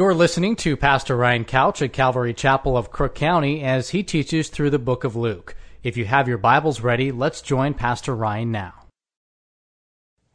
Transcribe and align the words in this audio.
You're 0.00 0.14
listening 0.14 0.56
to 0.56 0.78
Pastor 0.78 1.14
Ryan 1.14 1.44
Couch 1.44 1.82
at 1.82 1.92
Calvary 1.92 2.32
Chapel 2.32 2.74
of 2.74 2.90
Crook 2.90 3.14
County 3.14 3.62
as 3.62 3.90
he 3.90 4.02
teaches 4.02 4.48
through 4.48 4.70
the 4.70 4.78
book 4.78 5.04
of 5.04 5.14
Luke. 5.14 5.54
If 5.82 5.98
you 5.98 6.06
have 6.06 6.26
your 6.26 6.38
Bibles 6.38 6.80
ready, 6.80 7.12
let's 7.12 7.42
join 7.42 7.74
Pastor 7.74 8.16
Ryan 8.16 8.50
now. 8.50 8.72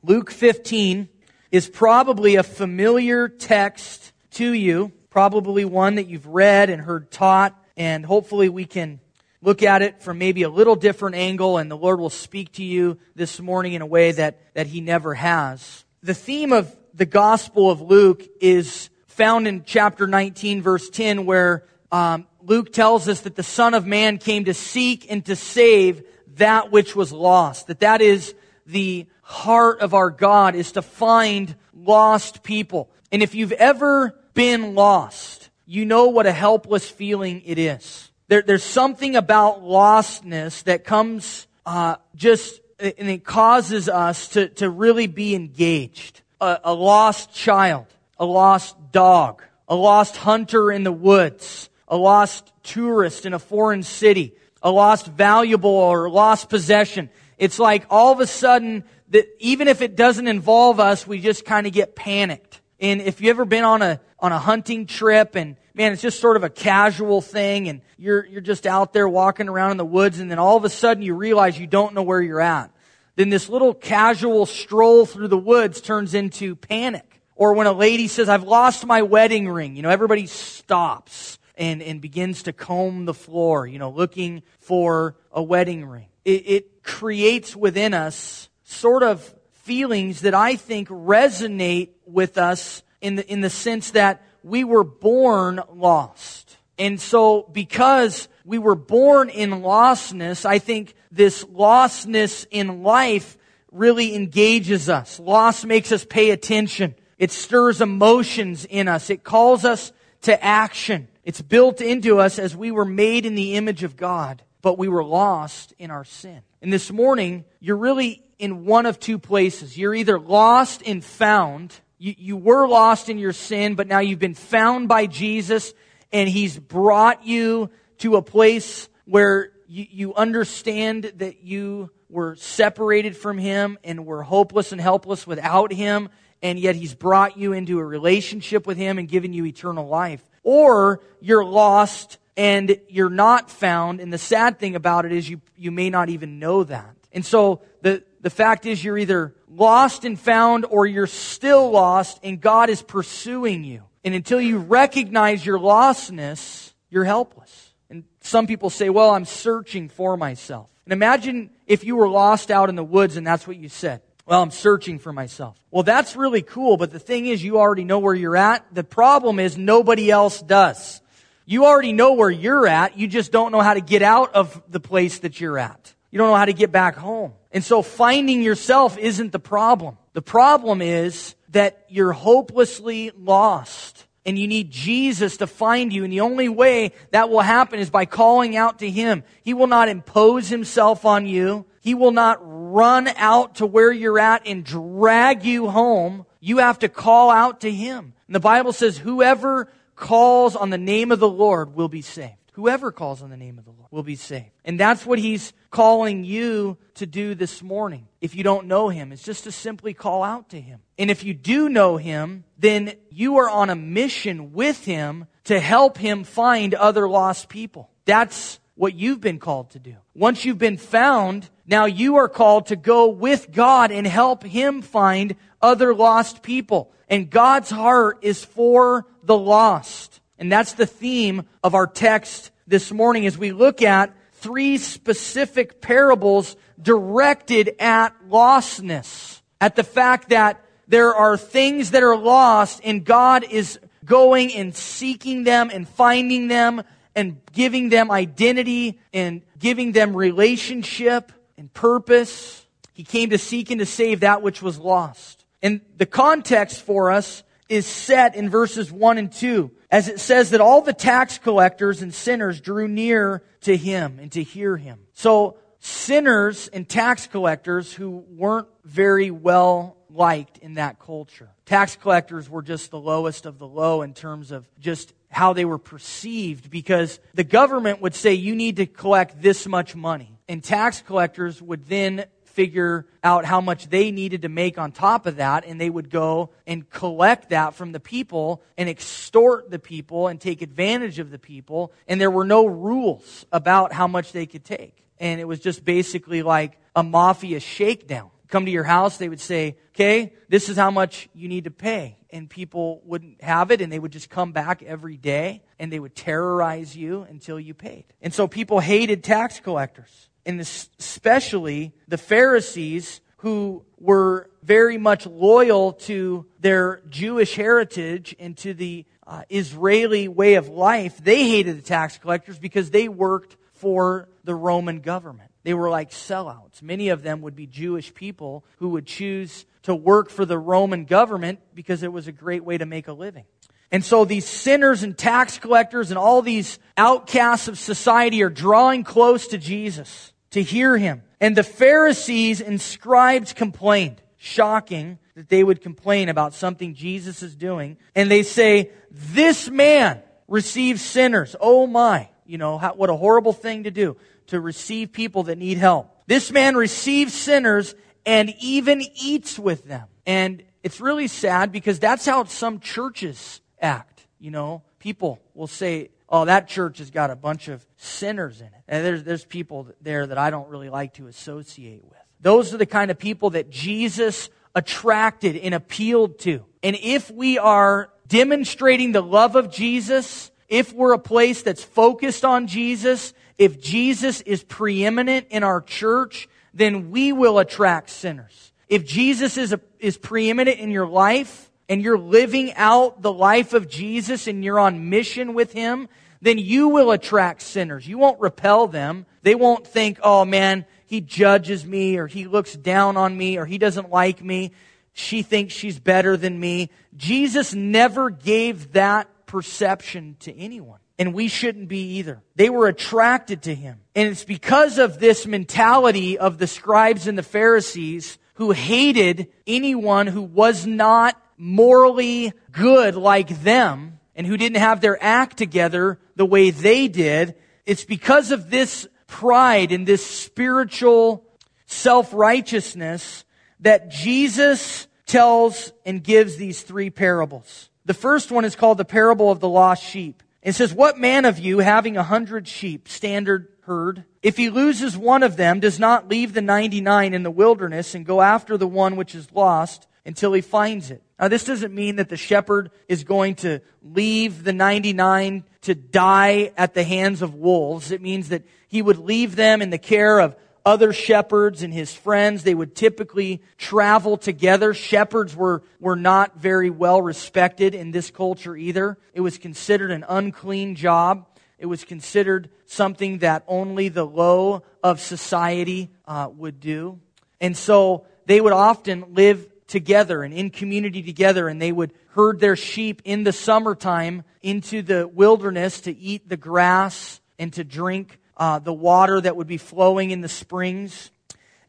Luke 0.04 0.30
15 0.30 1.10
is 1.52 1.68
probably 1.68 2.36
a 2.36 2.44
familiar 2.44 3.28
text 3.28 4.12
to 4.34 4.54
you, 4.54 4.92
probably 5.10 5.66
one 5.66 5.96
that 5.96 6.06
you've 6.06 6.28
read 6.28 6.70
and 6.70 6.80
heard 6.80 7.10
taught, 7.10 7.60
and 7.76 8.06
hopefully 8.06 8.50
we 8.50 8.66
can 8.66 9.00
look 9.42 9.64
at 9.64 9.82
it 9.82 10.04
from 10.04 10.20
maybe 10.20 10.44
a 10.44 10.50
little 10.50 10.76
different 10.76 11.16
angle 11.16 11.58
and 11.58 11.72
the 11.72 11.76
Lord 11.76 12.00
will 12.00 12.12
speak 12.12 12.52
to 12.52 12.64
you 12.64 13.00
this 13.16 13.40
morning 13.40 13.74
in 13.74 13.82
a 13.82 13.88
way 13.88 14.12
that, 14.12 14.54
that 14.54 14.68
He 14.68 14.80
never 14.80 15.16
has. 15.16 15.86
The 16.04 16.14
theme 16.14 16.54
of 16.54 16.72
the 16.94 17.08
Gospel 17.08 17.72
of 17.72 17.82
Luke 17.82 18.24
is 18.40 18.92
found 19.16 19.48
in 19.48 19.64
chapter 19.64 20.08
19, 20.08 20.62
verse 20.62 20.90
10, 20.90 21.26
where 21.26 21.64
um, 21.90 22.28
Luke 22.44 22.74
tells 22.74 23.08
us 23.08 23.22
that 23.22 23.38
the 23.38 23.44
Son 23.44 23.74
of 23.74 23.88
Man 23.88 24.18
came 24.18 24.44
to 24.44 24.54
seek 24.54 25.10
and 25.10 25.24
to 25.26 25.38
save 25.38 26.04
that 26.36 26.70
which 26.70 26.98
was 26.98 27.14
lost. 27.14 27.68
That 27.68 27.80
that 27.80 28.02
is 28.02 28.36
the 28.66 29.06
heart 29.22 29.80
of 29.80 29.94
our 29.94 30.10
God, 30.10 30.54
is 30.54 30.74
to 30.74 30.82
find 30.82 31.56
lost 31.74 32.44
people. 32.44 32.90
And 33.10 33.24
if 33.24 33.36
you've 33.36 33.54
ever 33.54 34.20
been 34.34 34.76
lost, 34.76 35.50
you 35.66 35.86
know 35.86 36.08
what 36.10 36.26
a 36.26 36.34
helpless 36.34 36.90
feeling 36.90 37.42
it 37.46 37.58
is. 37.58 38.12
There, 38.28 38.42
there's 38.42 38.64
something 38.64 39.16
about 39.16 39.64
lostness 39.64 40.64
that 40.66 40.84
comes 40.84 41.48
uh, 41.66 41.96
just, 42.16 42.60
and 42.80 43.10
it 43.10 43.24
causes 43.24 43.88
us 43.88 44.28
to, 44.30 44.50
to 44.50 44.70
really 44.70 45.08
be 45.08 45.36
engaged. 45.36 46.22
A, 46.42 46.60
a 46.66 46.74
lost 46.74 47.34
child 47.34 47.88
a 48.18 48.26
lost 48.26 48.76
dog, 48.92 49.44
a 49.68 49.76
lost 49.76 50.18
hunter 50.18 50.72
in 50.72 50.84
the 50.84 50.92
woods, 50.92 51.70
a 51.88 51.98
lost 51.98 52.52
tourist 52.64 53.26
in 53.26 53.34
a 53.34 53.40
foreign 53.40 53.84
city, 53.84 54.36
a 54.62 54.72
lost 54.72 55.08
valuable 55.08 55.70
or 55.70 56.10
lost 56.10 56.50
possession. 56.50 57.10
It's 57.38 57.60
like 57.60 57.86
all 57.90 58.12
of 58.12 58.20
a 58.20 58.28
sudden 58.28 58.84
that 59.10 59.28
even 59.40 59.68
if 59.68 59.82
it 59.82 59.96
doesn't 59.96 60.28
involve 60.28 60.80
us, 60.80 61.06
we 61.06 61.20
just 61.20 61.46
kind 61.46 61.68
of 61.68 61.74
get 61.74 61.96
panicked. 61.96 62.62
And 62.80 63.02
if 63.02 63.22
you 63.22 63.30
ever 63.30 63.46
been 63.46 63.64
on 63.64 63.82
a 63.82 64.02
on 64.20 64.32
a 64.32 64.40
hunting 64.40 64.86
trip 64.86 65.36
and 65.36 65.58
man, 65.74 65.94
it's 65.94 66.02
just 66.02 66.20
sort 66.20 66.38
of 66.38 66.44
a 66.44 66.50
casual 66.50 67.22
thing 67.22 67.68
and 67.68 67.82
you're 67.98 68.26
you're 68.26 68.42
just 68.42 68.66
out 68.66 68.94
there 68.94 69.08
walking 69.08 69.48
around 69.48 69.72
in 69.72 69.78
the 69.78 69.86
woods 69.86 70.20
and 70.20 70.32
then 70.32 70.40
all 70.40 70.58
of 70.58 70.66
a 70.66 70.70
sudden 70.70 71.04
you 71.04 71.14
realize 71.14 71.60
you 71.60 71.68
don't 71.68 71.94
know 71.94 72.04
where 72.04 72.22
you're 72.22 72.42
at. 72.42 72.72
Then 73.16 73.30
this 73.30 73.48
little 73.48 73.74
casual 73.74 74.46
stroll 74.46 75.06
through 75.06 75.30
the 75.30 75.38
woods 75.38 75.80
turns 75.80 76.14
into 76.14 76.56
panic. 76.56 77.15
Or 77.36 77.54
when 77.54 77.68
a 77.68 77.74
lady 77.74 78.08
says, 78.08 78.30
I've 78.30 78.44
lost 78.44 78.86
my 78.86 79.02
wedding 79.02 79.50
ring, 79.50 79.76
you 79.76 79.82
know, 79.82 79.90
everybody 79.90 80.26
stops 80.26 81.38
and, 81.56 81.82
and 81.82 82.02
begins 82.02 82.44
to 82.44 82.54
comb 82.54 83.06
the 83.06 83.14
floor, 83.14 83.68
you 83.68 83.78
know, 83.78 83.90
looking 83.90 84.44
for 84.60 85.16
a 85.32 85.44
wedding 85.44 85.86
ring. 85.86 86.08
It, 86.24 86.48
it 86.48 86.84
creates 86.84 87.56
within 87.56 87.94
us 87.94 88.50
sort 88.64 89.04
of 89.04 89.36
feelings 89.52 90.22
that 90.22 90.34
I 90.34 90.56
think 90.56 90.88
resonate 90.90 91.90
with 92.06 92.38
us 92.38 92.84
in 93.02 93.16
the, 93.16 93.32
in 93.32 93.42
the 93.42 93.50
sense 93.50 93.92
that 93.92 94.24
we 94.44 94.64
were 94.64 94.84
born 94.84 95.62
lost. 95.74 96.58
And 96.78 97.00
so 97.02 97.50
because 97.52 98.28
we 98.44 98.60
were 98.60 98.76
born 98.76 99.30
in 99.30 99.50
lostness, 99.50 100.46
I 100.46 100.60
think 100.60 100.94
this 101.12 101.44
lostness 101.46 102.46
in 102.52 102.84
life 102.84 103.38
really 103.72 104.16
engages 104.16 104.90
us. 104.90 105.20
Loss 105.20 105.66
makes 105.66 105.92
us 105.92 106.06
pay 106.06 106.32
attention. 106.32 106.96
It 107.18 107.32
stirs 107.32 107.82
emotions 107.82 108.66
in 108.66 108.88
us. 108.88 109.10
It 109.10 109.24
calls 109.24 109.64
us 109.66 109.92
to 110.22 110.44
action. 110.44 111.08
It's 111.24 111.42
built 111.42 111.82
into 111.82 112.20
us 112.20 112.40
as 112.40 112.56
we 112.56 112.72
were 112.72 112.86
made 112.86 113.26
in 113.26 113.36
the 113.36 113.56
image 113.56 113.84
of 113.84 113.96
God, 113.96 114.44
but 114.62 114.78
we 114.78 114.88
were 114.88 115.04
lost 115.04 115.74
in 115.80 115.92
our 115.92 116.04
sin. 116.04 116.42
And 116.62 116.74
this 116.74 116.92
morning, 116.92 117.46
you're 117.60 117.78
really 117.78 118.24
in 118.38 118.66
one 118.66 118.86
of 118.86 119.00
two 119.00 119.18
places. 119.18 119.78
You're 119.78 119.96
either 119.96 120.20
lost 120.20 120.82
and 120.86 121.04
found. 121.04 121.80
You, 121.98 122.16
you 122.18 122.38
were 122.38 122.68
lost 122.68 123.10
in 123.10 123.18
your 123.18 123.34
sin, 123.34 123.76
but 123.76 123.88
now 123.88 124.00
you've 124.00 124.20
been 124.20 124.34
found 124.34 124.88
by 124.88 125.06
Jesus, 125.06 125.74
and 126.12 126.28
He's 126.28 126.58
brought 126.60 127.26
you 127.26 127.70
to 128.00 128.18
a 128.18 128.22
place 128.22 128.90
where 129.06 129.52
you, 129.68 129.86
you 129.90 130.14
understand 130.16 131.14
that 131.18 131.44
you 131.44 131.92
were 132.10 132.36
separated 132.36 133.16
from 133.16 133.38
Him 133.38 133.78
and 133.84 134.06
were 134.06 134.24
hopeless 134.24 134.72
and 134.72 134.82
helpless 134.82 135.26
without 135.26 135.72
Him 135.72 136.10
and 136.42 136.60
yet 136.60 136.76
he's 136.76 136.94
brought 136.94 137.38
you 137.38 137.54
into 137.54 137.80
a 137.80 137.86
relationship 137.86 138.68
with 138.68 138.78
him 138.78 138.98
and 138.98 139.08
given 139.08 139.34
you 139.34 139.46
eternal 139.46 139.88
life. 139.88 140.24
Or 140.44 141.02
you're 141.20 141.46
lost 141.46 142.18
and 142.38 142.80
you're 142.90 143.10
not 143.10 143.50
found, 143.50 144.00
and 144.02 144.12
the 144.12 144.18
sad 144.18 144.60
thing 144.60 144.76
about 144.76 145.06
it 145.06 145.12
is 145.12 145.30
you, 145.30 145.42
you 145.56 145.72
may 145.72 145.90
not 145.90 146.10
even 146.10 146.40
know 146.40 146.64
that. 146.64 146.96
And 147.12 147.26
so 147.26 147.62
the, 147.82 148.04
the 148.20 148.30
fact 148.30 148.66
is 148.66 148.84
you're 148.84 148.98
either 148.98 149.34
lost 149.48 150.04
and 150.04 150.20
found 150.20 150.66
or 150.70 150.86
you're 150.86 151.08
still 151.08 151.72
lost 151.72 152.20
and 152.24 152.42
God 152.42 152.70
is 152.70 152.82
pursuing 152.82 153.64
you. 153.64 153.84
And 154.04 154.14
until 154.14 154.42
you 154.42 154.58
recognize 154.58 155.46
your 155.46 155.58
lostness, 155.58 156.74
you're 156.90 157.06
helpless. 157.06 157.74
And 157.90 158.04
some 158.20 158.48
people 158.48 158.70
say, 158.70 158.90
well, 158.90 159.12
I'm 159.12 159.26
searching 159.26 159.88
for 159.90 160.18
myself. 160.18 160.70
And 160.86 160.94
imagine 160.94 161.50
if 161.66 161.84
you 161.84 161.96
were 161.96 162.10
lost 162.10 162.52
out 162.52 162.70
in 162.70 162.76
the 162.76 162.84
woods 162.84 163.16
and 163.16 163.26
that's 163.26 163.48
what 163.48 163.58
you 163.58 163.70
said. 163.70 164.02
Well, 164.26 164.42
I'm 164.42 164.52
searching 164.52 164.98
for 164.98 165.14
myself. 165.14 165.56
Well, 165.70 165.84
that's 165.84 166.16
really 166.16 166.42
cool, 166.42 166.78
but 166.78 166.92
the 166.92 167.00
thing 167.00 167.28
is, 167.28 167.44
you 167.44 167.60
already 167.60 167.84
know 167.84 168.00
where 168.00 168.16
you're 168.16 168.36
at. 168.36 168.66
The 168.74 168.84
problem 168.84 169.40
is, 169.40 169.56
nobody 169.56 170.10
else 170.10 170.42
does. 170.42 171.02
You 171.46 171.66
already 171.66 171.94
know 171.94 172.14
where 172.14 172.32
you're 172.32 172.66
at, 172.66 172.98
you 172.98 173.08
just 173.08 173.32
don't 173.32 173.52
know 173.52 173.62
how 173.62 173.76
to 173.76 173.82
get 173.82 174.02
out 174.02 174.34
of 174.34 174.64
the 174.68 174.80
place 174.80 175.20
that 175.20 175.40
you're 175.40 175.60
at. 175.60 175.94
You 176.10 176.18
don't 176.18 176.30
know 176.30 176.36
how 176.36 176.46
to 176.46 176.54
get 176.54 176.72
back 176.72 176.96
home. 176.96 177.34
And 177.52 177.64
so 177.64 177.84
finding 177.84 178.42
yourself 178.42 178.98
isn't 178.98 179.32
the 179.32 179.40
problem. 179.40 179.98
The 180.14 180.24
problem 180.24 180.82
is 180.82 181.36
that 181.50 181.86
you're 181.88 182.14
hopelessly 182.14 183.12
lost 183.16 184.06
and 184.26 184.40
you 184.40 184.48
need 184.48 184.72
Jesus 184.72 185.38
to 185.38 185.46
find 185.48 185.94
you. 185.94 186.04
And 186.04 186.12
the 186.12 186.22
only 186.22 186.50
way 186.50 186.94
that 187.12 187.30
will 187.30 187.42
happen 187.42 187.80
is 187.80 187.90
by 187.92 188.06
calling 188.06 188.56
out 188.56 188.80
to 188.80 188.90
Him. 188.90 189.24
He 189.44 189.54
will 189.54 189.68
not 189.68 189.88
impose 189.88 190.48
Himself 190.50 191.06
on 191.06 191.28
you. 191.28 191.66
He 191.86 191.94
will 191.94 192.10
not 192.10 192.40
run 192.42 193.08
out 193.10 193.58
to 193.58 193.68
where 193.68 193.92
you're 193.92 194.18
at 194.18 194.48
and 194.48 194.64
drag 194.64 195.46
you 195.46 195.70
home. 195.70 196.26
You 196.40 196.58
have 196.58 196.80
to 196.80 196.90
call 196.90 197.30
out 197.30 197.62
to 197.62 197.70
Him. 197.70 198.16
And 198.26 198.34
the 198.34 198.40
Bible 198.40 198.74
says, 198.74 198.98
whoever 198.98 199.72
calls 199.96 200.56
on 200.56 200.72
the 200.72 200.80
name 200.80 201.12
of 201.12 201.20
the 201.20 201.30
Lord 201.30 201.76
will 201.76 201.88
be 201.88 202.02
saved. 202.02 202.34
Whoever 202.54 202.92
calls 202.92 203.22
on 203.22 203.30
the 203.30 203.38
name 203.38 203.60
of 203.60 203.66
the 203.66 203.70
Lord 203.70 203.86
will 203.92 204.02
be 204.02 204.16
saved. 204.16 204.50
And 204.64 204.80
that's 204.80 205.06
what 205.06 205.20
He's 205.20 205.54
calling 205.70 206.24
you 206.24 206.80
to 206.96 207.06
do 207.06 207.36
this 207.36 207.62
morning. 207.62 208.08
If 208.20 208.34
you 208.34 208.44
don't 208.44 208.66
know 208.66 208.90
Him, 208.90 209.12
it's 209.12 209.22
just 209.22 209.44
to 209.44 209.52
simply 209.52 209.94
call 209.94 210.24
out 210.24 210.50
to 210.50 210.60
Him. 210.60 210.80
And 210.98 211.12
if 211.12 211.24
you 211.24 211.36
do 211.36 211.70
know 211.70 211.98
Him, 211.98 212.46
then 212.58 212.94
you 213.12 213.38
are 213.38 213.50
on 213.50 213.70
a 213.70 213.76
mission 213.76 214.54
with 214.54 214.86
Him 214.86 215.28
to 215.44 215.60
help 215.60 216.00
Him 216.00 216.24
find 216.24 216.74
other 216.74 217.08
lost 217.08 217.48
people. 217.48 217.92
That's 218.06 218.60
what 218.76 218.94
you've 218.94 219.22
been 219.22 219.40
called 219.40 219.72
to 219.72 219.80
do. 219.80 219.96
Once 220.14 220.46
you've 220.46 220.58
been 220.58 220.78
found, 220.78 221.50
now 221.66 221.86
you 221.86 222.18
are 222.18 222.30
called 222.30 222.68
to 222.68 222.76
go 222.76 223.08
with 223.08 223.52
God 223.52 223.92
and 223.92 224.06
help 224.06 224.44
Him 224.44 224.82
find 224.82 225.36
other 225.62 225.94
lost 225.94 226.42
people. 226.42 226.92
And 227.10 227.30
God's 227.30 227.70
heart 227.70 228.20
is 228.22 228.44
for 228.44 229.06
the 229.24 229.38
lost. 229.38 230.20
And 230.38 230.52
that's 230.52 230.74
the 230.74 230.86
theme 230.86 231.44
of 231.64 231.74
our 231.74 231.88
text 231.88 232.52
this 232.68 232.92
morning 232.92 233.26
as 233.26 233.38
we 233.38 233.52
look 233.52 233.82
at 233.82 234.14
three 234.34 234.78
specific 234.78 235.82
parables 235.82 236.56
directed 236.82 237.76
at 237.80 238.14
lostness. 238.30 239.42
At 239.62 239.76
the 239.76 239.84
fact 239.84 240.30
that 240.30 240.64
there 240.88 241.16
are 241.16 241.38
things 241.38 241.92
that 241.92 242.04
are 242.04 242.18
lost 242.18 242.82
and 242.84 243.06
God 243.06 243.46
is 243.50 243.80
going 244.04 244.54
and 244.54 244.76
seeking 244.76 245.44
them 245.44 245.72
and 245.74 245.88
finding 245.88 246.48
them 246.48 246.84
and 247.16 247.40
giving 247.54 247.90
them 247.90 248.12
identity 248.12 249.00
and 249.14 249.42
giving 249.58 249.92
them 249.92 250.16
relationship 250.16 251.32
and 251.58 251.74
purpose. 251.74 252.66
He 252.94 253.04
came 253.04 253.30
to 253.30 253.38
seek 253.38 253.72
and 253.72 253.80
to 253.80 253.86
save 253.86 254.22
that 254.22 254.42
which 254.42 254.62
was 254.62 254.78
lost. 254.78 255.46
And 255.62 255.82
the 255.98 256.06
context 256.06 256.82
for 256.82 257.12
us 257.12 257.44
is 257.68 257.86
set 257.86 258.36
in 258.36 258.50
verses 258.50 258.92
1 258.92 259.18
and 259.18 259.32
2, 259.32 259.72
as 259.90 260.08
it 260.08 260.20
says 260.20 260.52
that 260.52 260.62
all 260.62 260.82
the 260.82 260.94
tax 260.94 261.38
collectors 261.38 262.02
and 262.02 262.14
sinners 262.14 262.62
drew 262.62 262.88
near 262.88 263.42
to 263.62 263.76
him 263.76 264.20
and 264.20 264.32
to 264.34 264.44
hear 264.44 264.78
him. 264.78 265.00
So, 265.14 265.58
sinners 265.80 266.68
and 266.68 266.88
tax 266.88 267.28
collectors 267.28 267.94
who 267.94 268.24
weren't 268.30 268.68
very 268.84 269.32
well 269.32 269.98
liked 270.10 270.58
in 270.60 270.76
that 270.76 271.00
culture. 271.00 271.50
Tax 271.66 271.96
collectors 271.96 272.50
were 272.50 272.62
just 272.62 272.92
the 272.92 273.00
lowest 273.00 273.46
of 273.46 273.60
the 273.60 273.68
low 273.68 274.02
in 274.02 274.14
terms 274.14 274.52
of 274.52 274.68
just 274.80 275.14
how 275.36 275.52
they 275.52 275.66
were 275.66 275.78
perceived 275.78 276.70
because 276.70 277.20
the 277.34 277.44
government 277.44 278.02
would 278.02 278.16
say 278.16 278.34
you 278.34 278.56
need 278.56 278.78
to 278.78 278.86
collect 278.86 279.42
this 279.42 279.68
much 279.68 279.94
money. 279.94 280.40
And 280.48 280.64
tax 280.64 281.02
collectors 281.02 281.62
would 281.62 281.90
then 281.90 282.24
figure 282.46 283.06
out 283.22 283.44
how 283.44 283.60
much 283.60 283.90
they 283.90 284.12
needed 284.12 284.44
to 284.44 284.50
make 284.50 284.78
on 284.78 284.94
top 284.94 285.26
of 285.26 285.36
that, 285.36 285.66
and 285.66 285.80
they 285.80 285.90
would 285.90 286.10
go 286.10 286.52
and 286.66 286.90
collect 286.90 287.50
that 287.50 287.76
from 287.76 287.92
the 287.92 288.00
people 288.00 288.64
and 288.78 288.88
extort 288.88 289.70
the 289.70 289.78
people 289.78 290.30
and 290.30 290.40
take 290.40 290.62
advantage 290.62 291.20
of 291.20 291.32
the 291.32 291.40
people. 291.40 291.92
And 292.08 292.22
there 292.22 292.32
were 292.32 292.46
no 292.46 292.66
rules 292.66 293.46
about 293.52 293.92
how 293.92 294.08
much 294.08 294.32
they 294.32 294.46
could 294.46 294.64
take. 294.64 295.04
And 295.20 295.42
it 295.42 295.46
was 295.46 295.60
just 295.60 295.84
basically 295.84 296.44
like 296.44 296.80
a 296.96 297.04
mafia 297.04 297.60
shakedown. 297.60 298.30
Come 298.48 298.64
to 298.64 298.72
your 298.72 298.86
house, 298.86 299.18
they 299.18 299.28
would 299.28 299.42
say, 299.42 299.76
okay, 299.90 300.32
this 300.48 300.70
is 300.70 300.78
how 300.78 300.92
much 300.92 301.28
you 301.34 301.50
need 301.50 301.66
to 301.66 301.72
pay. 301.72 302.16
And 302.36 302.50
people 302.50 303.02
wouldn't 303.06 303.42
have 303.42 303.72
it, 303.72 303.82
and 303.82 303.92
they 303.92 304.00
would 304.00 304.12
just 304.12 304.30
come 304.30 304.52
back 304.52 304.84
every 304.84 305.18
day, 305.18 305.64
and 305.80 305.92
they 305.92 306.00
would 306.00 306.16
terrorize 306.16 306.96
you 306.96 307.26
until 307.30 307.60
you 307.60 307.74
paid. 307.74 308.06
And 308.22 308.34
so 308.34 308.48
people 308.48 308.80
hated 308.80 309.24
tax 309.24 309.60
collectors 309.60 310.30
and 310.46 310.60
especially 310.62 311.94
the 312.08 312.18
Pharisees 312.18 313.22
who 313.38 313.84
were 314.00 314.50
very 314.64 314.98
much 314.98 315.26
loyal 315.26 315.94
to 315.94 316.46
their 316.60 317.02
Jewish 317.10 317.56
heritage 317.56 318.36
and 318.40 318.56
to 318.58 318.74
the 318.74 319.06
uh, 319.28 319.44
Israeli 319.50 320.28
way 320.28 320.56
of 320.56 320.70
life, 320.70 321.18
they 321.24 321.50
hated 321.50 321.78
the 321.78 321.82
tax 321.82 322.18
collectors 322.18 322.60
because 322.60 322.92
they 322.92 323.08
worked 323.08 323.58
for 323.74 324.30
the 324.44 324.56
Roman 324.56 325.02
government. 325.02 325.52
They 325.64 325.74
were 325.74 325.90
like 325.90 326.12
sellouts. 326.12 326.82
Many 326.82 327.10
of 327.10 327.24
them 327.24 327.42
would 327.42 327.56
be 327.56 327.66
Jewish 327.66 328.14
people 328.14 328.64
who 328.78 328.90
would 328.90 329.08
choose 329.08 329.66
to 329.86 329.96
work 329.96 330.30
for 330.30 330.46
the 330.46 330.58
Roman 330.58 331.06
government 331.06 331.60
because 331.74 332.04
it 332.04 332.12
was 332.12 332.28
a 332.28 332.32
great 332.32 332.64
way 332.64 332.78
to 332.78 332.86
make 332.86 333.08
a 333.08 333.14
living. 333.14 333.46
And 333.92 334.04
so 334.04 334.26
these 334.26 334.46
sinners 334.46 335.04
and 335.04 335.16
tax 335.16 335.60
collectors 335.60 336.10
and 336.10 336.18
all 336.18 336.42
these 336.42 336.80
outcasts 336.98 337.68
of 337.68 337.78
society 337.78 338.42
are 338.42 338.50
drawing 338.50 339.04
close 339.04 339.48
to 339.48 339.60
Jesus 339.60 340.34
to 340.52 340.64
hear 340.64 340.98
him. 340.98 341.22
And 341.40 341.56
the 341.56 341.64
Pharisees 341.64 342.62
and 342.62 342.82
scribes 342.82 343.54
complained. 343.54 344.22
Shocking 344.38 345.20
that 345.36 345.50
they 345.50 345.64
would 345.64 345.82
complain 345.82 346.30
about 346.30 346.54
something 346.54 346.96
Jesus 346.96 347.44
is 347.44 347.56
doing. 347.56 347.98
And 348.16 348.30
they 348.30 348.44
say, 348.44 348.92
this 349.12 349.70
man 349.70 350.22
receives 350.48 351.02
sinners. 351.02 351.56
Oh 351.60 351.86
my. 351.86 352.30
You 352.46 352.58
know, 352.58 352.78
how, 352.78 352.94
what 352.96 353.10
a 353.10 353.16
horrible 353.16 353.54
thing 353.54 353.84
to 353.84 353.92
do, 353.92 354.18
to 354.48 354.60
receive 354.60 355.12
people 355.12 355.44
that 355.44 355.58
need 355.58 355.78
help. 355.78 356.12
This 356.28 356.52
man 356.52 356.76
receives 356.76 357.34
sinners 357.34 357.94
and 358.26 358.54
even 358.60 359.04
eats 359.16 359.60
with 359.60 359.86
them. 359.86 360.08
And 360.26 360.64
it's 360.84 361.00
really 361.00 361.28
sad 361.28 361.72
because 361.72 362.00
that's 362.00 362.26
how 362.26 362.44
some 362.46 362.80
churches 362.80 363.62
act. 363.82 364.26
You 364.40 364.52
know, 364.52 364.84
people 365.00 365.42
will 365.54 365.68
say, 365.68 366.10
oh, 366.30 366.46
that 366.46 366.68
church 366.68 366.98
has 366.98 367.12
got 367.12 367.32
a 367.32 367.36
bunch 367.36 367.68
of 367.68 367.86
sinners 367.98 368.62
in 368.62 368.68
it. 368.68 368.74
And 368.88 369.06
there's, 369.06 369.24
there's 369.24 369.46
people 369.46 369.88
there 370.02 370.26
that 370.28 370.38
I 370.38 370.50
don't 370.50 370.70
really 370.70 370.90
like 370.90 371.14
to 371.16 371.28
associate 371.28 372.04
with. 372.04 372.20
Those 372.42 372.74
are 372.74 372.78
the 372.78 372.86
kind 372.86 373.12
of 373.12 373.18
people 373.18 373.52
that 373.52 373.70
Jesus 373.70 374.50
attracted 374.74 375.56
and 375.56 375.74
appealed 375.74 376.40
to. 376.40 376.66
And 376.84 376.98
if 377.02 377.32
we 377.32 377.58
are 377.58 378.12
demonstrating 378.28 379.12
the 379.12 379.22
love 379.22 379.56
of 379.56 379.72
Jesus, 379.72 380.52
if 380.68 380.92
we're 380.94 381.14
a 381.14 381.20
place 381.20 381.62
that's 381.62 381.84
focused 381.84 382.44
on 382.44 382.68
Jesus, 382.68 383.34
if 383.58 383.82
Jesus 383.82 384.42
is 384.42 384.64
preeminent 384.64 385.48
in 385.50 385.64
our 385.64 385.82
church, 385.82 386.50
then 386.76 387.10
we 387.10 387.32
will 387.32 387.58
attract 387.58 388.12
sinners. 388.12 388.74
If 388.88 389.06
Jesus 389.06 389.58
is, 389.58 389.74
a, 389.74 389.82
is 390.00 390.18
preeminent 390.18 390.78
in 390.80 390.92
your 390.92 391.08
life, 391.08 391.72
and 391.90 392.02
you're 392.02 392.18
living 392.18 392.74
out 392.74 393.22
the 393.22 393.32
life 393.32 393.74
of 393.74 393.88
Jesus 393.88 394.48
and 394.48 394.64
you're 394.64 394.80
on 394.80 395.10
mission 395.10 395.54
with 395.54 395.74
Him, 395.74 396.08
then 396.42 396.58
you 396.58 396.90
will 396.90 397.12
attract 397.12 397.62
sinners. 397.62 398.08
You 398.08 398.18
won't 398.18 398.40
repel 398.40 398.88
them. 398.88 399.26
They 399.42 399.56
won't 399.56 399.86
think, 399.86 400.20
oh 400.24 400.46
man, 400.46 400.86
he 401.06 401.22
judges 401.22 401.86
me 401.86 402.18
or 402.18 402.28
he 402.28 402.46
looks 402.46 402.74
down 402.74 403.18
on 403.18 403.38
me 403.38 403.58
or 403.58 403.66
he 403.66 403.78
doesn't 403.78 404.10
like 404.10 404.44
me. 404.44 404.72
She 405.14 405.44
thinks 405.44 405.74
she's 405.74 406.00
better 406.00 406.36
than 406.36 406.60
me. 406.60 406.90
Jesus 407.16 407.74
never 407.74 408.30
gave 408.30 408.94
that 408.94 409.30
perception 409.46 410.36
to 410.42 410.56
anyone. 410.56 411.00
And 411.18 411.34
we 411.34 411.48
shouldn't 411.48 411.88
be 411.88 412.18
either. 412.18 412.42
They 412.56 412.70
were 412.70 412.88
attracted 412.88 413.64
to 413.64 413.76
him. 413.76 414.02
And 414.16 414.28
it's 414.28 414.44
because 414.44 414.98
of 414.98 415.20
this 415.20 415.48
mentality 415.48 416.38
of 416.38 416.58
the 416.58 416.68
scribes 416.68 417.28
and 417.28 417.38
the 417.38 417.44
Pharisees 417.44 418.38
who 418.56 418.72
hated 418.72 419.48
anyone 419.66 420.28
who 420.28 420.42
was 420.42 420.86
not 420.86 421.42
morally 421.58 422.52
good 422.72 423.16
like 423.16 423.64
them 423.64 424.20
and 424.36 424.46
who 424.46 424.58
didn't 424.58 424.80
have 424.80 425.00
their 425.00 425.22
act 425.24 425.58
together 425.58 426.20
the 426.36 426.46
way 426.46 426.70
they 426.70 427.08
did, 427.08 427.56
it's 427.86 428.04
because 428.04 428.52
of 428.52 428.70
this 428.70 429.08
pride 429.28 429.92
and 429.92 430.06
this 430.06 430.26
spiritual 430.26 431.46
self-righteousness 431.86 433.46
that 433.80 434.10
Jesus 434.10 435.08
tells 435.26 435.94
and 436.06 436.24
gives 436.24 436.58
these 436.58 436.82
three 436.82 437.10
parables. 437.10 437.90
The 438.06 438.14
first 438.14 438.52
one 438.52 438.66
is 438.66 438.76
called 438.76 438.98
the 438.98 439.06
parable 439.06 439.50
of 439.52 439.60
the 439.60 439.70
lost 439.70 440.04
sheep. 440.04 440.44
It 440.66 440.74
says, 440.74 440.92
What 440.92 441.20
man 441.20 441.46
of 441.46 441.60
you, 441.60 441.78
having 441.80 442.18
a 442.18 442.24
hundred 442.24 442.68
sheep, 442.68 443.08
standard 443.08 443.68
herd, 443.82 444.26
if 444.42 444.58
he 444.58 444.72
loses 444.72 445.16
one 445.16 445.44
of 445.44 445.58
them, 445.58 445.80
does 445.80 446.00
not 446.00 446.28
leave 446.28 446.54
the 446.54 446.62
99 446.62 447.36
in 447.36 447.44
the 447.44 447.52
wilderness 447.52 448.16
and 448.16 448.26
go 448.26 448.42
after 448.42 448.76
the 448.76 448.88
one 448.88 449.16
which 449.16 449.36
is 449.36 449.52
lost 449.54 450.08
until 450.26 450.54
he 450.54 450.62
finds 450.62 451.12
it? 451.12 451.22
Now, 451.40 451.50
this 451.50 451.66
doesn't 451.66 451.94
mean 451.94 452.16
that 452.16 452.30
the 452.30 452.36
shepherd 452.36 452.90
is 453.08 453.24
going 453.24 453.56
to 453.58 453.80
leave 454.02 454.64
the 454.64 454.74
99 454.74 455.66
to 455.82 455.94
die 455.94 456.72
at 456.76 456.96
the 456.96 457.04
hands 457.04 457.44
of 457.44 457.54
wolves. 457.54 458.10
It 458.10 458.24
means 458.24 458.50
that 458.50 458.64
he 458.88 459.04
would 459.04 459.20
leave 459.20 459.56
them 459.56 459.84
in 459.84 459.92
the 459.92 460.00
care 460.00 460.40
of 460.40 460.56
other 460.86 461.12
shepherds 461.12 461.82
and 461.82 461.94
his 461.94 462.14
friends. 462.14 462.64
They 462.64 462.76
would 462.76 462.96
typically 462.96 463.62
travel 463.78 464.38
together. 464.38 464.94
Shepherds 464.94 465.56
were, 465.56 465.84
were 466.00 466.16
not 466.16 466.58
very 466.58 466.90
well 466.90 467.22
respected 467.22 467.96
in 467.96 468.12
this 468.12 468.30
culture 468.30 468.78
either. 468.78 469.18
It 469.34 469.42
was 469.42 469.58
considered 469.58 470.12
an 470.12 470.24
unclean 470.30 470.96
job. 470.96 471.48
It 471.80 471.88
was 471.88 472.04
considered 472.04 472.70
something 472.86 473.40
that 473.40 473.64
only 473.68 474.10
the 474.10 474.26
low 474.26 474.84
of 475.04 475.20
society 475.20 476.12
uh, 476.28 476.50
would 476.56 476.80
do. 476.80 477.20
And 477.60 477.76
so 477.76 478.26
they 478.46 478.62
would 478.62 478.74
often 478.74 479.34
live 479.34 479.68
together 479.88 480.44
and 480.44 480.54
in 480.54 480.70
community 480.70 481.22
together, 481.22 481.68
and 481.68 481.82
they 481.82 481.92
would 481.92 482.14
herd 482.30 482.60
their 482.60 482.76
sheep 482.76 483.22
in 483.26 483.44
the 483.44 483.52
summertime 483.52 484.44
into 484.62 485.02
the 485.02 485.28
wilderness 485.28 486.02
to 486.02 486.16
eat 486.16 486.48
the 486.50 486.58
grass 486.58 487.40
and 487.58 487.72
to 487.74 487.84
drink 487.84 488.40
uh, 488.58 488.80
the 488.80 488.94
water 488.94 489.40
that 489.42 489.56
would 489.56 489.68
be 489.68 489.78
flowing 489.78 490.32
in 490.32 490.42
the 490.42 490.50
springs. 490.50 491.32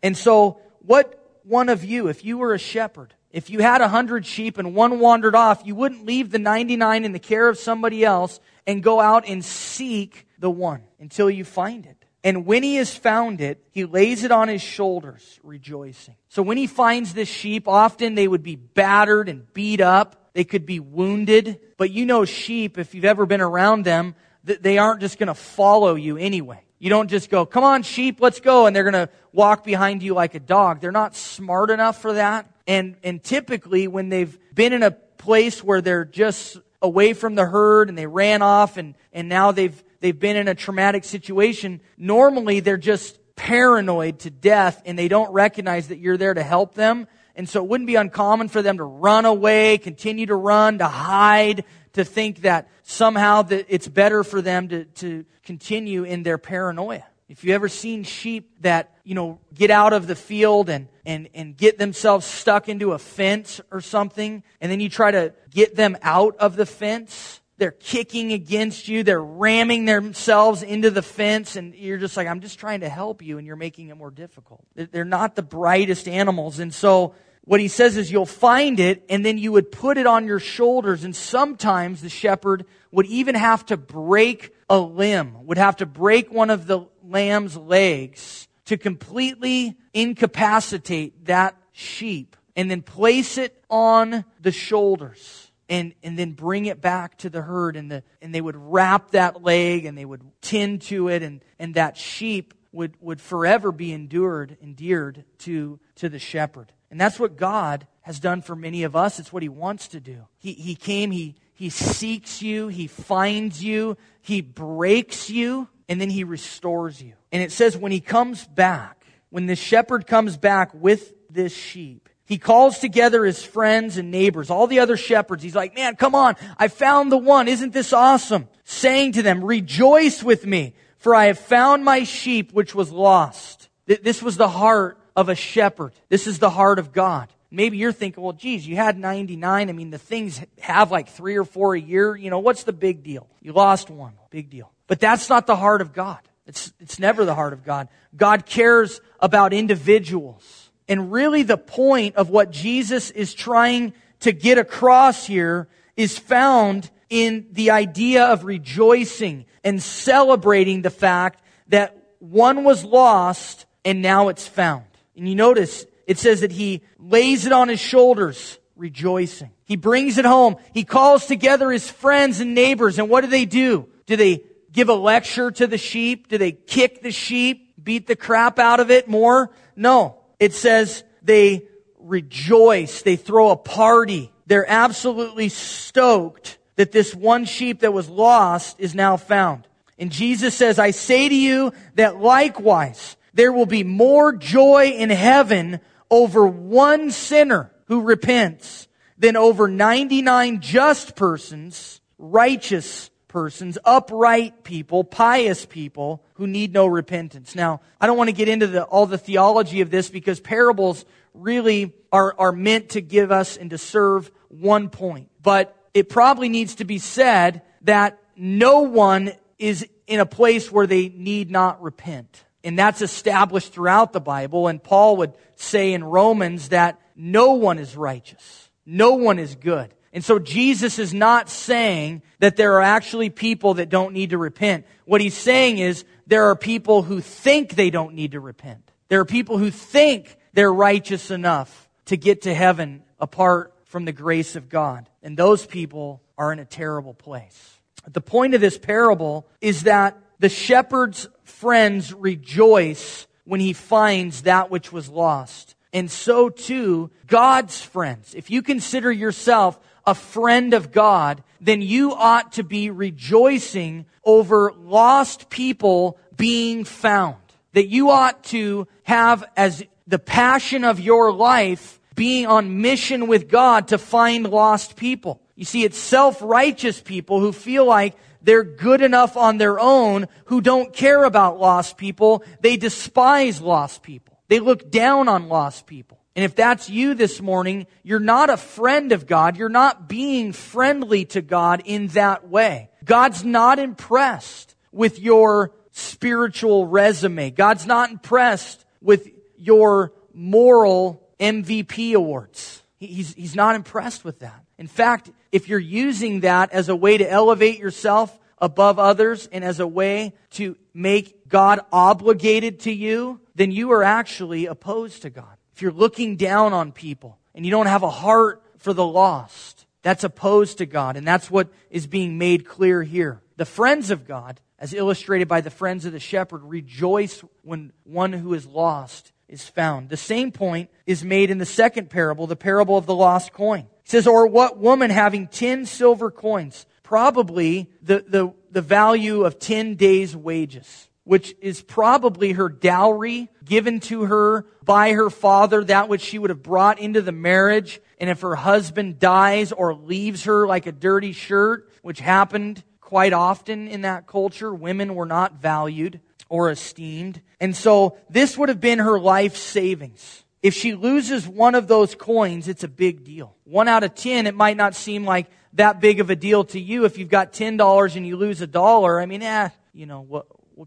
And 0.03 0.17
so, 0.17 0.61
what 0.81 1.41
one 1.45 1.69
of 1.69 1.85
you, 1.85 2.09
if 2.09 2.25
you 2.25 2.39
were 2.39 2.55
a 2.55 2.59
shepherd, 2.59 3.15
if 3.31 3.51
you 3.51 3.61
had 3.61 3.81
a 3.81 3.89
hundred 3.89 4.25
sheep 4.27 4.59
and 4.59 4.75
one 4.75 4.99
wandered 4.99 5.35
off, 5.35 5.63
you 5.65 5.75
wouldn't 5.75 6.07
leave 6.07 6.31
the 6.31 6.39
99 6.39 7.05
in 7.05 7.13
the 7.13 7.19
care 7.19 7.49
of 7.49 7.59
somebody 7.59 8.05
else 8.05 8.41
and 8.67 8.83
go 8.83 9.01
out 9.01 9.29
and 9.29 9.45
seek 9.45 10.27
the 10.39 10.51
one 10.51 10.83
until 10.99 11.31
you 11.31 11.45
find 11.45 11.87
it. 11.87 12.05
And 12.25 12.45
when 12.45 12.65
he 12.65 12.77
has 12.77 12.93
found 12.97 13.41
it, 13.41 13.63
he 13.71 13.85
lays 13.85 14.25
it 14.25 14.33
on 14.33 14.49
his 14.49 14.61
shoulders, 14.61 15.39
rejoicing. 15.45 16.17
So 16.29 16.43
when 16.43 16.57
he 16.57 16.67
finds 16.67 17.15
this 17.15 17.29
sheep, 17.29 17.69
often 17.69 18.17
they 18.17 18.27
would 18.27 18.43
be 18.43 18.57
battered 18.57 19.29
and 19.29 19.53
beat 19.55 19.81
up. 19.81 20.33
They 20.33 20.43
could 20.43 20.67
be 20.67 20.81
wounded. 20.81 21.61
But 21.77 21.93
you 21.93 22.05
know 22.05 22.25
sheep, 22.25 22.79
if 22.79 22.95
you've 22.95 23.05
ever 23.05 23.27
been 23.27 23.41
around 23.41 23.85
them, 23.85 24.17
they 24.47 24.79
aren't 24.79 25.01
just 25.01 25.19
going 25.19 25.29
to 25.29 25.35
follow 25.35 25.95
you 25.95 26.17
anyway. 26.17 26.61
You 26.79 26.91
don't 26.91 27.09
just 27.09 27.31
go, 27.31 27.47
come 27.47 27.65
on, 27.65 27.83
sheep, 27.83 28.21
let's 28.21 28.41
go. 28.41 28.67
And 28.67 28.77
they're 28.77 28.91
going 28.91 29.07
to 29.07 29.09
walk 29.33 29.65
behind 29.65 30.03
you 30.03 30.15
like 30.15 30.35
a 30.35 30.41
dog. 30.41 30.81
They're 30.81 30.93
not 30.93 31.17
smart 31.17 31.71
enough 31.71 32.01
for 32.01 32.15
that. 32.15 32.51
And, 32.67 32.97
and 33.03 33.23
typically 33.23 33.89
when 33.89 34.09
they've 34.09 34.39
been 34.55 34.73
in 34.73 34.83
a 34.83 34.91
place 34.91 35.65
where 35.65 35.81
they're 35.81 36.05
just 36.05 36.59
away 36.83 37.15
from 37.15 37.35
the 37.35 37.47
herd 37.47 37.89
and 37.89 37.97
they 37.97 38.07
ran 38.07 38.43
off 38.43 38.77
and, 38.77 38.95
and 39.13 39.29
now 39.29 39.53
they've 39.53 39.83
they've 40.01 40.19
been 40.19 40.37
in 40.37 40.49
a 40.49 40.55
traumatic 40.55 41.05
situation, 41.05 41.81
normally 41.97 42.61
they're 42.61 42.77
just 42.77 43.19
paranoid 43.35 44.21
to 44.21 44.31
death 44.31 44.83
and 44.85 44.99
they 44.99 45.09
don't 45.09 45.33
recognize 45.33 45.89
that 45.89 45.99
you're 45.99 46.17
there 46.17 46.35
to 46.35 46.43
help 46.43 46.75
them. 46.75 47.07
And 47.35 47.49
so 47.49 47.63
it 47.63 47.69
wouldn't 47.69 47.87
be 47.87 47.97
uncommon 47.97 48.49
for 48.49 48.63
them 48.63 48.79
to 48.79 48.85
run 48.85 49.27
away, 49.27 49.79
continue 49.79 50.27
to 50.27 50.35
run, 50.35 50.79
to 50.79 50.87
hide, 50.87 51.65
to 51.97 52.05
think 52.05 52.43
that 52.43 52.69
somehow 52.83 53.41
that 53.41 53.67
it's 53.69 53.89
better 53.89 54.23
for 54.23 54.43
them 54.43 54.69
to, 54.69 54.85
to 54.85 55.25
continue 55.43 56.05
in 56.05 56.23
their 56.23 56.37
paranoia. 56.37 57.05
If 57.27 57.43
you 57.43 57.55
ever 57.55 57.69
seen 57.69 58.05
sheep 58.05 58.51
that, 58.61 58.95
you 59.03 59.15
know, 59.15 59.41
get 59.55 59.71
out 59.71 59.95
of 59.95 60.07
the 60.07 60.15
field 60.15 60.69
and, 60.69 60.89
and, 61.07 61.31
and 61.33 61.57
get 61.57 61.79
themselves 61.79 62.27
stuck 62.27 62.69
into 62.69 62.93
a 62.93 62.99
fence 62.99 63.63
or 63.71 63.81
something, 63.81 64.43
and 64.61 64.71
then 64.71 64.79
you 64.79 64.91
try 64.91 65.11
to 65.11 65.33
get 65.51 65.75
them 65.75 65.97
out 66.03 66.37
of 66.37 66.55
the 66.55 66.67
fence, 66.67 67.41
they're 67.57 67.71
kicking 67.71 68.35
against 68.35 68.89
you. 68.89 69.03
They're 69.03 69.19
ramming 69.19 69.87
themselves 69.87 70.63
into 70.63 70.91
the 70.91 71.01
fence. 71.01 71.57
And 71.57 71.75
you're 71.75 71.97
just 71.97 72.15
like, 72.15 72.29
I'm 72.29 72.41
just 72.41 72.59
trying 72.59 72.81
to 72.81 72.91
help 72.91 73.23
you. 73.23 73.39
And 73.39 73.47
you're 73.47 73.57
making 73.57 73.89
it 73.89 73.97
more 73.97 74.11
difficult. 74.11 74.67
They're 74.75 75.07
not 75.07 75.35
the 75.35 75.43
brightest 75.43 76.07
animals. 76.07 76.59
And 76.59 76.75
so 76.75 77.15
what 77.47 77.61
he 77.61 77.69
says 77.69 77.97
is 77.97 78.11
you'll 78.11 78.27
find 78.27 78.79
it 78.81 79.05
and 79.09 79.25
then 79.25 79.39
you 79.39 79.53
would 79.53 79.71
put 79.71 79.97
it 79.97 80.07
on 80.07 80.27
your 80.27 80.41
shoulders. 80.41 81.05
And 81.05 81.15
sometimes 81.15 82.03
the 82.03 82.09
shepherd 82.09 82.67
would 82.91 83.07
even 83.07 83.37
have 83.37 83.65
to 83.67 83.77
break 83.77 84.53
a 84.69 84.79
limb, 84.79 85.47
would 85.47 85.57
have 85.57 85.77
to 85.77 85.87
break 85.87 86.31
one 86.31 86.51
of 86.51 86.67
the 86.67 86.87
lamb's 87.05 87.57
legs 87.57 88.49
to 88.65 88.77
completely 88.77 89.77
incapacitate 89.95 91.27
that 91.27 91.57
sheep 91.73 92.37
and 92.57 92.69
then 92.69 92.83
place 92.83 93.39
it 93.39 93.63
on 93.71 94.25
the 94.41 94.51
shoulders 94.51 95.53
and, 95.69 95.95
and 96.03 96.19
then 96.19 96.33
bring 96.33 96.67
it 96.67 96.81
back 96.81 97.17
to 97.19 97.31
the 97.31 97.43
herd 97.43 97.77
and 97.77 97.91
the, 97.91 98.03
and 98.21 98.35
they 98.35 98.41
would 98.41 98.57
wrap 98.57 99.13
that 99.13 99.45
leg 99.45 99.85
and 99.85 99.97
they 99.97 100.05
would 100.05 100.23
tend 100.41 100.83
to 100.83 101.09
it 101.09 101.23
and, 101.23 101.45
and 101.61 101.75
that 101.75 101.97
sheep 101.97 102.55
would, 102.73 102.95
would 103.01 103.21
forever 103.21 103.71
be 103.71 103.93
endured, 103.93 104.57
endeared 104.61 105.25
to, 105.39 105.79
to 105.95 106.09
the 106.09 106.19
shepherd. 106.19 106.73
And 106.91 107.01
that's 107.01 107.19
what 107.19 107.37
God 107.37 107.87
has 108.03 108.21
done 108.21 108.43
for 108.43 108.55
many 108.55 108.85
of 108.85 108.95
us. 108.95 109.19
It's 109.19 109.33
what 109.33 109.43
he 109.43 109.49
wants 109.49 109.89
to 109.89 110.01
do. 110.01 110.27
He, 110.39 110.53
he 110.53 110.75
came, 110.75 111.11
he, 111.11 111.35
he 111.55 111.71
seeks 111.71 112.41
you, 112.41 112.69
he 112.69 112.87
finds 112.87 113.63
you, 113.63 113.97
he 114.23 114.41
breaks 114.41 115.29
you, 115.29 115.69
and 115.89 116.01
then 116.01 116.11
he 116.11 116.25
restores 116.25 117.03
you. 117.03 117.15
And 117.33 117.43
it 117.43 117.53
says 117.53 117.77
when 117.77 117.93
he 117.93 118.01
comes 118.01 118.47
back, 118.47 119.05
when 119.31 119.47
the 119.47 119.57
shepherd 119.57 120.07
comes 120.07 120.37
back 120.37 120.73
with 120.75 121.13
this 121.31 121.55
sheep, 121.55 122.09
he 122.25 122.39
calls 122.39 122.81
together 122.81 123.25
his 123.25 123.45
friends 123.45 123.99
and 123.99 124.11
neighbors, 124.11 124.51
all 124.51 124.67
the 124.67 124.81
other 124.81 124.97
shepherds. 124.97 125.43
He's 125.43 125.55
like, 125.55 125.75
man, 125.75 125.95
come 125.95 126.15
on. 126.15 126.35
I 126.59 126.69
found 126.69 127.13
the 127.13 127.17
one. 127.17 127.47
Isn't 127.47 127.73
this 127.73 127.93
awesome? 127.93 128.49
Saying 128.65 129.13
to 129.13 129.23
them, 129.23 129.45
rejoice 129.45 130.25
with 130.25 130.45
me, 130.45 130.75
for 130.99 131.15
I 131.15 131.27
have 131.27 131.39
found 131.39 131.85
my 131.85 132.03
sheep 132.03 132.53
which 132.53 132.75
was 132.75 132.91
lost. 132.91 133.69
This 133.87 134.23
was 134.23 134.37
the 134.37 134.49
heart 134.49 134.99
of 135.17 135.29
a 135.29 135.35
shepherd. 135.35 135.93
This 136.09 136.27
is 136.27 136.39
the 136.39 136.51
heart 136.51 136.79
of 136.79 136.93
God. 136.93 137.33
Maybe 137.51 137.79
you're 137.79 137.93
thinking, 137.93 138.23
well, 138.23 138.35
geez, 138.35 138.67
you 138.67 138.77
had 138.77 138.99
99. 138.99 139.69
I 139.69 139.73
mean, 139.73 139.91
the 139.91 139.99
things 139.99 140.41
have 140.61 140.91
like 140.91 141.09
three 141.09 141.37
or 141.37 141.45
four 141.45 141.75
a 141.75 141.81
year. 141.81 142.15
You 142.15 142.29
know, 142.29 142.41
what's 142.41 142.65
the 142.65 142.73
big 142.73 143.03
deal? 143.03 143.29
You 143.41 143.53
lost 143.53 143.89
one. 143.89 144.13
Big 144.31 144.51
deal. 144.51 144.71
But 144.87 145.01
that's 145.01 145.29
not 145.29 145.47
the 145.47 145.57
heart 145.57 145.81
of 145.81 145.93
God. 145.93 146.19
It's, 146.47 146.73
it's 146.79 146.99
never 146.99 147.25
the 147.25 147.35
heart 147.35 147.53
of 147.53 147.65
God. 147.65 147.89
God 148.17 148.47
cares 148.47 149.01
about 149.19 149.53
individuals. 149.53 150.71
And 150.89 151.11
really 151.11 151.43
the 151.43 151.57
point 151.57 152.17
of 152.17 152.31
what 152.31 152.51
Jesus 152.51 153.11
is 153.11 153.35
trying 153.35 153.95
to 154.21 154.33
get 154.33 154.59
across 154.59 155.27
here 155.27 155.69
is 155.97 156.19
found 156.19 156.91
in 157.09 157.47
the 157.53 157.71
idea 157.71 158.27
of 158.27 158.45
rejoicing 158.45 159.47
and 159.65 159.83
celebrating 159.83 160.83
the 160.83 160.91
fact 160.91 161.43
that 161.69 161.97
one 162.19 162.65
was 162.65 162.85
lost 162.85 163.67
and 163.85 164.03
now 164.03 164.29
it's 164.29 164.47
found. 164.47 164.85
And 165.17 165.29
you 165.29 165.35
notice 165.35 165.87
it 166.07 166.19
says 166.19 166.43
that 166.43 166.53
he 166.53 166.83
lays 166.99 167.47
it 167.47 167.53
on 167.53 167.69
his 167.69 167.81
shoulders, 167.81 168.59
rejoicing. 168.77 169.51
He 169.65 169.77
brings 169.77 170.19
it 170.19 170.25
home. 170.25 170.57
He 170.75 170.85
calls 170.85 171.27
together 171.27 171.71
his 171.71 171.91
friends 171.91 172.41
and 172.41 172.55
neighbors. 172.55 172.99
And 172.99 173.09
what 173.09 173.23
do 173.23 173.27
they 173.27 173.47
do? 173.47 173.89
Do 174.07 174.17
they 174.17 174.43
give 174.71 174.89
a 174.89 174.95
lecture 174.95 175.51
to 175.51 175.67
the 175.67 175.79
sheep? 175.79 176.29
Do 176.29 176.39
they 176.39 176.53
kick 176.53 177.03
the 177.03 177.11
sheep? 177.11 177.83
Beat 177.83 178.07
the 178.07 178.17
crap 178.17 178.59
out 178.59 178.81
of 178.81 178.91
it 178.91 179.09
more? 179.09 179.51
No 179.75 180.19
it 180.39 180.55
says 180.55 181.05
they 181.23 181.67
rejoice. 181.99 183.03
They 183.03 183.17
throw 183.17 183.51
a 183.51 183.57
party. 183.57 184.33
They're 184.47 184.69
absolutely 184.69 185.49
stoked 185.49 186.59
that 186.77 186.93
this 186.93 187.15
one 187.15 187.45
sheep 187.47 187.81
that 187.81 187.93
was 187.93 188.09
lost 188.09 188.79
is 188.79 188.95
now 188.95 189.17
found. 189.17 189.67
And 189.99 190.13
Jesus 190.13 190.55
says, 190.55 190.79
I 190.79 190.91
say 190.91 191.29
to 191.29 191.35
you 191.35 191.73
that 191.95 192.21
likewise 192.21 193.16
there 193.37 193.53
will 193.53 193.67
be 193.67 193.85
more 193.85 194.33
joy 194.33 194.87
in 194.87 195.11
heaven 195.11 195.81
over 196.11 196.47
one 196.47 197.11
sinner 197.11 197.71
who 197.85 198.01
repents 198.01 198.89
than 199.19 199.37
over 199.37 199.69
99 199.69 200.61
just 200.61 201.15
persons, 201.17 202.01
righteous 202.17 203.11
persons, 203.29 203.77
upright 203.85 204.65
people, 204.65 205.05
pious 205.05 205.67
people 205.67 206.25
who 206.35 206.47
need 206.47 206.73
no 206.73 206.87
repentance. 206.87 207.55
Now, 207.55 207.83
I 208.01 208.07
don't 208.07 208.17
want 208.17 208.29
to 208.29 208.37
get 208.37 208.49
into 208.49 208.67
the, 208.69 208.85
all 208.85 209.05
the 209.05 209.19
theology 209.19 209.83
of 209.83 209.91
this 209.91 210.09
because 210.09 210.41
parables 210.41 211.05
really 211.35 211.93
are, 212.11 212.35
are 212.39 212.53
meant 212.53 212.91
to 212.91 213.03
give 213.03 213.31
us 213.31 213.59
and 213.59 213.69
to 213.69 213.77
serve 213.77 214.31
one 214.49 214.89
point. 214.89 215.29
But 215.43 215.77
it 215.93 216.09
probably 216.09 216.49
needs 216.49 216.77
to 216.77 216.87
be 216.87 216.99
said 216.99 217.61
that 217.83 218.19
no 218.35 218.81
one 218.81 219.33
is 219.59 219.87
in 220.07 220.21
a 220.21 220.27
place 220.27 220.73
where 220.73 220.87
they 220.87 221.11
need 221.11 221.51
not 221.51 221.83
repent. 221.83 222.46
And 222.67 222.77
that's 222.77 223.01
established 223.01 223.73
throughout 223.73 224.13
the 224.13 224.21
Bible. 224.21 224.67
And 224.67 224.83
Paul 224.83 225.19
would 225.19 225.35
say 225.55 225.93
in 225.93 226.03
Romans 226.03 226.71
that 226.71 227.01
no 227.15 227.53
one 227.53 227.79
is 227.79 227.97
righteous. 227.97 228.69
No 228.85 229.13
one 229.13 229.39
is 229.39 229.55
good. 229.55 229.95
And 230.13 230.25
so 230.25 230.41
Jesus 230.41 230.99
is 230.99 231.15
not 231.15 231.49
saying 231.49 232.23
that 232.41 232.57
there 232.57 232.75
are 232.75 232.83
actually 232.83 233.31
people 233.31 233.75
that 233.75 233.89
don't 233.89 234.15
need 234.15 234.31
to 234.31 234.39
repent. 234.39 234.85
What 235.05 235.21
he's 235.21 235.37
saying 235.37 235.79
is 235.79 236.05
there 236.27 236.47
are 236.47 236.57
people 236.57 237.03
who 237.03 237.21
think 237.21 237.77
they 237.77 237.91
don't 237.91 238.15
need 238.15 238.33
to 238.33 238.41
repent. 238.41 238.91
There 239.09 239.21
are 239.21 239.25
people 239.25 239.59
who 239.59 239.71
think 239.71 240.37
they're 240.53 240.73
righteous 240.73 241.31
enough 241.31 241.89
to 242.07 242.17
get 242.17 242.43
to 242.43 242.55
heaven 242.55 243.05
apart 243.21 243.75
from 243.85 244.07
the 244.07 244.13
grace 244.13 244.57
of 244.57 244.69
God. 244.69 245.09
And 245.23 245.37
those 245.37 245.65
people 245.65 246.21
are 246.37 246.53
in 246.53 246.59
a 246.59 246.65
terrible 246.65 247.15
place. 247.15 247.79
The 248.09 248.21
point 248.21 248.55
of 248.55 248.61
this 248.61 248.77
parable 248.77 249.47
is 249.61 249.85
that 249.85 250.17
the 250.39 250.49
shepherd's 250.49 251.29
friends 251.45 252.13
rejoice 252.13 253.27
when 253.45 253.61
he 253.61 253.73
finds 253.73 254.43
that 254.43 254.71
which 254.71 254.93
was 254.93 255.09
lost. 255.09 255.75
And 255.93 256.11
so 256.11 256.49
too, 256.49 257.11
God's 257.27 257.81
friends. 257.81 258.35
If 258.35 258.51
you 258.51 258.63
consider 258.63 259.11
yourself 259.11 259.79
a 260.05 260.15
friend 260.15 260.75
of 260.75 260.93
God, 260.93 261.43
then 261.61 261.81
you 261.81 262.13
ought 262.13 262.53
to 262.53 262.63
be 262.63 262.91
rejoicing 262.91 264.07
over 264.25 264.73
lost 264.77 265.49
people 265.49 266.19
being 266.37 266.85
found. 266.85 267.37
That 267.73 267.89
you 267.89 268.11
ought 268.11 268.45
to 268.45 268.89
have 269.05 269.45
as 269.57 269.83
the 270.07 270.19
passion 270.19 270.85
of 270.85 271.01
your 271.01 271.33
life 271.33 272.01
being 272.15 272.47
on 272.47 272.81
mission 272.81 273.27
with 273.27 273.49
God 273.49 273.89
to 273.89 273.99
find 273.99 274.49
lost 274.49 274.97
people. 274.97 275.41
You 275.55 275.65
see, 275.65 275.85
it's 275.85 275.99
self-righteous 275.99 277.01
people 277.01 277.41
who 277.41 277.53
feel 277.53 277.85
like 277.85 278.17
they're 278.47 278.63
good 278.63 279.03
enough 279.03 279.37
on 279.37 279.59
their 279.59 279.81
own 279.81 280.29
who 280.47 280.61
don't 280.61 280.93
care 280.93 281.25
about 281.25 281.59
lost 281.59 281.97
people. 281.97 282.45
They 282.61 282.77
despise 282.77 283.61
lost 283.61 284.05
people. 284.05 284.39
They 284.47 284.61
look 284.61 284.89
down 284.89 285.27
on 285.27 285.49
lost 285.49 285.87
people. 285.87 286.21
And 286.37 286.45
if 286.45 286.55
that's 286.55 286.89
you 286.89 287.15
this 287.15 287.43
morning, 287.43 287.89
you're 288.05 288.21
not 288.21 288.49
a 288.49 288.57
friend 288.57 289.11
of 289.11 289.27
God. 289.27 289.57
You're 289.57 289.69
not 289.69 290.09
being 290.09 290.53
friendly 290.53 291.25
to 291.27 291.43
God 291.43 291.83
in 291.87 292.07
that 292.09 292.49
way. 292.49 292.91
God's 293.05 293.43
not 293.43 293.81
impressed 293.81 294.77
with 294.93 295.19
your 295.19 295.73
spiritual 295.91 296.87
resume. 296.87 297.51
God's 297.51 297.85
not 297.85 298.11
impressed 298.11 298.85
with 299.01 299.29
your 299.57 300.13
moral 300.33 301.21
MVP 301.41 302.15
awards. 302.15 302.83
He's, 302.99 303.35
he's 303.35 303.57
not 303.57 303.75
impressed 303.75 304.25
with 304.25 304.39
that. 304.39 304.65
In 304.79 304.87
fact, 304.87 305.31
if 305.53 305.69
you're 305.69 305.79
using 305.79 306.41
that 306.41 306.73
as 306.73 306.89
a 306.89 306.97
way 306.97 307.19
to 307.19 307.31
elevate 307.31 307.79
yourself 307.79 308.39
above 308.59 308.99
others 308.99 309.49
and 309.53 309.63
as 309.65 309.81
a 309.81 309.87
way 309.87 310.35
to 310.51 310.77
make 310.95 311.49
God 311.49 311.81
obligated 311.93 312.81
to 312.81 312.93
you, 312.93 313.41
then 313.55 313.71
you 313.71 313.93
are 313.93 314.03
actually 314.03 314.67
opposed 314.67 315.23
to 315.23 315.31
God 315.31 315.57
if 315.77 315.83
you're 315.83 315.93
looking 315.93 316.37
down 316.37 316.73
on 316.73 316.91
people 316.91 317.39
and 317.55 317.67
you 317.67 317.71
don't 317.71 317.87
have 317.87 318.03
a 318.03 318.09
heart 318.09 318.63
for 318.79 318.95
the 318.95 319.07
lost, 319.07 319.85
that's 320.01 320.25
opposed 320.25 320.79
to 320.79 320.87
God. 320.87 321.19
And 321.19 321.27
that's 321.27 321.51
what 321.51 321.69
is 321.91 322.07
being 322.07 322.39
made 322.39 322.67
clear 322.67 323.03
here. 323.03 323.43
The 323.59 323.67
friends 323.67 324.11
of 324.11 324.27
God, 324.27 324.59
as 324.79 324.95
illustrated 324.95 325.49
by 325.49 325.61
the 325.61 325.69
friends 325.69 326.07
of 326.07 326.13
the 326.13 326.21
shepherd, 326.21 326.63
rejoice 326.63 327.45
when 327.61 327.93
one 328.05 328.33
who 328.33 328.55
is 328.55 328.65
lost 328.65 329.33
is 329.49 329.69
found. 329.69 330.09
The 330.09 330.17
same 330.17 330.51
point 330.53 330.91
is 331.07 331.25
made 331.25 331.51
in 331.51 331.59
the 331.59 331.67
second 331.67 332.11
parable, 332.11 332.47
the 332.47 332.57
parable 332.57 332.97
of 332.97 333.07
the 333.07 333.15
lost 333.15 333.53
coin. 333.53 333.81
It 334.05 334.11
says, 334.11 334.27
Or 334.27 334.47
what 334.47 334.79
woman 334.79 335.11
having 335.11 335.47
ten 335.47 335.87
silver 335.87 336.31
coins, 336.31 336.87
probably 337.03 337.91
the, 338.03 338.25
the, 338.27 338.53
the 338.71 338.83
value 338.83 339.45
of 339.45 339.59
ten 339.59 339.95
days' 339.95 340.37
wages, 340.37 341.09
which 341.25 341.55
is 341.61 341.83
probably 341.83 342.53
her 342.53 342.69
dowry 342.69 343.49
given 343.65 344.01
to 344.01 344.25
her 344.25 344.67
by 344.85 345.13
her 345.13 345.31
father, 345.31 345.85
that 345.85 346.09
which 346.09 346.23
she 346.23 346.39
would 346.39 346.51
have 346.51 346.63
brought 346.63 346.99
into 346.99 347.23
the 347.23 347.33
marriage. 347.33 348.01
And 348.19 348.31
if 348.31 348.41
her 348.41 348.55
husband 348.55 349.19
dies 349.19 349.73
or 349.73 349.95
leaves 349.95 350.45
her 350.45 350.67
like 350.67 350.87
a 350.87 350.93
dirty 350.93 351.33
shirt, 351.33 351.91
which 352.03 352.19
happened 352.21 352.83
quite 353.01 353.33
often 353.33 353.87
in 353.87 354.03
that 354.03 354.27
culture, 354.27 354.75
women 354.75 355.15
were 355.15 355.27
not 355.27 355.61
valued 355.61 356.21
or 356.49 356.71
esteemed. 356.71 357.41
And 357.61 357.75
so 357.75 358.19
this 358.29 358.57
would 358.57 358.69
have 358.69 358.81
been 358.81 358.99
her 358.99 359.19
life 359.19 359.57
savings. 359.57 360.45
If 360.63 360.75
she 360.75 360.95
loses 360.95 361.47
one 361.47 361.75
of 361.75 361.87
those 361.87 362.15
coins, 362.15 362.69
it's 362.69 362.85
a 362.85 362.89
big 362.89 363.25
deal. 363.25 363.55
One 363.65 363.89
out 363.89 364.05
of 364.05 364.15
ten, 364.15 364.47
it 364.47 364.55
might 364.55 364.77
not 364.77 364.95
seem 364.95 365.25
like 365.25 365.47
that 365.75 366.01
big 366.01 366.21
of 366.21 366.31
a 366.31 366.37
deal 366.37 366.65
to 366.65 366.81
you. 366.81 367.05
If 367.05 367.19
you've 367.19 367.29
got 367.29 367.53
$10 367.53 368.17
and 368.17 368.27
you 368.27 368.37
lose 368.37 368.61
a 368.61 368.67
dollar, 368.67 369.21
I 369.21 369.27
mean, 369.27 369.43
eh, 369.43 369.69
you 369.93 370.07
know, 370.07 370.23
what, 370.23 370.47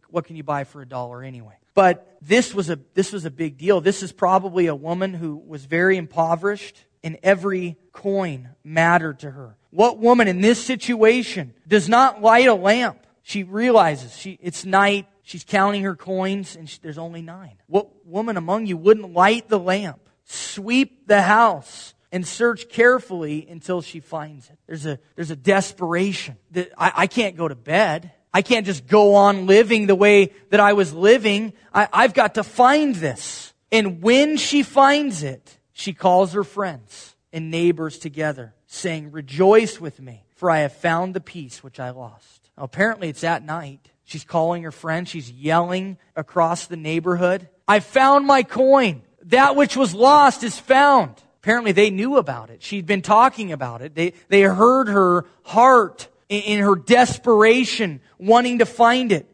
what 0.09 0.25
can 0.25 0.35
you 0.35 0.43
buy 0.43 0.63
for 0.63 0.81
a 0.81 0.87
dollar 0.87 1.23
anyway? 1.23 1.55
But 1.73 2.17
this 2.21 2.53
was 2.53 2.69
a, 2.69 2.79
this 2.93 3.13
was 3.13 3.25
a 3.25 3.31
big 3.31 3.57
deal. 3.57 3.79
This 3.79 4.03
is 4.03 4.11
probably 4.11 4.67
a 4.67 4.75
woman 4.75 5.13
who 5.13 5.37
was 5.37 5.65
very 5.65 5.97
impoverished 5.97 6.83
and 7.03 7.17
every 7.23 7.77
coin 7.93 8.49
mattered 8.63 9.19
to 9.19 9.31
her. 9.31 9.55
What 9.69 9.99
woman 9.99 10.27
in 10.27 10.41
this 10.41 10.63
situation 10.63 11.53
does 11.67 11.87
not 11.87 12.21
light 12.21 12.47
a 12.47 12.53
lamp? 12.53 13.05
She 13.23 13.43
realizes 13.43 14.17
she, 14.17 14.39
it's 14.41 14.65
night. 14.65 15.07
She's 15.29 15.43
counting 15.43 15.83
her 15.83 15.95
coins, 15.95 16.55
and 16.55 16.67
she, 16.67 16.79
there's 16.81 16.97
only 16.97 17.21
nine. 17.21 17.53
What 17.67 18.03
woman 18.03 18.35
among 18.35 18.65
you 18.65 18.77
wouldn't 18.77 19.13
light 19.13 19.47
the 19.47 19.59
lamp, 19.59 19.99
sweep 20.23 21.05
the 21.05 21.21
house, 21.21 21.93
and 22.11 22.27
search 22.27 22.67
carefully 22.67 23.47
until 23.47 23.83
she 23.83 23.99
finds 23.99 24.49
it? 24.49 24.57
There's 24.65 24.87
a, 24.87 24.97
there's 25.13 25.29
a 25.29 25.35
desperation 25.35 26.37
that 26.49 26.71
I, 26.75 26.93
I 26.95 27.05
can't 27.05 27.37
go 27.37 27.47
to 27.47 27.53
bed. 27.53 28.11
I 28.33 28.41
can't 28.41 28.65
just 28.65 28.87
go 28.87 29.13
on 29.13 29.45
living 29.45 29.85
the 29.85 29.93
way 29.93 30.33
that 30.49 30.59
I 30.59 30.73
was 30.73 30.95
living. 30.95 31.53
I, 31.71 31.87
I've 31.93 32.15
got 32.15 32.33
to 32.33 32.43
find 32.43 32.95
this. 32.95 33.53
And 33.71 34.01
when 34.01 34.35
she 34.35 34.63
finds 34.63 35.21
it, 35.21 35.59
she 35.73 35.93
calls 35.93 36.33
her 36.33 36.43
friends 36.43 37.15
and 37.31 37.51
neighbors 37.51 37.99
together, 37.99 38.55
saying, 38.65 39.11
Rejoice 39.11 39.79
with 39.79 40.01
me, 40.01 40.23
for 40.37 40.49
I 40.49 40.61
have 40.61 40.73
found 40.73 41.13
the 41.13 41.21
piece 41.21 41.61
which 41.61 41.79
I 41.79 41.91
lost. 41.91 42.49
Now, 42.57 42.63
apparently, 42.63 43.09
it's 43.09 43.23
at 43.23 43.45
night. 43.45 43.91
She's 44.09 44.23
calling 44.23 44.63
her 44.63 44.71
friend. 44.71 45.07
She's 45.07 45.29
yelling 45.29 45.99
across 46.15 46.65
the 46.65 46.75
neighborhood. 46.75 47.47
I 47.67 47.79
found 47.79 48.25
my 48.25 48.41
coin. 48.41 49.03
That 49.25 49.55
which 49.55 49.77
was 49.77 49.93
lost 49.93 50.43
is 50.43 50.57
found. 50.57 51.21
Apparently 51.43 51.73
they 51.73 51.91
knew 51.91 52.17
about 52.17 52.49
it. 52.49 52.63
She'd 52.63 52.87
been 52.87 53.03
talking 53.03 53.51
about 53.51 53.83
it. 53.83 53.93
They, 53.93 54.13
they 54.27 54.41
heard 54.41 54.87
her 54.87 55.25
heart 55.43 56.07
in, 56.27 56.41
in 56.41 56.59
her 56.61 56.75
desperation 56.75 58.01
wanting 58.17 58.57
to 58.57 58.65
find 58.65 59.11
it. 59.11 59.27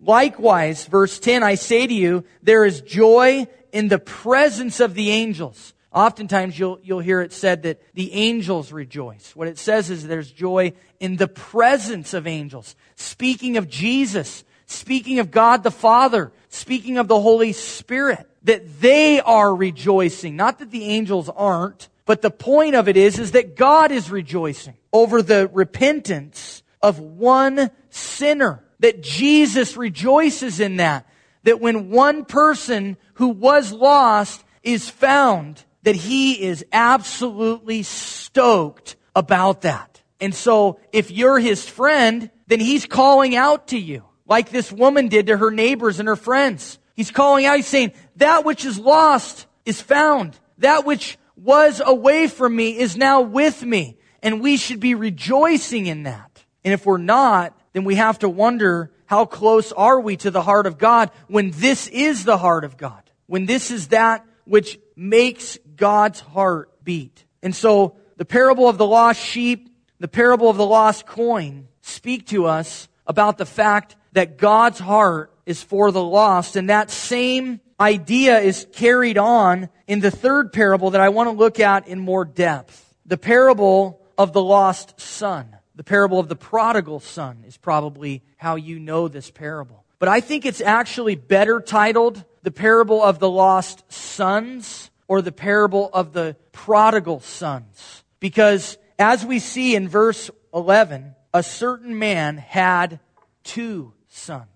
Likewise, 0.00 0.86
verse 0.86 1.18
10, 1.18 1.42
I 1.42 1.56
say 1.56 1.86
to 1.86 1.92
you, 1.92 2.24
there 2.42 2.64
is 2.64 2.80
joy 2.80 3.46
in 3.70 3.88
the 3.88 3.98
presence 3.98 4.80
of 4.80 4.94
the 4.94 5.10
angels. 5.10 5.74
Oftentimes 5.92 6.58
you'll, 6.58 6.78
you'll 6.82 7.00
hear 7.00 7.20
it 7.20 7.32
said 7.32 7.64
that 7.64 7.82
the 7.94 8.12
angels 8.14 8.72
rejoice. 8.72 9.36
What 9.36 9.48
it 9.48 9.58
says 9.58 9.90
is 9.90 10.06
there's 10.06 10.30
joy 10.30 10.72
in 11.00 11.16
the 11.16 11.28
presence 11.28 12.14
of 12.14 12.26
angels. 12.26 12.74
Speaking 12.96 13.58
of 13.58 13.68
Jesus, 13.68 14.44
speaking 14.66 15.18
of 15.18 15.30
God 15.30 15.62
the 15.62 15.70
Father, 15.70 16.32
speaking 16.48 16.96
of 16.96 17.08
the 17.08 17.20
Holy 17.20 17.52
Spirit, 17.52 18.26
that 18.44 18.80
they 18.80 19.20
are 19.20 19.54
rejoicing. 19.54 20.34
Not 20.34 20.58
that 20.60 20.70
the 20.70 20.84
angels 20.84 21.28
aren't, 21.28 21.88
but 22.06 22.22
the 22.22 22.30
point 22.30 22.74
of 22.74 22.88
it 22.88 22.96
is, 22.96 23.18
is 23.18 23.32
that 23.32 23.54
God 23.54 23.92
is 23.92 24.10
rejoicing 24.10 24.76
over 24.92 25.22
the 25.22 25.48
repentance 25.52 26.62
of 26.80 26.98
one 26.98 27.70
sinner. 27.90 28.64
That 28.80 29.02
Jesus 29.02 29.76
rejoices 29.76 30.58
in 30.58 30.76
that. 30.78 31.06
That 31.44 31.60
when 31.60 31.90
one 31.90 32.24
person 32.24 32.96
who 33.14 33.28
was 33.28 33.72
lost 33.72 34.42
is 34.62 34.88
found, 34.88 35.64
that 35.82 35.96
he 35.96 36.42
is 36.42 36.64
absolutely 36.72 37.82
stoked 37.82 38.96
about 39.14 39.62
that. 39.62 40.02
And 40.20 40.34
so 40.34 40.78
if 40.92 41.10
you're 41.10 41.38
his 41.38 41.68
friend, 41.68 42.30
then 42.46 42.60
he's 42.60 42.86
calling 42.86 43.34
out 43.34 43.68
to 43.68 43.78
you, 43.78 44.04
like 44.26 44.50
this 44.50 44.70
woman 44.70 45.08
did 45.08 45.26
to 45.26 45.36
her 45.36 45.50
neighbors 45.50 45.98
and 45.98 46.08
her 46.08 46.16
friends. 46.16 46.78
He's 46.94 47.10
calling 47.10 47.44
out, 47.46 47.56
he's 47.56 47.66
saying, 47.66 47.92
that 48.16 48.44
which 48.44 48.64
is 48.64 48.78
lost 48.78 49.46
is 49.64 49.80
found. 49.80 50.38
That 50.58 50.84
which 50.84 51.18
was 51.36 51.82
away 51.84 52.28
from 52.28 52.54
me 52.54 52.78
is 52.78 52.96
now 52.96 53.22
with 53.22 53.62
me. 53.64 53.96
And 54.22 54.40
we 54.40 54.56
should 54.56 54.78
be 54.78 54.94
rejoicing 54.94 55.86
in 55.86 56.04
that. 56.04 56.44
And 56.64 56.72
if 56.72 56.86
we're 56.86 56.98
not, 56.98 57.58
then 57.72 57.84
we 57.84 57.96
have 57.96 58.20
to 58.20 58.28
wonder 58.28 58.92
how 59.06 59.24
close 59.24 59.72
are 59.72 59.98
we 59.98 60.16
to 60.18 60.30
the 60.30 60.42
heart 60.42 60.66
of 60.66 60.78
God 60.78 61.10
when 61.26 61.50
this 61.50 61.88
is 61.88 62.24
the 62.24 62.38
heart 62.38 62.64
of 62.64 62.76
God? 62.76 63.02
When 63.26 63.46
this 63.46 63.70
is 63.70 63.88
that 63.88 64.24
which 64.44 64.78
makes 64.94 65.58
God's 65.82 66.20
heart 66.20 66.84
beat. 66.84 67.24
And 67.42 67.56
so 67.56 67.96
the 68.16 68.24
parable 68.24 68.68
of 68.68 68.78
the 68.78 68.86
lost 68.86 69.18
sheep, 69.20 69.68
the 69.98 70.06
parable 70.06 70.48
of 70.48 70.56
the 70.56 70.64
lost 70.64 71.06
coin 71.06 71.66
speak 71.80 72.28
to 72.28 72.46
us 72.46 72.86
about 73.04 73.36
the 73.36 73.44
fact 73.44 73.96
that 74.12 74.38
God's 74.38 74.78
heart 74.78 75.32
is 75.44 75.60
for 75.60 75.90
the 75.90 76.00
lost. 76.00 76.54
And 76.54 76.70
that 76.70 76.92
same 76.92 77.58
idea 77.80 78.38
is 78.38 78.64
carried 78.70 79.18
on 79.18 79.70
in 79.88 79.98
the 79.98 80.12
third 80.12 80.52
parable 80.52 80.90
that 80.90 81.00
I 81.00 81.08
want 81.08 81.26
to 81.26 81.32
look 81.32 81.58
at 81.58 81.88
in 81.88 81.98
more 81.98 82.24
depth. 82.24 82.94
The 83.04 83.18
parable 83.18 84.00
of 84.16 84.32
the 84.32 84.40
lost 84.40 85.00
son. 85.00 85.56
The 85.74 85.82
parable 85.82 86.20
of 86.20 86.28
the 86.28 86.36
prodigal 86.36 87.00
son 87.00 87.42
is 87.44 87.56
probably 87.56 88.22
how 88.36 88.54
you 88.54 88.78
know 88.78 89.08
this 89.08 89.32
parable. 89.32 89.84
But 89.98 90.08
I 90.08 90.20
think 90.20 90.46
it's 90.46 90.60
actually 90.60 91.16
better 91.16 91.60
titled 91.60 92.24
the 92.44 92.52
parable 92.52 93.02
of 93.02 93.18
the 93.18 93.28
lost 93.30 93.82
sons 93.90 94.91
or 95.12 95.20
the 95.20 95.30
parable 95.30 95.90
of 95.92 96.14
the 96.14 96.34
prodigal 96.52 97.20
sons. 97.20 98.02
Because 98.18 98.78
as 98.98 99.26
we 99.26 99.40
see 99.40 99.74
in 99.74 99.86
verse 99.86 100.30
11, 100.54 101.14
a 101.34 101.42
certain 101.42 101.98
man 101.98 102.38
had 102.38 102.98
two 103.44 103.92
sons. 104.08 104.48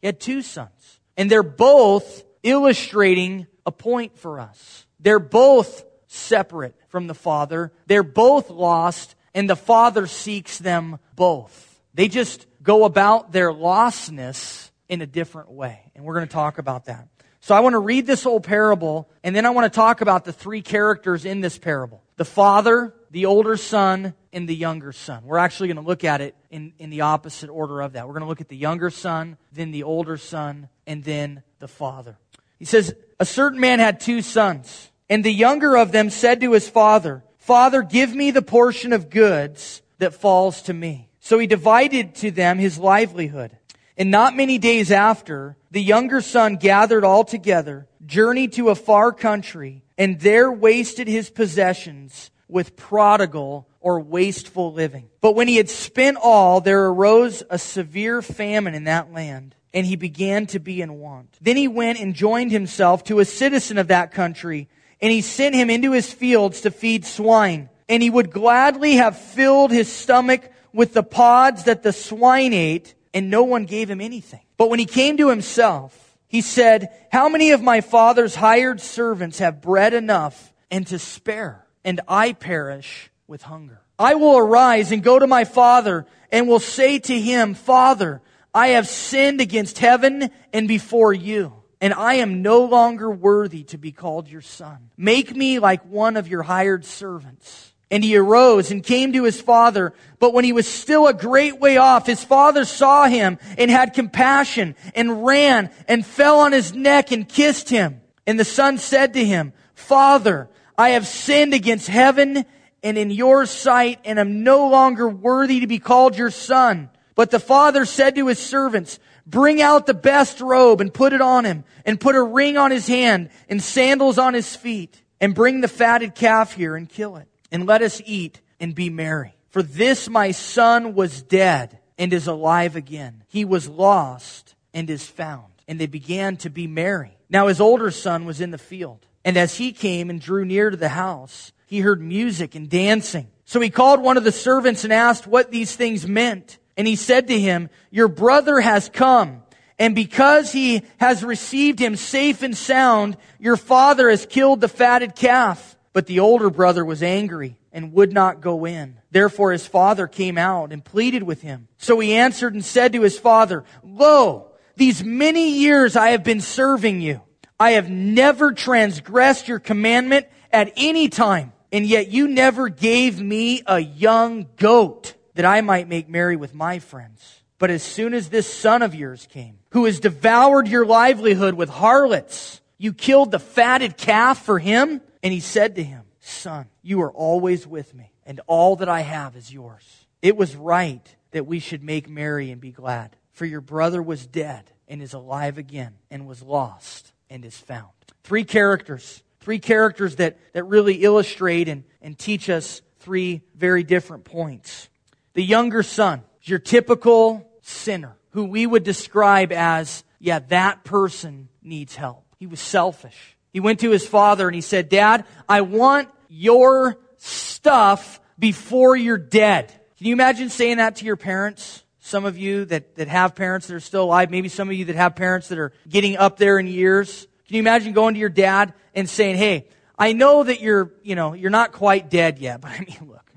He 0.00 0.06
had 0.06 0.20
two 0.20 0.40
sons. 0.40 1.00
And 1.16 1.28
they're 1.28 1.42
both 1.42 2.22
illustrating 2.44 3.48
a 3.66 3.72
point 3.72 4.16
for 4.16 4.38
us. 4.38 4.86
They're 5.00 5.18
both 5.18 5.84
separate 6.06 6.76
from 6.90 7.08
the 7.08 7.14
father. 7.14 7.72
They're 7.88 8.04
both 8.04 8.50
lost 8.50 9.16
and 9.34 9.50
the 9.50 9.56
father 9.56 10.06
seeks 10.06 10.58
them 10.58 11.00
both. 11.16 11.82
They 11.92 12.06
just 12.06 12.46
go 12.62 12.84
about 12.84 13.32
their 13.32 13.50
lostness 13.50 14.70
in 14.88 15.02
a 15.02 15.06
different 15.06 15.50
way. 15.50 15.90
And 15.96 16.04
we're 16.04 16.14
going 16.14 16.28
to 16.28 16.32
talk 16.32 16.58
about 16.58 16.84
that. 16.84 17.08
So 17.44 17.54
I 17.54 17.60
want 17.60 17.74
to 17.74 17.78
read 17.78 18.06
this 18.06 18.22
whole 18.22 18.40
parable, 18.40 19.06
and 19.22 19.36
then 19.36 19.44
I 19.44 19.50
want 19.50 19.70
to 19.70 19.76
talk 19.76 20.00
about 20.00 20.24
the 20.24 20.32
three 20.32 20.62
characters 20.62 21.26
in 21.26 21.42
this 21.42 21.58
parable. 21.58 22.02
The 22.16 22.24
father, 22.24 22.94
the 23.10 23.26
older 23.26 23.58
son, 23.58 24.14
and 24.32 24.48
the 24.48 24.54
younger 24.54 24.92
son. 24.92 25.24
We're 25.26 25.36
actually 25.36 25.68
going 25.68 25.76
to 25.76 25.86
look 25.86 26.04
at 26.04 26.22
it 26.22 26.34
in, 26.50 26.72
in 26.78 26.88
the 26.88 27.02
opposite 27.02 27.50
order 27.50 27.82
of 27.82 27.92
that. 27.92 28.06
We're 28.06 28.14
going 28.14 28.22
to 28.22 28.28
look 28.28 28.40
at 28.40 28.48
the 28.48 28.56
younger 28.56 28.88
son, 28.88 29.36
then 29.52 29.72
the 29.72 29.82
older 29.82 30.16
son, 30.16 30.70
and 30.86 31.04
then 31.04 31.42
the 31.58 31.68
father. 31.68 32.16
He 32.58 32.64
says, 32.64 32.94
A 33.20 33.26
certain 33.26 33.60
man 33.60 33.78
had 33.78 34.00
two 34.00 34.22
sons, 34.22 34.90
and 35.10 35.22
the 35.22 35.30
younger 35.30 35.76
of 35.76 35.92
them 35.92 36.08
said 36.08 36.40
to 36.40 36.52
his 36.52 36.66
father, 36.66 37.24
Father, 37.36 37.82
give 37.82 38.14
me 38.14 38.30
the 38.30 38.40
portion 38.40 38.94
of 38.94 39.10
goods 39.10 39.82
that 39.98 40.14
falls 40.14 40.62
to 40.62 40.72
me. 40.72 41.10
So 41.20 41.38
he 41.38 41.46
divided 41.46 42.14
to 42.16 42.30
them 42.30 42.56
his 42.56 42.78
livelihood. 42.78 43.58
And 43.96 44.10
not 44.10 44.36
many 44.36 44.58
days 44.58 44.90
after, 44.90 45.56
the 45.70 45.82
younger 45.82 46.20
son 46.20 46.56
gathered 46.56 47.04
all 47.04 47.24
together, 47.24 47.86
journeyed 48.04 48.52
to 48.54 48.70
a 48.70 48.74
far 48.74 49.12
country, 49.12 49.84
and 49.96 50.18
there 50.18 50.50
wasted 50.50 51.06
his 51.06 51.30
possessions 51.30 52.30
with 52.48 52.76
prodigal 52.76 53.68
or 53.80 54.00
wasteful 54.00 54.72
living. 54.72 55.08
But 55.20 55.36
when 55.36 55.46
he 55.46 55.56
had 55.56 55.68
spent 55.68 56.16
all, 56.20 56.60
there 56.60 56.86
arose 56.86 57.42
a 57.50 57.58
severe 57.58 58.20
famine 58.22 58.74
in 58.74 58.84
that 58.84 59.12
land, 59.12 59.54
and 59.72 59.86
he 59.86 59.96
began 59.96 60.46
to 60.46 60.58
be 60.58 60.80
in 60.82 60.98
want. 60.98 61.38
Then 61.40 61.56
he 61.56 61.68
went 61.68 62.00
and 62.00 62.14
joined 62.14 62.50
himself 62.50 63.04
to 63.04 63.20
a 63.20 63.24
citizen 63.24 63.78
of 63.78 63.88
that 63.88 64.10
country, 64.10 64.68
and 65.00 65.12
he 65.12 65.20
sent 65.20 65.54
him 65.54 65.70
into 65.70 65.92
his 65.92 66.12
fields 66.12 66.62
to 66.62 66.70
feed 66.70 67.04
swine. 67.04 67.68
And 67.88 68.02
he 68.02 68.10
would 68.10 68.30
gladly 68.30 68.94
have 68.94 69.18
filled 69.18 69.70
his 69.70 69.92
stomach 69.92 70.50
with 70.72 70.94
the 70.94 71.02
pods 71.02 71.64
that 71.64 71.82
the 71.82 71.92
swine 71.92 72.52
ate, 72.52 72.94
and 73.14 73.30
no 73.30 73.44
one 73.44 73.64
gave 73.64 73.88
him 73.88 74.00
anything. 74.00 74.42
But 74.58 74.68
when 74.68 74.80
he 74.80 74.86
came 74.86 75.16
to 75.16 75.30
himself, 75.30 76.18
he 76.26 76.40
said, 76.40 76.88
How 77.12 77.28
many 77.28 77.52
of 77.52 77.62
my 77.62 77.80
father's 77.80 78.34
hired 78.34 78.80
servants 78.80 79.38
have 79.38 79.62
bread 79.62 79.94
enough 79.94 80.52
and 80.70 80.84
to 80.88 80.98
spare, 80.98 81.64
and 81.84 82.00
I 82.08 82.32
perish 82.32 83.10
with 83.28 83.42
hunger? 83.42 83.80
I 83.98 84.16
will 84.16 84.36
arise 84.36 84.90
and 84.90 85.02
go 85.02 85.20
to 85.20 85.26
my 85.28 85.44
father 85.44 86.06
and 86.32 86.48
will 86.48 86.58
say 86.58 86.98
to 86.98 87.18
him, 87.18 87.54
Father, 87.54 88.20
I 88.52 88.68
have 88.68 88.88
sinned 88.88 89.40
against 89.40 89.78
heaven 89.78 90.30
and 90.52 90.66
before 90.66 91.12
you, 91.12 91.52
and 91.80 91.94
I 91.94 92.14
am 92.14 92.42
no 92.42 92.64
longer 92.64 93.08
worthy 93.08 93.62
to 93.64 93.78
be 93.78 93.92
called 93.92 94.28
your 94.28 94.40
son. 94.40 94.90
Make 94.96 95.34
me 95.34 95.60
like 95.60 95.84
one 95.84 96.16
of 96.16 96.26
your 96.26 96.42
hired 96.42 96.84
servants. 96.84 97.63
And 97.90 98.02
he 98.02 98.16
arose 98.16 98.70
and 98.70 98.82
came 98.82 99.12
to 99.12 99.24
his 99.24 99.40
father. 99.40 99.92
But 100.18 100.32
when 100.32 100.44
he 100.44 100.52
was 100.52 100.66
still 100.66 101.06
a 101.06 101.14
great 101.14 101.60
way 101.60 101.76
off, 101.76 102.06
his 102.06 102.24
father 102.24 102.64
saw 102.64 103.06
him 103.06 103.38
and 103.58 103.70
had 103.70 103.94
compassion 103.94 104.74
and 104.94 105.24
ran 105.24 105.70
and 105.86 106.04
fell 106.04 106.40
on 106.40 106.52
his 106.52 106.74
neck 106.74 107.12
and 107.12 107.28
kissed 107.28 107.68
him. 107.68 108.00
And 108.26 108.40
the 108.40 108.44
son 108.44 108.78
said 108.78 109.14
to 109.14 109.24
him, 109.24 109.52
Father, 109.74 110.48
I 110.78 110.90
have 110.90 111.06
sinned 111.06 111.54
against 111.54 111.88
heaven 111.88 112.44
and 112.82 112.98
in 112.98 113.10
your 113.10 113.46
sight 113.46 114.00
and 114.04 114.18
am 114.18 114.42
no 114.42 114.68
longer 114.68 115.08
worthy 115.08 115.60
to 115.60 115.66
be 115.66 115.78
called 115.78 116.16
your 116.16 116.30
son. 116.30 116.90
But 117.14 117.30
the 117.30 117.40
father 117.40 117.84
said 117.84 118.14
to 118.16 118.26
his 118.26 118.38
servants, 118.38 118.98
Bring 119.26 119.62
out 119.62 119.86
the 119.86 119.94
best 119.94 120.40
robe 120.40 120.80
and 120.80 120.92
put 120.92 121.12
it 121.12 121.22
on 121.22 121.44
him 121.44 121.64
and 121.86 122.00
put 122.00 122.14
a 122.14 122.22
ring 122.22 122.56
on 122.56 122.70
his 122.70 122.86
hand 122.86 123.30
and 123.48 123.62
sandals 123.62 124.18
on 124.18 124.34
his 124.34 124.54
feet 124.54 125.02
and 125.20 125.34
bring 125.34 125.60
the 125.60 125.68
fatted 125.68 126.14
calf 126.14 126.54
here 126.54 126.76
and 126.76 126.88
kill 126.88 127.16
it 127.16 127.28
and 127.54 127.66
let 127.66 127.82
us 127.82 128.02
eat 128.04 128.40
and 128.58 128.74
be 128.74 128.90
merry. 128.90 129.32
For 129.50 129.62
this 129.62 130.10
my 130.10 130.32
son 130.32 130.94
was 130.94 131.22
dead 131.22 131.78
and 131.96 132.12
is 132.12 132.26
alive 132.26 132.74
again. 132.74 133.22
He 133.28 133.44
was 133.44 133.68
lost 133.68 134.56
and 134.74 134.90
is 134.90 135.06
found. 135.06 135.52
And 135.68 135.78
they 135.78 135.86
began 135.86 136.36
to 136.38 136.50
be 136.50 136.66
merry. 136.66 137.16
Now 137.30 137.46
his 137.46 137.60
older 137.60 137.92
son 137.92 138.24
was 138.24 138.40
in 138.40 138.50
the 138.50 138.58
field. 138.58 139.06
And 139.24 139.36
as 139.36 139.54
he 139.54 139.70
came 139.70 140.10
and 140.10 140.20
drew 140.20 140.44
near 140.44 140.68
to 140.68 140.76
the 140.76 140.88
house, 140.88 141.52
he 141.66 141.78
heard 141.78 142.02
music 142.02 142.56
and 142.56 142.68
dancing. 142.68 143.28
So 143.44 143.60
he 143.60 143.70
called 143.70 144.02
one 144.02 144.16
of 144.16 144.24
the 144.24 144.32
servants 144.32 144.82
and 144.82 144.92
asked 144.92 145.24
what 145.24 145.52
these 145.52 145.76
things 145.76 146.08
meant. 146.08 146.58
And 146.76 146.88
he 146.88 146.96
said 146.96 147.28
to 147.28 147.38
him, 147.38 147.70
Your 147.92 148.08
brother 148.08 148.60
has 148.60 148.88
come, 148.88 149.44
And 149.78 149.94
because 149.94 150.50
he 150.50 150.82
has 150.96 151.22
received 151.22 151.78
him 151.78 151.94
safe 151.94 152.42
and 152.42 152.56
sound, 152.56 153.16
your 153.38 153.56
father 153.56 154.10
has 154.10 154.26
killed 154.26 154.60
the 154.60 154.68
fatted 154.68 155.14
calf. 155.14 155.73
But 155.94 156.06
the 156.06 156.20
older 156.20 156.50
brother 156.50 156.84
was 156.84 157.02
angry 157.02 157.56
and 157.72 157.92
would 157.94 158.12
not 158.12 158.42
go 158.42 158.66
in. 158.66 158.96
Therefore 159.12 159.52
his 159.52 159.66
father 159.66 160.06
came 160.06 160.36
out 160.36 160.72
and 160.72 160.84
pleaded 160.84 161.22
with 161.22 161.40
him. 161.40 161.68
So 161.78 161.98
he 162.00 162.14
answered 162.14 162.52
and 162.52 162.64
said 162.64 162.92
to 162.92 163.02
his 163.02 163.16
father, 163.18 163.64
Lo, 163.82 164.50
these 164.76 165.04
many 165.04 165.52
years 165.52 165.94
I 165.94 166.08
have 166.08 166.24
been 166.24 166.40
serving 166.40 167.00
you. 167.00 167.22
I 167.60 167.72
have 167.72 167.88
never 167.88 168.52
transgressed 168.52 169.46
your 169.46 169.60
commandment 169.60 170.26
at 170.52 170.72
any 170.76 171.08
time, 171.08 171.52
and 171.70 171.86
yet 171.86 172.08
you 172.08 172.26
never 172.26 172.68
gave 172.68 173.20
me 173.20 173.62
a 173.64 173.78
young 173.78 174.48
goat 174.56 175.14
that 175.34 175.44
I 175.44 175.60
might 175.60 175.88
make 175.88 176.08
merry 176.08 176.34
with 176.34 176.54
my 176.54 176.80
friends. 176.80 177.42
But 177.58 177.70
as 177.70 177.84
soon 177.84 178.14
as 178.14 178.28
this 178.28 178.52
son 178.52 178.82
of 178.82 178.96
yours 178.96 179.28
came, 179.30 179.58
who 179.70 179.84
has 179.84 180.00
devoured 180.00 180.66
your 180.66 180.84
livelihood 180.84 181.54
with 181.54 181.68
harlots, 181.68 182.60
you 182.78 182.92
killed 182.92 183.30
the 183.30 183.38
fatted 183.38 183.96
calf 183.96 184.44
for 184.44 184.58
him? 184.58 185.00
And 185.24 185.32
he 185.32 185.40
said 185.40 185.76
to 185.76 185.82
him, 185.82 186.04
Son, 186.20 186.66
you 186.82 187.00
are 187.00 187.10
always 187.10 187.66
with 187.66 187.94
me, 187.94 188.12
and 188.26 188.42
all 188.46 188.76
that 188.76 188.90
I 188.90 189.00
have 189.00 189.36
is 189.36 189.52
yours. 189.52 190.06
It 190.20 190.36
was 190.36 190.54
right 190.54 191.16
that 191.30 191.46
we 191.46 191.58
should 191.58 191.82
make 191.82 192.08
merry 192.08 192.50
and 192.50 192.60
be 192.60 192.72
glad, 192.72 193.16
for 193.32 193.46
your 193.46 193.62
brother 193.62 194.02
was 194.02 194.26
dead 194.26 194.70
and 194.86 195.00
is 195.02 195.14
alive 195.14 195.56
again, 195.56 195.94
and 196.10 196.26
was 196.26 196.42
lost 196.42 197.12
and 197.30 197.42
is 197.42 197.56
found. 197.56 197.88
Three 198.22 198.44
characters, 198.44 199.22
three 199.40 199.58
characters 199.58 200.16
that, 200.16 200.38
that 200.52 200.64
really 200.64 201.02
illustrate 201.02 201.68
and, 201.68 201.84
and 202.02 202.18
teach 202.18 202.50
us 202.50 202.82
three 203.00 203.42
very 203.54 203.82
different 203.82 204.24
points. 204.24 204.90
The 205.32 205.42
younger 205.42 205.82
son 205.82 206.22
is 206.42 206.48
your 206.50 206.58
typical 206.58 207.50
sinner 207.62 208.16
who 208.30 208.44
we 208.44 208.66
would 208.66 208.84
describe 208.84 209.52
as, 209.52 210.04
yeah, 210.18 210.40
that 210.48 210.84
person 210.84 211.48
needs 211.62 211.96
help. 211.96 212.24
He 212.38 212.46
was 212.46 212.60
selfish. 212.60 213.36
He 213.54 213.60
went 213.60 213.80
to 213.80 213.90
his 213.90 214.04
father 214.04 214.48
and 214.48 214.54
he 214.54 214.60
said, 214.60 214.88
Dad, 214.88 215.24
I 215.48 215.60
want 215.60 216.08
your 216.28 216.98
stuff 217.18 218.20
before 218.36 218.96
you're 218.96 219.16
dead. 219.16 219.68
Can 219.96 220.08
you 220.08 220.12
imagine 220.12 220.50
saying 220.50 220.78
that 220.78 220.96
to 220.96 221.04
your 221.04 221.16
parents? 221.16 221.84
Some 222.00 222.24
of 222.24 222.36
you 222.36 222.64
that, 222.64 222.96
that 222.96 223.06
have 223.06 223.36
parents 223.36 223.68
that 223.68 223.76
are 223.76 223.80
still 223.80 224.02
alive, 224.02 224.28
maybe 224.28 224.48
some 224.48 224.68
of 224.68 224.74
you 224.74 224.86
that 224.86 224.96
have 224.96 225.14
parents 225.14 225.48
that 225.48 225.58
are 225.60 225.72
getting 225.88 226.16
up 226.16 226.36
there 226.36 226.58
in 226.58 226.66
years. 226.66 227.28
Can 227.46 227.54
you 227.54 227.60
imagine 227.60 227.92
going 227.92 228.14
to 228.14 228.20
your 228.20 228.28
dad 228.28 228.74
and 228.92 229.08
saying, 229.08 229.36
Hey, 229.36 229.68
I 229.96 230.14
know 230.14 230.42
that 230.42 230.60
you're, 230.60 230.92
you 231.04 231.14
know, 231.14 231.32
you're 231.34 231.50
not 231.50 231.70
quite 231.70 232.10
dead 232.10 232.40
yet, 232.40 232.60
but 232.60 232.72
I 232.72 232.80
mean, 232.80 233.08
look, 233.08 233.30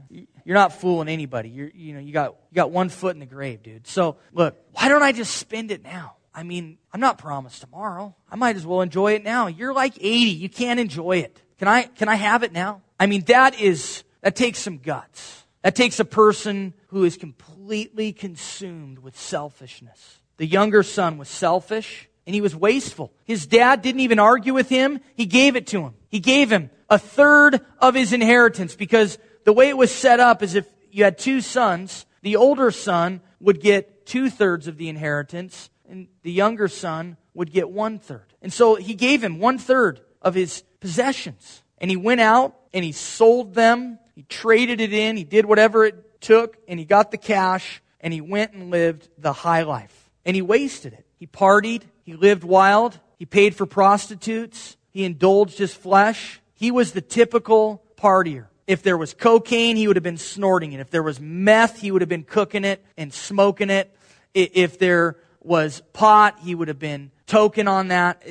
you're 0.43 0.56
not 0.56 0.73
fooling 0.73 1.10
anybody. 1.10 1.49
You're, 1.49 1.69
you 1.69 1.93
know, 1.93 1.99
you 1.99 2.12
got, 2.12 2.38
you 2.49 2.56
got 2.56 2.71
one 2.71 2.89
foot 2.89 3.13
in 3.15 3.19
the 3.19 3.27
grave, 3.27 3.62
dude. 3.62 3.86
So 3.86 4.17
look, 4.34 4.58
why 4.71 4.89
don't 4.89 5.03
I 5.03 5.12
just 5.12 5.36
spend 5.36 5.69
it 5.69 5.84
now? 5.84 6.16
I 6.38 6.43
mean, 6.43 6.78
I'm 6.93 7.00
not 7.00 7.17
promised 7.17 7.62
tomorrow. 7.62 8.15
I 8.30 8.36
might 8.36 8.56
as 8.56 8.65
well 8.65 8.82
enjoy 8.82 9.13
it 9.13 9.23
now. 9.23 9.47
You're 9.47 9.73
like 9.73 9.95
80. 9.97 10.06
You 10.06 10.50
can't 10.50 10.80
enjoy 10.80 11.17
it. 11.17 11.41
Can 11.58 11.67
I, 11.67 11.84
can 11.84 12.10
I 12.10 12.15
have 12.15 12.43
it 12.43 12.54
now? 12.54 12.84
I 13.00 13.08
mean, 13.08 13.23
that 13.23 13.60
is, 13.60 14.04
that 14.21 14.36
takes 14.36 14.60
some 14.60 14.78
guts. 14.78 15.45
That 15.63 15.76
takes 15.76 16.00
a 16.00 16.06
person 16.06 16.76
who 16.89 17.06
is 17.06 17.17
completely 17.17 18.13
consumed 18.13 19.00
with 19.00 19.17
selfishness. 19.17 20.19
The 20.38 20.45
younger 20.45 20.84
son 20.84 21.17
was 21.17 21.28
selfish 21.28 22.08
and 22.28 22.36
he 22.36 22.41
was 22.41 22.56
wasteful. 22.56 23.12
His 23.26 23.47
dad 23.47 23.82
didn't 23.82 24.02
even 24.02 24.19
argue 24.19 24.54
with 24.54 24.69
him. 24.69 25.00
He 25.15 25.26
gave 25.26 25.56
it 25.56 25.65
to 25.67 25.82
him. 25.82 25.95
He 26.10 26.19
gave 26.19 26.52
him 26.52 26.69
a 26.88 27.00
third 27.00 27.62
of 27.80 27.95
his 27.95 28.13
inheritance 28.13 28.76
because 28.76 29.17
the 29.43 29.54
way 29.54 29.69
it 29.69 29.78
was 29.78 29.91
set 29.91 30.19
up 30.19 30.43
is 30.43 30.54
if 30.54 30.67
you 30.91 31.04
had 31.04 31.17
two 31.17 31.41
sons, 31.41 32.06
the 32.21 32.36
older 32.36 32.69
son 32.69 33.21
would 33.39 33.60
get 33.60 34.06
two 34.06 34.30
thirds 34.30 34.67
of 34.67 34.78
the 34.78 34.88
inheritance, 34.88 35.71
and 35.89 36.08
the 36.23 36.32
younger 36.32 36.67
son 36.67 37.17
would 37.34 37.52
get 37.52 37.69
one 37.69 38.00
third. 38.00 38.34
And 38.41 38.52
so 38.52 38.76
he 38.76 38.93
gave 38.93 39.23
him 39.23 39.39
one 39.39 39.58
third 39.58 40.02
of 40.21 40.34
his 40.34 40.63
possessions. 40.80 41.63
And 41.78 41.91
he 41.91 41.97
went 41.97 42.21
out 42.21 42.56
and 42.73 42.84
he 42.84 42.91
sold 42.91 43.54
them, 43.54 44.00
he 44.15 44.23
traded 44.23 44.82
it 44.82 44.93
in, 44.93 45.17
he 45.17 45.23
did 45.23 45.45
whatever 45.45 45.86
it 45.86 46.21
took, 46.21 46.58
and 46.67 46.80
he 46.80 46.86
got 46.86 47.12
the 47.12 47.17
cash, 47.17 47.82
and 48.02 48.13
he 48.13 48.21
went 48.21 48.54
and 48.54 48.71
lived 48.71 49.08
the 49.17 49.34
high 49.34 49.63
life. 49.63 50.10
And 50.26 50.36
he 50.36 50.41
wasted 50.41 50.93
it. 50.93 51.06
He 51.17 51.28
partied, 51.28 51.84
he 52.04 52.13
lived 52.13 52.43
wild, 52.43 53.00
he 53.17 53.26
paid 53.26 53.56
for 53.56 53.65
prostitutes, 53.65 54.78
he 54.91 55.04
indulged 55.04 55.58
his 55.58 55.73
flesh. 55.73 56.41
He 56.56 56.71
was 56.71 56.91
the 56.91 57.02
typical 57.02 57.84
partier. 57.97 58.47
If 58.65 58.82
there 58.82 58.97
was 58.97 59.13
cocaine, 59.13 59.76
he 59.76 59.88
would 59.88 59.95
have 59.95 60.04
been 60.04 60.17
snorting 60.17 60.73
it. 60.73 60.80
If 60.80 60.89
there 60.89 61.04
was 61.04 61.19
meth, 61.19 61.80
he 61.80 61.91
would 61.91 62.02
have 62.02 62.10
been 62.10 62.23
cooking 62.23 62.65
it 62.65 62.84
and 62.97 63.13
smoking 63.13 63.69
it. 63.69 63.95
If 64.34 64.80
there 64.80 65.17
was 65.47 65.81
pot, 65.93 66.39
he 66.39 66.53
would 66.53 66.67
have 66.67 66.79
been 66.79 67.12
token 67.25 67.67
on 67.67 67.88
that. 67.88 68.23